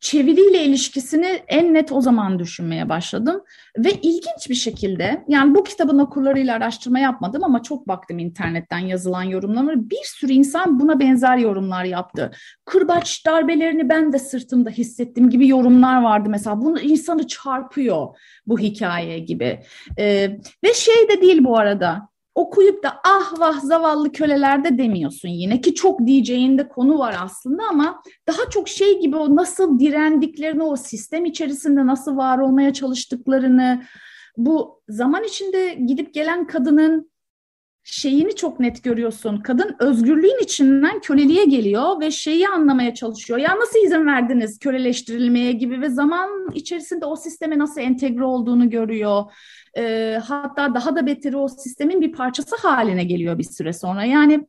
çeviriyle 0.00 0.64
ilişkisini 0.64 1.42
en 1.48 1.74
net 1.74 1.92
o 1.92 2.00
zaman 2.00 2.38
düşünmeye 2.38 2.88
başladım. 2.88 3.40
Ve 3.78 3.92
ilginç 3.92 4.50
bir 4.50 4.54
şekilde 4.54 5.24
yani 5.28 5.54
bu 5.54 5.64
kitabın 5.64 5.98
okurlarıyla 5.98 6.56
araştırma 6.56 6.98
yapmadım 6.98 7.44
ama 7.44 7.62
çok 7.62 7.88
baktım 7.88 8.18
internetten 8.18 8.78
yazılan 8.78 9.22
yorumları. 9.22 9.90
Bir 9.90 10.04
sürü 10.04 10.32
insan 10.32 10.80
buna 10.80 11.00
benzer 11.00 11.36
yorumlar 11.36 11.84
yaptı. 11.84 12.30
Kırbaç 12.64 13.26
darbelerini 13.26 13.88
ben 13.88 14.12
de 14.12 14.18
sırtımda 14.18 14.70
hissettim 14.70 15.30
gibi 15.30 15.48
yorumlar 15.48 16.02
vardı 16.02 16.28
mesela. 16.28 16.60
Bunu 16.60 16.80
insanı 16.80 17.26
çarpıyor 17.26 18.16
bu 18.46 18.58
hikaye 18.58 19.18
gibi. 19.18 19.60
Ee, 19.98 20.38
ve 20.64 20.74
şey 20.74 21.08
de 21.08 21.22
değil 21.22 21.44
bu 21.44 21.58
arada 21.58 22.08
okuyup 22.36 22.82
da 22.82 23.00
ah 23.04 23.40
vah 23.40 23.60
zavallı 23.60 24.12
kölelerde 24.12 24.78
demiyorsun 24.78 25.28
yine 25.28 25.60
ki 25.60 25.74
çok 25.74 26.06
diyeceğinde 26.06 26.68
konu 26.68 26.98
var 26.98 27.16
aslında 27.20 27.62
ama 27.70 28.02
daha 28.26 28.50
çok 28.50 28.68
şey 28.68 29.00
gibi 29.00 29.16
o 29.16 29.36
nasıl 29.36 29.78
direndiklerini 29.78 30.62
o 30.62 30.76
sistem 30.76 31.24
içerisinde 31.24 31.86
nasıl 31.86 32.16
var 32.16 32.38
olmaya 32.38 32.72
çalıştıklarını 32.72 33.82
bu 34.36 34.82
zaman 34.88 35.24
içinde 35.24 35.74
gidip 35.74 36.14
gelen 36.14 36.46
kadının 36.46 37.10
şeyini 37.88 38.36
çok 38.36 38.60
net 38.60 38.84
görüyorsun. 38.84 39.36
Kadın 39.36 39.76
özgürlüğün 39.80 40.42
içinden 40.42 41.00
köleliğe 41.00 41.44
geliyor 41.44 42.00
ve 42.00 42.10
şeyi 42.10 42.48
anlamaya 42.48 42.94
çalışıyor. 42.94 43.38
Ya 43.38 43.56
nasıl 43.58 43.78
izin 43.78 44.06
verdiniz 44.06 44.58
köleleştirilmeye 44.58 45.52
gibi 45.52 45.80
ve 45.80 45.88
zaman 45.88 46.50
içerisinde 46.54 47.04
o 47.04 47.16
sisteme 47.16 47.58
nasıl 47.58 47.80
entegre 47.80 48.24
olduğunu 48.24 48.70
görüyor. 48.70 49.24
E, 49.76 50.14
hatta 50.24 50.74
daha 50.74 50.96
da 50.96 51.06
beteri 51.06 51.36
o 51.36 51.48
sistemin 51.48 52.00
bir 52.00 52.12
parçası 52.12 52.56
haline 52.56 53.04
geliyor 53.04 53.38
bir 53.38 53.44
süre 53.44 53.72
sonra. 53.72 54.04
Yani 54.04 54.46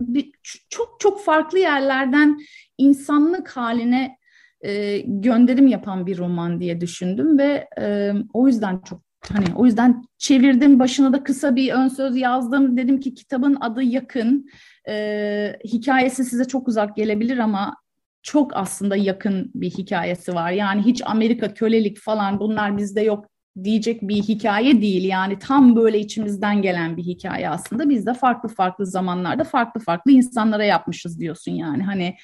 bir, 0.00 0.32
çok 0.68 0.96
çok 1.00 1.24
farklı 1.24 1.58
yerlerden 1.58 2.40
insanlık 2.78 3.48
haline 3.48 4.18
e, 4.60 4.98
gönderim 4.98 5.66
yapan 5.66 6.06
bir 6.06 6.18
roman 6.18 6.60
diye 6.60 6.80
düşündüm 6.80 7.38
ve 7.38 7.68
e, 7.80 8.12
o 8.32 8.46
yüzden 8.46 8.80
çok 8.88 9.03
hani 9.32 9.46
o 9.54 9.66
yüzden 9.66 10.04
çevirdim 10.18 10.78
başına 10.78 11.12
da 11.12 11.24
kısa 11.24 11.56
bir 11.56 11.72
ön 11.72 11.88
söz 11.88 12.16
yazdım 12.16 12.76
dedim 12.76 13.00
ki 13.00 13.14
kitabın 13.14 13.56
adı 13.60 13.82
yakın 13.82 14.50
e, 14.88 15.56
hikayesi 15.64 16.24
size 16.24 16.44
çok 16.44 16.68
uzak 16.68 16.96
gelebilir 16.96 17.38
ama 17.38 17.76
çok 18.22 18.56
aslında 18.56 18.96
yakın 18.96 19.50
bir 19.54 19.70
hikayesi 19.70 20.34
var 20.34 20.50
yani 20.50 20.82
hiç 20.82 21.02
Amerika 21.06 21.54
kölelik 21.54 21.98
falan 21.98 22.40
bunlar 22.40 22.76
bizde 22.76 23.00
yok 23.00 23.26
diyecek 23.64 24.02
bir 24.02 24.22
hikaye 24.22 24.82
değil. 24.82 25.04
Yani 25.04 25.38
tam 25.38 25.76
böyle 25.76 25.98
içimizden 25.98 26.62
gelen 26.62 26.96
bir 26.96 27.02
hikaye 27.02 27.48
aslında. 27.48 27.88
Biz 27.88 28.06
de 28.06 28.14
farklı 28.14 28.48
farklı 28.48 28.86
zamanlarda 28.86 29.44
farklı 29.44 29.80
farklı 29.80 30.10
insanlara 30.10 30.64
yapmışız 30.64 31.20
diyorsun 31.20 31.52
yani. 31.52 31.82
Hani 31.82 32.16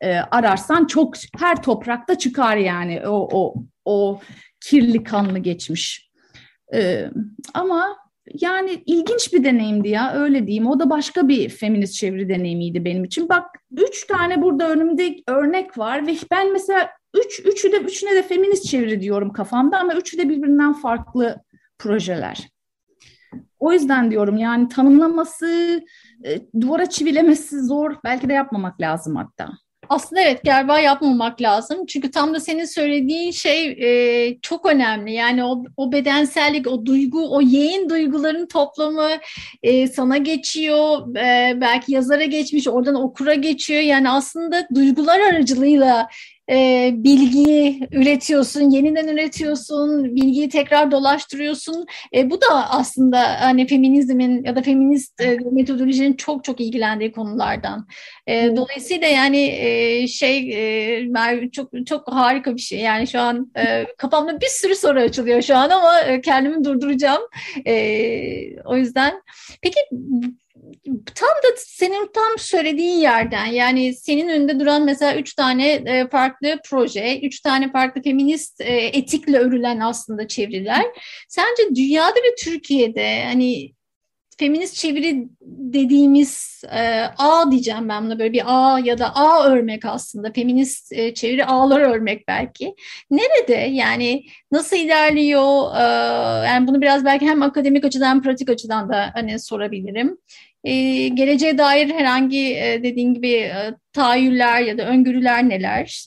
e, 0.00 0.14
ararsan 0.14 0.86
çok 0.86 1.14
her 1.38 1.62
toprakta 1.62 2.18
çıkar 2.18 2.56
yani 2.56 3.02
o 3.08 3.28
o 3.32 3.54
o 3.84 4.20
kirli 4.60 5.04
kanlı 5.04 5.38
geçmiş. 5.38 6.09
E, 6.74 7.10
ama 7.54 7.96
yani 8.34 8.82
ilginç 8.86 9.32
bir 9.32 9.44
deneyimdi 9.44 9.88
ya 9.88 10.12
öyle 10.14 10.46
diyeyim. 10.46 10.66
O 10.66 10.80
da 10.80 10.90
başka 10.90 11.28
bir 11.28 11.48
feminist 11.48 11.94
çeviri 11.94 12.28
deneyimiydi 12.28 12.84
benim 12.84 13.04
için. 13.04 13.28
Bak 13.28 13.46
üç 13.70 14.06
tane 14.06 14.42
burada 14.42 14.70
önümde 14.70 15.16
örnek 15.28 15.78
var 15.78 16.06
ve 16.06 16.14
ben 16.30 16.52
mesela 16.52 16.90
üç, 17.14 17.40
üçü 17.46 17.72
de 17.72 17.76
üçüne 17.76 18.14
de 18.14 18.22
feminist 18.22 18.64
çeviri 18.64 19.00
diyorum 19.00 19.32
kafamda 19.32 19.78
ama 19.78 19.94
üçü 19.94 20.18
de 20.18 20.28
birbirinden 20.28 20.72
farklı 20.72 21.42
projeler. 21.78 22.48
O 23.58 23.72
yüzden 23.72 24.10
diyorum 24.10 24.36
yani 24.36 24.68
tanımlaması, 24.68 25.80
e, 26.24 26.60
duvara 26.60 26.86
çivilemesi 26.86 27.62
zor. 27.62 27.96
Belki 28.04 28.28
de 28.28 28.32
yapmamak 28.32 28.80
lazım 28.80 29.16
hatta. 29.16 29.50
Aslında 29.90 30.22
evet 30.22 30.44
galiba 30.44 30.80
yapmamak 30.80 31.42
lazım. 31.42 31.86
Çünkü 31.86 32.10
tam 32.10 32.34
da 32.34 32.40
senin 32.40 32.64
söylediğin 32.64 33.30
şey 33.30 33.66
e, 33.68 34.38
çok 34.42 34.66
önemli. 34.66 35.12
Yani 35.12 35.44
o, 35.44 35.64
o 35.76 35.92
bedensellik, 35.92 36.66
o 36.66 36.86
duygu, 36.86 37.36
o 37.36 37.40
yeğen 37.40 37.88
duyguların 37.90 38.46
toplamı 38.46 39.10
e, 39.62 39.86
sana 39.86 40.16
geçiyor. 40.16 41.16
E, 41.16 41.60
belki 41.60 41.92
yazara 41.92 42.24
geçmiş, 42.24 42.68
oradan 42.68 42.94
okura 42.94 43.34
geçiyor. 43.34 43.80
Yani 43.80 44.10
aslında 44.10 44.68
duygular 44.74 45.20
aracılığıyla 45.20 46.08
e, 46.50 46.90
bilgiyi 46.94 47.88
üretiyorsun, 47.92 48.70
yeniden 48.70 49.08
üretiyorsun, 49.08 50.16
bilgiyi 50.16 50.48
tekrar 50.48 50.90
dolaştırıyorsun. 50.90 51.86
E, 52.14 52.30
bu 52.30 52.40
da 52.40 52.70
aslında 52.70 53.40
hani 53.40 53.66
feminizmin 53.66 54.44
ya 54.44 54.56
da 54.56 54.62
feminist 54.62 55.20
e, 55.20 55.38
metodolojinin 55.52 56.12
çok 56.12 56.44
çok 56.44 56.60
ilgilendiği 56.60 57.12
konulardan. 57.12 57.86
E, 58.26 58.56
dolayısıyla 58.56 59.08
yani 59.08 59.40
e, 59.40 60.06
şey 60.06 60.50
e, 61.00 61.50
çok 61.52 61.70
çok 61.86 62.12
harika 62.12 62.56
bir 62.56 62.60
şey. 62.60 62.78
Yani 62.78 63.06
şu 63.06 63.20
an 63.20 63.52
e, 63.56 63.86
kafamda 63.98 64.40
bir 64.40 64.46
sürü 64.46 64.74
soru 64.74 65.00
açılıyor 65.00 65.42
şu 65.42 65.56
an 65.56 65.70
ama 65.70 66.00
e, 66.00 66.20
kendimi 66.20 66.64
durduracağım. 66.64 67.22
E, 67.66 68.62
o 68.64 68.76
yüzden 68.76 69.22
peki 69.62 69.80
tam 71.14 71.28
da 71.28 71.56
senin 71.56 72.10
tam 72.14 72.38
söylediğin 72.38 72.98
yerden 72.98 73.46
yani 73.46 73.94
senin 73.94 74.28
önünde 74.28 74.60
duran 74.60 74.84
mesela 74.84 75.16
üç 75.16 75.34
tane 75.34 75.72
e, 75.72 76.08
farklı 76.08 76.58
proje, 76.64 77.20
üç 77.20 77.40
tane 77.40 77.72
farklı 77.72 78.02
feminist 78.02 78.60
e, 78.60 78.74
etikle 78.74 79.38
örülen 79.38 79.80
aslında 79.80 80.28
çeviriler. 80.28 80.84
Sence 81.28 81.62
dünyada 81.74 82.16
ve 82.16 82.34
Türkiye'de 82.44 83.24
hani 83.24 83.72
feminist 84.40 84.74
çeviri 84.74 85.28
dediğimiz 85.42 86.62
e, 86.72 87.04
ağ 87.18 87.50
diyeceğim 87.50 87.88
ben 87.88 88.04
buna 88.04 88.18
böyle 88.18 88.32
bir 88.32 88.42
ağ 88.46 88.78
ya 88.78 88.98
da 88.98 89.14
ağ 89.16 89.44
örmek 89.44 89.84
aslında. 89.84 90.32
Feminist 90.32 90.92
e, 90.92 91.14
çeviri 91.14 91.44
ağlar 91.44 91.80
örmek 91.80 92.28
belki. 92.28 92.74
Nerede 93.10 93.54
yani 93.54 94.22
nasıl 94.52 94.76
ilerliyor? 94.76 95.76
E, 95.76 95.82
yani 96.46 96.66
bunu 96.66 96.80
biraz 96.80 97.04
belki 97.04 97.28
hem 97.28 97.42
akademik 97.42 97.84
açıdan 97.84 98.10
hem 98.10 98.22
pratik 98.22 98.50
açıdan 98.50 98.88
da 98.88 99.10
hani 99.14 99.40
sorabilirim. 99.40 100.18
E, 100.64 101.08
geleceğe 101.08 101.58
dair 101.58 101.90
herhangi 101.90 102.56
e, 102.56 102.80
dediğin 102.82 103.14
gibi 103.14 103.32
e, 103.32 103.74
tahayyüller 103.92 104.60
ya 104.60 104.78
da 104.78 104.82
öngörüler 104.82 105.48
neler? 105.48 106.06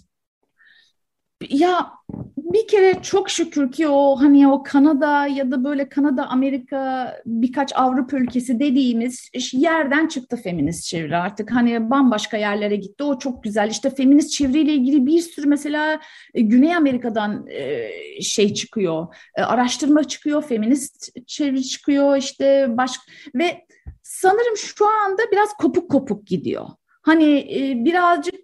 Ya 1.49 1.91
bir 2.38 2.67
kere 2.67 3.01
çok 3.01 3.29
şükür 3.29 3.71
ki 3.71 3.88
o 3.88 4.15
hani 4.21 4.47
o 4.47 4.63
Kanada 4.63 5.27
ya 5.27 5.51
da 5.51 5.63
böyle 5.63 5.89
Kanada, 5.89 6.27
Amerika, 6.27 7.15
birkaç 7.25 7.71
Avrupa 7.75 8.17
ülkesi 8.17 8.59
dediğimiz 8.59 9.29
yerden 9.53 10.07
çıktı 10.07 10.38
feminist 10.43 10.84
çeviri 10.86 11.17
artık. 11.17 11.51
Hani 11.51 11.89
bambaşka 11.89 12.38
yerlere 12.38 12.75
gitti. 12.75 13.03
O 13.03 13.19
çok 13.19 13.43
güzel. 13.43 13.69
İşte 13.69 13.89
feminist 13.89 14.31
çeviriyle 14.31 14.73
ilgili 14.73 15.05
bir 15.05 15.21
sürü 15.21 15.47
mesela 15.47 15.99
e, 16.34 16.41
Güney 16.41 16.75
Amerika'dan 16.75 17.47
e, 17.47 17.89
şey 18.21 18.53
çıkıyor. 18.53 19.15
E, 19.36 19.41
araştırma 19.41 20.03
çıkıyor, 20.03 20.43
feminist 20.43 21.27
çeviri 21.27 21.63
çıkıyor 21.63 22.17
işte 22.17 22.67
baş 22.69 22.91
ve 23.36 23.65
sanırım 24.03 24.57
şu 24.57 24.88
anda 24.88 25.21
biraz 25.31 25.53
kopuk 25.53 25.91
kopuk 25.91 26.27
gidiyor. 26.27 26.67
Hani 27.06 27.45
birazcık 27.86 28.36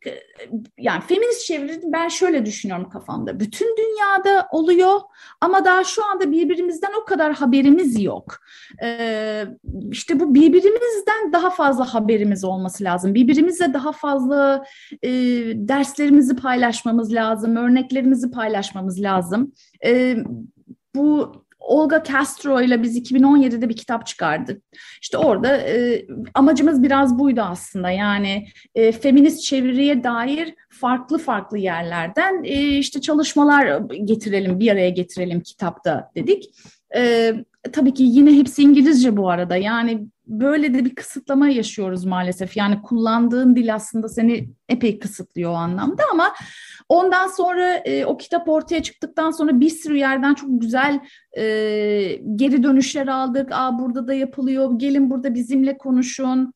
yani 0.78 1.02
feminist 1.02 1.46
çeviri 1.46 1.82
ben 1.84 2.08
şöyle 2.08 2.46
düşünüyorum 2.46 2.90
kafamda. 2.90 3.40
Bütün 3.40 3.76
dünyada 3.78 4.48
oluyor 4.52 5.00
ama 5.42 5.66
daha 5.66 5.84
şu 5.84 6.06
anda 6.06 6.32
birbirimizden 6.32 6.92
o 7.02 7.06
kadar 7.06 7.34
haberimiz 7.34 8.04
yok. 8.04 8.40
E, 8.84 9.46
işte 9.92 10.20
bu 10.20 10.36
birbirimizden 10.36 11.34
daha 11.34 11.50
fazla 11.50 11.94
haberimiz 11.94 12.44
olması 12.44 12.84
lazım. 12.84 13.16
Birbirimizle 13.16 13.74
daha 13.74 13.92
fazla 13.92 14.64
derslerimizi 15.54 16.36
paylaşmamız 16.36 17.14
lazım, 17.14 17.56
örneklerimizi 17.56 18.32
paylaşmamız 18.32 19.02
lazım. 19.02 19.54
Bu 20.96 21.32
Olga 21.70 22.04
Castro 22.04 22.62
ile 22.62 22.84
biz 22.84 22.98
2017'de 22.98 23.70
bir 23.70 23.76
kitap 23.76 24.08
çıkardık. 24.08 24.64
İşte 25.02 25.18
orada 25.18 25.58
e, 25.58 26.06
amacımız 26.34 26.84
biraz 26.84 27.20
buydu 27.20 27.42
aslında. 27.42 27.90
Yani 27.90 28.48
e, 28.76 28.92
feminist 28.92 29.44
çeviriye 29.44 30.04
dair 30.04 30.56
farklı 30.70 31.18
farklı 31.18 31.58
yerlerden 31.58 32.44
e, 32.44 32.78
işte 32.78 33.02
çalışmalar 33.02 33.82
getirelim, 34.06 34.60
bir 34.60 34.72
araya 34.72 34.90
getirelim 34.90 35.42
kitapta 35.42 36.12
dedik. 36.16 36.46
E, 36.96 37.34
tabii 37.74 37.94
ki 37.94 38.04
yine 38.04 38.38
hepsi 38.38 38.64
İngilizce 38.64 39.18
bu 39.18 39.30
arada. 39.30 39.56
Yani 39.56 40.08
böyle 40.30 40.74
de 40.74 40.86
bir 40.86 40.96
kısıtlama 40.96 41.50
yaşıyoruz 41.50 42.06
maalesef. 42.06 42.58
Yani 42.58 42.82
kullandığın 42.82 43.56
dil 43.56 43.76
aslında 43.76 44.10
seni 44.10 44.50
epey 44.70 45.00
kısıtlıyor 45.00 45.52
o 45.52 45.56
anlamda 45.56 46.04
ama 46.12 46.34
ondan 46.90 47.28
sonra 47.28 47.74
e, 47.76 48.06
o 48.06 48.18
kitap 48.18 48.50
ortaya 48.50 48.84
çıktıktan 48.84 49.32
sonra 49.32 49.60
bir 49.60 49.70
sürü 49.70 49.98
yerden 49.98 50.34
çok 50.34 50.62
güzel 50.62 51.00
e, 51.38 51.44
geri 52.36 52.64
dönüşler 52.64 53.08
aldık. 53.08 53.50
Aa 53.52 53.80
burada 53.80 54.08
da 54.08 54.14
yapılıyor. 54.14 54.80
Gelin 54.80 55.10
burada 55.10 55.34
bizimle 55.34 55.78
konuşun 55.78 56.54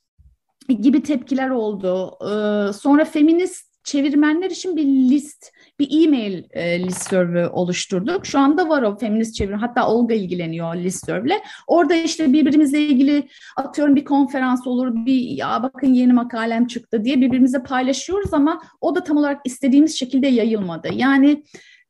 gibi 0.67 1.03
tepkiler 1.03 1.49
oldu. 1.49 2.17
E, 2.21 2.73
sonra 2.73 3.05
feminist 3.05 3.73
çevirmenler 3.83 4.51
için 4.51 4.75
bir 4.75 4.85
list 4.85 5.51
bir 5.83 6.03
e-mail 6.03 6.43
e, 6.51 6.79
listservü 6.79 7.45
oluşturduk. 7.45 8.25
Şu 8.25 8.39
anda 8.39 8.69
var 8.69 8.81
o 8.81 8.97
feminist 8.97 9.35
çeviri. 9.35 9.55
Hatta 9.55 9.87
Olga 9.87 10.13
ilgileniyor 10.13 10.75
listservle. 10.75 11.43
Orada 11.67 11.95
işte 11.95 12.33
birbirimizle 12.33 12.81
ilgili 12.81 13.27
atıyorum 13.55 13.95
bir 13.95 14.05
konferans 14.05 14.67
olur, 14.67 15.05
bir 15.05 15.19
ya 15.19 15.63
bakın 15.63 15.93
yeni 15.93 16.13
makalem 16.13 16.67
çıktı 16.67 17.03
diye 17.03 17.21
birbirimize 17.21 17.63
paylaşıyoruz 17.63 18.33
ama 18.33 18.61
o 18.81 18.95
da 18.95 19.03
tam 19.03 19.17
olarak 19.17 19.41
istediğimiz 19.45 19.99
şekilde 19.99 20.27
yayılmadı. 20.27 20.89
Yani 20.93 21.43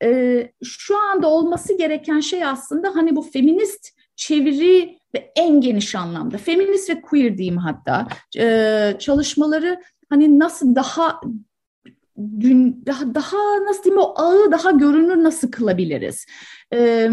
e, 0.04 0.52
şu 0.64 0.98
anda 0.98 1.28
olması 1.28 1.78
gereken 1.78 2.20
şey 2.20 2.46
aslında 2.46 2.96
hani 2.96 3.16
bu 3.16 3.22
feminist 3.22 3.90
çeviri 4.16 4.98
ve 5.16 5.32
en 5.36 5.62
geniş 5.62 5.96
anlamda 5.96 6.38
feminist 6.38 6.90
ve 6.90 7.02
queer 7.02 7.38
diyeyim 7.38 7.58
hatta 7.58 8.08
e, 8.40 8.96
çalışmaları 9.00 9.82
hani 10.10 10.40
nasıl 10.40 10.76
daha 10.76 11.22
gün 12.18 12.84
daha, 12.86 13.16
daha 13.16 13.38
nasıl 13.66 13.84
diyeyim 13.84 14.02
o 14.02 14.14
ağı 14.16 14.52
daha 14.52 14.72
görünür 14.72 15.24
nasıl 15.24 15.52
kılabiliriz? 15.52 16.26
Ee, 16.74 17.10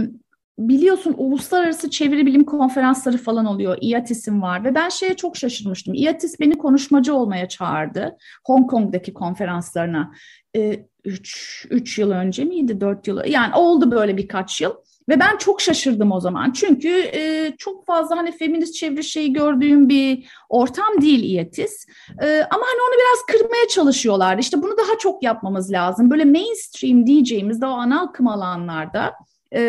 biliyorsun 0.58 1.14
uluslararası 1.16 1.90
çeviri 1.90 2.26
bilim 2.26 2.44
konferansları 2.44 3.18
falan 3.18 3.46
oluyor. 3.46 3.78
IATIS'im 3.80 4.42
var 4.42 4.64
ve 4.64 4.74
ben 4.74 4.88
şeye 4.88 5.16
çok 5.16 5.36
şaşırmıştım. 5.36 5.94
IATIS 5.94 6.40
beni 6.40 6.58
konuşmacı 6.58 7.14
olmaya 7.14 7.48
çağırdı. 7.48 8.16
Hong 8.46 8.70
Kong'daki 8.70 9.14
konferanslarına. 9.14 10.12
Ee, 10.56 10.86
üç, 11.04 11.66
üç 11.70 11.98
yıl 11.98 12.10
önce 12.10 12.44
miydi? 12.44 12.80
Dört 12.80 13.08
yıl. 13.08 13.24
Yani 13.26 13.54
oldu 13.54 13.90
böyle 13.90 14.16
birkaç 14.16 14.60
yıl. 14.60 14.72
Ve 15.08 15.20
ben 15.20 15.36
çok 15.36 15.60
şaşırdım 15.60 16.12
o 16.12 16.20
zaman. 16.20 16.52
Çünkü 16.52 16.88
e, 16.88 17.52
çok 17.58 17.86
fazla 17.86 18.16
hani 18.16 18.32
feminist 18.32 18.74
çeviri 18.74 19.04
şeyi 19.04 19.32
gördüğüm 19.32 19.88
bir 19.88 20.28
ortam 20.48 21.00
değil 21.00 21.22
İETİS. 21.22 21.86
E, 22.22 22.26
ama 22.26 22.62
hani 22.66 22.80
onu 22.88 22.94
biraz 22.98 23.40
kırmaya 23.40 23.68
çalışıyorlar. 23.68 24.38
İşte 24.38 24.62
bunu 24.62 24.76
daha 24.76 24.98
çok 24.98 25.22
yapmamız 25.22 25.72
lazım. 25.72 26.10
Böyle 26.10 26.24
mainstream 26.24 27.06
diyeceğimiz 27.06 27.60
daha 27.60 27.72
ana 27.72 28.02
akım 28.02 28.28
alanlarda 28.28 29.14
e, 29.54 29.60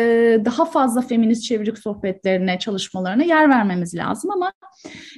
daha 0.44 0.64
fazla 0.64 1.00
feminist 1.00 1.42
çevirik 1.42 1.78
sohbetlerine, 1.78 2.58
çalışmalarına 2.58 3.22
yer 3.22 3.50
vermemiz 3.50 3.94
lazım 3.94 4.30
ama 4.30 4.52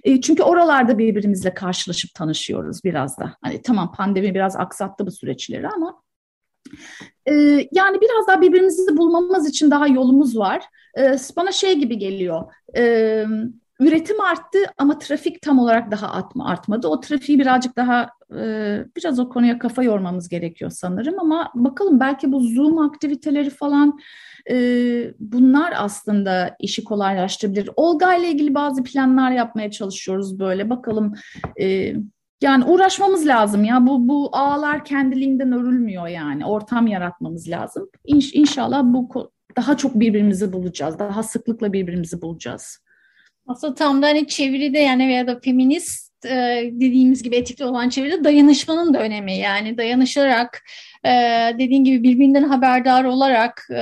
e, 0.05 0.21
çünkü 0.21 0.43
oralarda 0.43 0.99
birbirimizle 0.99 1.55
karşılaşıp 1.55 2.15
tanışıyoruz 2.15 2.85
biraz 2.85 3.19
da. 3.19 3.37
Hani 3.43 3.63
tamam 3.63 3.93
pandemi 3.93 4.35
biraz 4.35 4.57
aksattı 4.57 5.07
bu 5.07 5.11
süreçleri 5.11 5.69
ama 5.69 6.03
ee, 7.27 7.69
yani 7.73 8.01
biraz 8.01 8.27
daha 8.29 8.41
birbirimizi 8.41 8.97
bulmamız 8.97 9.49
için 9.49 9.71
daha 9.71 9.87
yolumuz 9.87 10.39
var. 10.39 10.63
Ee, 10.99 11.17
bana 11.37 11.53
şey 11.53 11.79
gibi 11.79 11.99
geliyor. 11.99 12.43
Ee, 12.77 13.25
üretim 13.81 14.21
arttı 14.21 14.59
ama 14.79 14.99
trafik 14.99 15.43
tam 15.43 15.59
olarak 15.59 15.91
daha 15.91 16.11
artma, 16.11 16.49
artmadı. 16.49 16.89
O 16.89 17.01
trafiği 17.01 17.39
birazcık 17.39 17.77
daha 17.77 18.11
e, 18.39 18.79
biraz 18.97 19.19
o 19.19 19.29
konuya 19.29 19.59
kafa 19.59 19.83
yormamız 19.83 20.29
gerekiyor 20.29 20.71
sanırım 20.71 21.21
ama 21.21 21.51
bakalım 21.55 22.01
belki 22.01 22.33
bu 22.33 22.41
Zoom 22.41 22.79
aktiviteleri 22.79 23.51
falan 23.51 23.99
e, 24.51 24.57
bunlar 25.21 25.75
aslında 25.77 26.57
işi 26.61 26.85
kolaylaştırabilir. 26.85 27.71
Olga 27.77 28.15
ile 28.15 28.29
ilgili 28.29 28.55
bazı 28.55 28.83
planlar 28.83 29.31
yapmaya 29.31 29.71
çalışıyoruz 29.71 30.39
böyle. 30.39 30.71
Bakalım 30.71 31.15
e, 31.61 31.95
yani 32.45 32.65
uğraşmamız 32.65 33.27
lazım 33.27 33.65
ya 33.65 33.87
bu 33.87 34.09
bu 34.09 34.29
ağlar 34.33 34.85
kendiliğinden 34.85 35.53
örülmüyor 35.53 36.07
yani 36.07 36.47
ortam 36.47 36.87
yaratmamız 36.87 37.49
lazım. 37.49 37.89
İnş, 38.05 38.35
inşallah 38.35 38.83
bu 38.85 39.31
daha 39.57 39.77
çok 39.77 40.01
birbirimizi 40.01 40.53
bulacağız. 40.53 40.99
Daha 40.99 41.23
sıklıkla 41.23 41.73
birbirimizi 41.73 42.23
bulacağız. 42.23 42.79
Aslında 43.47 43.75
tam 43.75 44.03
da 44.03 44.07
hani 44.07 44.27
çeviride 44.27 44.79
yani 44.79 45.09
veya 45.09 45.27
da 45.27 45.41
feminist 45.41 46.25
e, 46.27 46.71
dediğimiz 46.73 47.23
gibi 47.23 47.37
etikli 47.37 47.65
olan 47.65 47.89
çeviride 47.89 48.25
dayanışmanın 48.25 48.95
da 48.95 49.01
önemi. 49.01 49.37
Yani 49.37 49.79
dayanışarak 49.79 50.63
e, 51.05 51.11
dediğin 51.59 51.85
gibi 51.85 52.03
birbirinden 52.03 52.43
haberdar 52.43 53.05
olarak 53.05 53.67
e, 53.71 53.81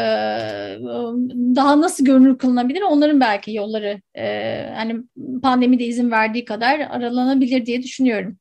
daha 1.56 1.80
nasıl 1.80 2.04
görünür 2.04 2.38
kılınabilir 2.38 2.82
onların 2.82 3.20
belki 3.20 3.54
yolları 3.54 4.00
e, 4.18 4.66
hani 4.74 4.96
pandemide 5.42 5.84
izin 5.84 6.10
verdiği 6.10 6.44
kadar 6.44 6.80
aralanabilir 6.80 7.66
diye 7.66 7.82
düşünüyorum. 7.82 8.38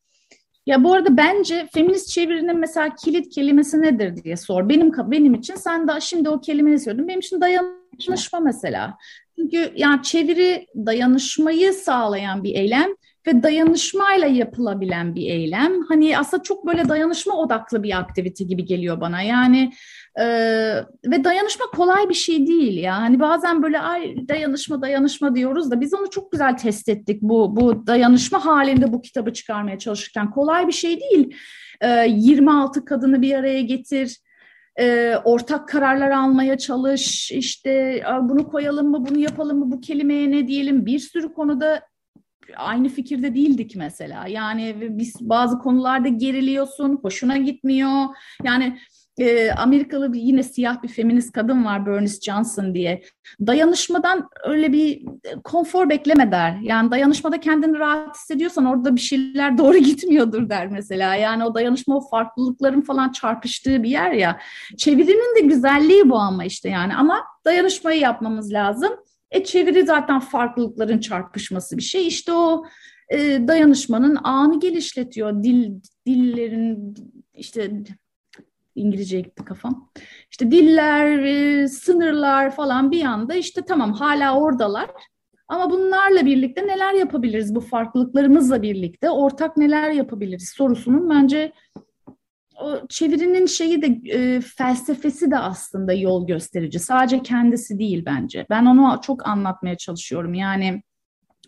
Ya 0.66 0.84
bu 0.84 0.94
arada 0.94 1.18
bence 1.18 1.68
feminist 1.74 2.10
çevirinin 2.10 2.60
mesela 2.60 2.96
kilit 2.96 3.36
kelimesi 3.36 3.82
nedir 3.82 4.24
diye 4.24 4.38
sor. 4.38 4.70
Benim 4.70 4.92
benim 4.98 5.34
için 5.34 5.56
sen 5.56 5.88
de 5.88 5.92
şimdi 6.02 6.30
o 6.30 6.42
kelimeyi 6.42 6.80
söyledin. 6.80 7.08
Benim 7.08 7.20
için 7.20 7.42
dayanışma 7.42 8.40
mesela. 8.40 8.98
Çünkü 9.36 9.74
yani 9.76 10.04
çeviri 10.04 10.68
dayanışmayı 10.76 11.74
sağlayan 11.74 12.44
bir 12.44 12.56
eylem 12.56 12.90
ve 13.28 13.44
dayanışmayla 13.44 14.28
yapılabilen 14.28 15.16
bir 15.16 15.30
eylem. 15.30 15.84
Hani 15.84 16.18
aslında 16.18 16.44
çok 16.44 16.68
böyle 16.68 16.90
dayanışma 16.90 17.38
odaklı 17.38 17.84
bir 17.84 17.98
aktivite 18.00 18.44
gibi 18.44 18.66
geliyor 18.66 19.02
bana. 19.02 19.22
Yani 19.22 19.72
e, 20.20 20.26
ve 21.06 21.24
dayanışma 21.24 21.66
kolay 21.66 22.10
bir 22.10 22.14
şey 22.14 22.48
değil 22.48 22.78
ya. 22.78 23.02
Hani 23.02 23.20
bazen 23.20 23.64
böyle 23.64 23.80
ay 23.80 24.16
dayanışma 24.28 24.82
dayanışma 24.82 25.36
diyoruz 25.36 25.72
da 25.72 25.82
biz 25.82 25.94
onu 25.94 26.10
çok 26.10 26.32
güzel 26.32 26.58
test 26.58 26.90
ettik. 26.90 27.22
Bu 27.22 27.56
bu 27.56 27.88
dayanışma 27.88 28.46
halinde 28.46 28.94
bu 28.94 29.02
kitabı 29.02 29.34
çıkarmaya 29.34 29.80
çalışırken 29.80 30.32
kolay 30.32 30.68
bir 30.68 30.72
şey 30.72 31.00
değil. 31.00 31.36
E, 31.82 32.08
26 32.10 32.86
kadını 32.86 33.22
bir 33.22 33.36
araya 33.36 33.62
getir 33.62 34.18
e, 34.80 35.16
ortak 35.24 35.68
kararlar 35.68 36.12
almaya 36.12 36.58
çalış, 36.58 37.32
işte 37.32 38.04
bunu 38.22 38.48
koyalım 38.48 38.88
mı, 38.88 39.06
bunu 39.10 39.20
yapalım 39.20 39.60
mı, 39.60 39.72
bu 39.72 39.82
kelimeye 39.82 40.32
ne 40.32 40.48
diyelim, 40.48 40.86
bir 40.86 41.00
sürü 41.00 41.34
konuda 41.34 41.82
aynı 42.58 42.90
fikirde 42.90 43.36
değildik 43.36 43.76
mesela. 43.76 44.28
Yani 44.28 44.76
biz 44.80 45.16
bazı 45.22 45.60
konularda 45.60 46.08
geriliyorsun, 46.08 47.00
hoşuna 47.02 47.38
gitmiyor. 47.38 48.06
Yani 48.44 48.80
e, 49.20 49.52
Amerikalı 49.52 50.14
bir 50.14 50.20
yine 50.20 50.44
siyah 50.44 50.84
bir 50.84 50.88
feminist 50.88 51.32
kadın 51.32 51.66
var 51.66 51.86
Bernice 51.86 52.22
Johnson 52.22 52.74
diye. 52.74 53.04
Dayanışmadan 53.48 54.30
öyle 54.44 54.74
bir 54.74 55.06
konfor 55.44 55.90
bekleme 55.90 56.32
der. 56.32 56.58
Yani 56.62 56.92
dayanışmada 56.92 57.40
kendini 57.40 57.80
rahat 57.80 58.16
hissediyorsan 58.16 58.66
orada 58.66 58.96
bir 58.96 59.02
şeyler 59.02 59.58
doğru 59.58 59.78
gitmiyordur 59.78 60.50
der 60.50 60.68
mesela. 60.68 61.16
Yani 61.16 61.46
o 61.46 61.56
dayanışma 61.56 61.98
o 61.98 62.10
farklılıkların 62.10 62.82
falan 62.82 63.12
çarpıştığı 63.12 63.84
bir 63.84 63.90
yer 63.90 64.12
ya. 64.12 64.40
Çevirinin 64.78 65.36
de 65.36 65.40
güzelliği 65.48 66.10
bu 66.10 66.16
ama 66.16 66.46
işte 66.46 66.70
yani 66.70 66.96
ama 66.96 67.24
dayanışmayı 67.46 68.00
yapmamız 68.00 68.54
lazım. 68.54 68.92
E 69.32 69.44
çeviri 69.44 69.86
zaten 69.86 70.20
farklılıkların 70.20 71.00
çarpışması 71.00 71.78
bir 71.78 71.82
şey. 71.82 72.08
İşte 72.08 72.34
o 72.34 72.66
e, 73.10 73.48
dayanışmanın 73.48 74.18
ağını 74.24 74.60
gelişletiyor. 74.60 75.44
Dil 75.44 75.72
dillerin 76.06 76.96
işte 77.34 77.72
İngilizceye 78.76 79.22
gitti 79.22 79.46
kafam. 79.46 79.90
İşte 80.32 80.52
diller, 80.52 81.20
e, 81.20 81.68
sınırlar 81.68 82.56
falan 82.56 82.92
bir 82.92 83.06
anda 83.06 83.36
işte 83.36 83.62
tamam 83.62 83.94
hala 83.94 84.40
oradalar. 84.40 84.90
Ama 85.48 85.70
bunlarla 85.70 86.26
birlikte 86.26 86.68
neler 86.68 86.94
yapabiliriz 86.94 87.56
bu 87.56 87.62
farklılıklarımızla 87.62 88.62
birlikte 88.62 89.10
ortak 89.10 89.58
neler 89.58 89.92
yapabiliriz 89.92 90.50
sorusunun 90.50 91.10
bence 91.10 91.52
o 92.62 92.88
çevirinin 92.90 93.46
şeyi 93.46 93.82
de 93.82 94.10
e, 94.10 94.42
felsefesi 94.42 95.32
de 95.32 95.38
aslında 95.38 95.94
yol 95.94 96.28
gösterici. 96.28 96.80
Sadece 96.80 97.24
kendisi 97.24 97.80
değil 97.80 98.04
bence. 98.06 98.46
Ben 98.50 98.66
onu 98.66 99.00
çok 99.04 99.28
anlatmaya 99.28 99.78
çalışıyorum. 99.78 100.34
Yani 100.34 100.82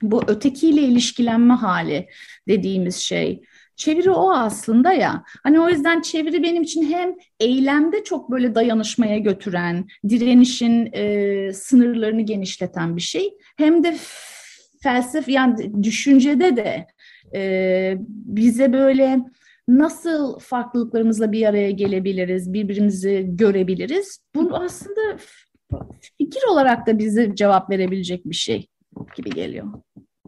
bu 0.01 0.23
ötekiyle 0.27 0.81
ilişkilenme 0.81 1.53
hali 1.53 2.07
dediğimiz 2.47 2.95
şey. 2.95 3.41
Çeviri 3.75 4.11
o 4.11 4.31
aslında 4.31 4.93
ya. 4.93 5.23
Hani 5.43 5.59
o 5.59 5.69
yüzden 5.69 6.01
çeviri 6.01 6.43
benim 6.43 6.63
için 6.63 6.93
hem 6.93 7.15
eylemde 7.39 8.03
çok 8.03 8.31
böyle 8.31 8.55
dayanışmaya 8.55 9.17
götüren, 9.17 9.85
direnişin 10.09 10.89
e, 10.93 11.53
sınırlarını 11.53 12.21
genişleten 12.21 12.95
bir 12.95 13.01
şey. 13.01 13.33
Hem 13.57 13.83
de 13.83 13.97
felsefe 14.83 15.31
yani 15.31 15.83
düşüncede 15.83 16.55
de 16.55 16.87
e, 17.35 17.95
bize 18.07 18.73
böyle 18.73 19.19
nasıl 19.67 20.39
farklılıklarımızla 20.39 21.31
bir 21.31 21.45
araya 21.45 21.71
gelebiliriz, 21.71 22.53
birbirimizi 22.53 23.25
görebiliriz. 23.27 24.19
Bu 24.35 24.55
aslında 24.55 25.17
fikir 26.17 26.43
olarak 26.51 26.87
da 26.87 26.99
bize 26.99 27.35
cevap 27.35 27.69
verebilecek 27.69 28.25
bir 28.25 28.35
şey 28.35 28.67
gibi 29.15 29.29
geliyor 29.29 29.67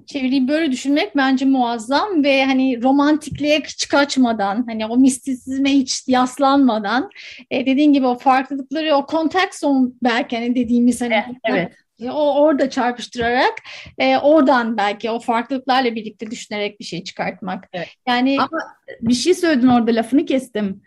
çeviriyi 0.07 0.47
böyle 0.47 0.71
düşünmek 0.71 1.15
bence 1.15 1.45
muazzam 1.45 2.23
ve 2.23 2.45
hani 2.45 2.83
romantikliğe 2.83 3.59
hiç 3.59 3.87
kaçmadan 3.87 4.65
hani 4.67 4.85
o 4.85 4.97
mistisizme 4.97 5.69
hiç 5.69 6.07
yaslanmadan 6.07 7.09
e, 7.51 7.65
dediğin 7.65 7.93
gibi 7.93 8.07
o 8.07 8.17
farklılıkları 8.17 8.95
o 8.95 9.05
context 9.11 9.59
zone 9.59 9.89
belki 10.03 10.35
hani 10.35 10.55
dediğimiz 10.55 11.01
hani 11.01 11.23
evet. 11.43 11.71
O 12.01 12.41
orada 12.41 12.69
çarpıştırarak 12.69 13.53
e, 13.97 14.17
oradan 14.17 14.77
belki 14.77 15.09
o 15.09 15.19
farklılıklarla 15.19 15.95
birlikte 15.95 16.31
düşünerek 16.31 16.79
bir 16.79 16.85
şey 16.85 17.03
çıkartmak. 17.03 17.69
Evet. 17.73 17.87
Yani 18.07 18.37
ama 18.39 18.59
bir 19.01 19.13
şey 19.13 19.33
söyledin 19.33 19.67
orada 19.67 19.91
lafını 19.91 20.25
kestim 20.25 20.81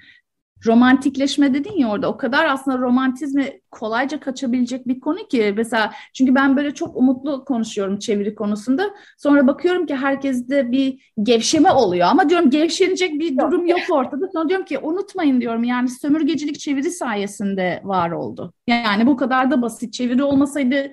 romantikleşme 0.67 1.55
dedin 1.55 1.77
ya 1.77 1.91
orada. 1.91 2.09
O 2.09 2.17
kadar 2.17 2.45
aslında 2.45 2.79
romantizme 2.79 3.61
kolayca 3.71 4.21
kaçabilecek 4.21 4.89
bir 4.89 5.01
konu 5.01 5.29
ki. 5.29 5.55
Mesela 5.57 5.93
çünkü 6.15 6.35
ben 6.35 6.57
böyle 6.57 6.75
çok 6.75 6.97
umutlu 6.97 7.45
konuşuyorum 7.45 7.99
çeviri 7.99 8.35
konusunda. 8.35 8.91
Sonra 9.19 9.47
bakıyorum 9.47 9.87
ki 9.87 9.97
herkeste 9.97 10.73
bir 10.73 11.13
gevşeme 11.23 11.71
oluyor. 11.71 12.09
Ama 12.09 12.29
diyorum 12.29 12.51
gevşenecek 12.51 13.21
bir 13.21 13.39
durum 13.39 13.67
yok 13.67 13.81
ortada. 13.91 14.29
Sonra 14.33 14.49
diyorum 14.49 14.67
ki 14.67 14.79
unutmayın 14.79 15.41
diyorum. 15.41 15.65
Yani 15.65 15.89
sömürgecilik 15.89 16.59
çeviri 16.59 16.91
sayesinde 16.91 17.81
var 17.85 18.11
oldu. 18.11 18.53
Yani 18.67 19.07
bu 19.07 19.17
kadar 19.17 19.51
da 19.51 19.63
basit. 19.63 19.93
Çeviri 19.93 20.23
olmasaydı 20.23 20.93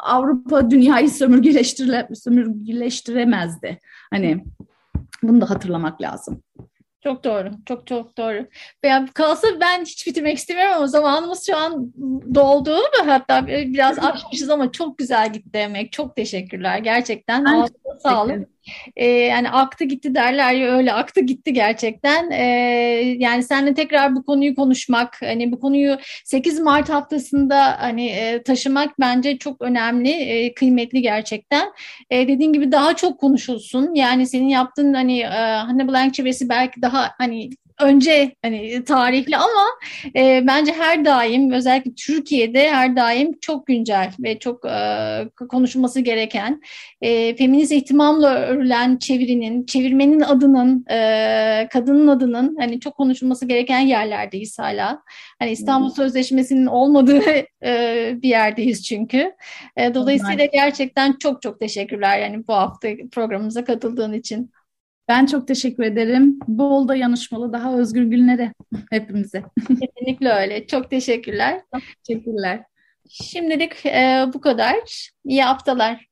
Avrupa 0.00 0.70
dünyayı 0.70 1.10
sömürgeleştire, 1.10 2.08
sömürgeleştiremezdi. 2.14 3.78
Hani 4.10 4.44
bunu 5.22 5.40
da 5.40 5.50
hatırlamak 5.50 6.02
lazım. 6.02 6.42
Çok 7.04 7.24
doğru. 7.24 7.50
Çok 7.66 7.86
çok 7.86 8.18
doğru. 8.18 8.46
Yani 8.84 9.08
kalsa 9.08 9.48
ben 9.60 9.84
hiç 9.84 10.06
bitirmek 10.06 10.38
istemiyorum 10.38 10.74
ama 10.76 10.86
zamanımız 10.86 11.46
şu 11.46 11.56
an 11.56 11.92
doldu. 12.34 12.76
Hatta 13.06 13.46
biraz 13.46 13.98
açmışız 13.98 14.50
ama 14.50 14.72
çok 14.72 14.98
güzel 14.98 15.32
gitti 15.32 15.52
demek. 15.52 15.92
Çok 15.92 16.16
teşekkürler. 16.16 16.78
Gerçekten. 16.78 17.44
Ben 17.44 17.66
sağ 17.98 18.22
olun. 18.22 18.46
Ee, 18.96 19.06
yani 19.06 19.50
aktı 19.50 19.84
gitti 19.84 20.14
derler 20.14 20.52
ya 20.52 20.76
öyle 20.76 20.92
aktı 20.92 21.20
gitti 21.20 21.52
gerçekten. 21.52 22.30
Ee, 22.30 22.44
yani 23.18 23.42
seninle 23.42 23.74
tekrar 23.74 24.14
bu 24.16 24.24
konuyu 24.24 24.54
konuşmak, 24.54 25.22
hani 25.22 25.52
bu 25.52 25.60
konuyu 25.60 25.96
8 26.24 26.60
Mart 26.60 26.88
haftasında 26.88 27.80
hani 27.80 28.06
e, 28.06 28.42
taşımak 28.42 29.00
bence 29.00 29.38
çok 29.38 29.62
önemli, 29.62 30.10
e, 30.10 30.54
kıymetli 30.54 31.02
gerçekten. 31.02 31.72
E, 32.10 32.28
dediğin 32.28 32.52
gibi 32.52 32.72
daha 32.72 32.96
çok 32.96 33.20
konuşulsun. 33.20 33.94
Yani 33.94 34.26
senin 34.26 34.48
yaptığın 34.48 34.94
hani 34.94 35.20
e, 35.20 35.26
Hannibal 35.26 35.92
Lecter 35.92 36.12
çevirisi 36.12 36.48
belki 36.48 36.82
daha 36.82 37.10
hani 37.18 37.50
önce 37.80 38.34
hani 38.42 38.84
tarihli 38.84 39.36
ama 39.36 39.66
e, 40.16 40.44
bence 40.46 40.72
her 40.72 41.04
daim 41.04 41.50
özellikle 41.50 41.94
Türkiye'de 41.94 42.70
her 42.70 42.96
daim 42.96 43.38
çok 43.40 43.66
güncel 43.66 44.12
ve 44.20 44.38
çok 44.38 44.64
e, 44.64 45.46
konuşulması 45.48 46.00
gereken 46.00 46.60
e, 47.02 47.36
feminist 47.36 47.72
ihtimamla 47.72 48.46
örülen 48.52 48.96
çevirinin, 48.96 49.66
çevirmenin 49.66 50.20
adının, 50.20 50.84
e, 50.90 51.68
kadının 51.72 52.08
adının 52.08 52.56
hani 52.58 52.80
çok 52.80 52.96
konuşulması 52.96 53.46
gereken 53.46 53.80
yerlerdeyiz 53.80 54.58
hala. 54.58 55.02
Hani 55.38 55.50
İstanbul 55.50 55.90
Sözleşmesi'nin 55.90 56.66
olmadığı 56.66 57.22
e, 57.64 58.12
bir 58.22 58.28
yerdeyiz 58.28 58.84
çünkü. 58.84 59.32
E, 59.76 59.94
dolayısıyla 59.94 60.44
gerçekten 60.44 61.12
çok 61.12 61.42
çok 61.42 61.60
teşekkürler 61.60 62.18
yani 62.18 62.46
bu 62.48 62.52
hafta 62.52 62.88
programımıza 63.12 63.64
katıldığın 63.64 64.12
için. 64.12 64.50
Ben 65.08 65.26
çok 65.26 65.48
teşekkür 65.48 65.82
ederim. 65.82 66.38
Bol 66.48 66.88
da 66.88 66.96
yanışmalı, 66.96 67.52
daha 67.52 67.78
özgür 67.78 68.02
günlere 68.02 68.52
hepimize. 68.90 69.42
Kesinlikle 69.68 70.28
öyle. 70.28 70.66
Çok 70.66 70.90
teşekkürler. 70.90 71.60
Çok 71.74 71.82
teşekkürler. 72.04 72.62
Şimdilik 73.10 73.86
e, 73.86 74.24
bu 74.34 74.40
kadar. 74.40 74.76
İyi 75.24 75.42
haftalar. 75.42 76.11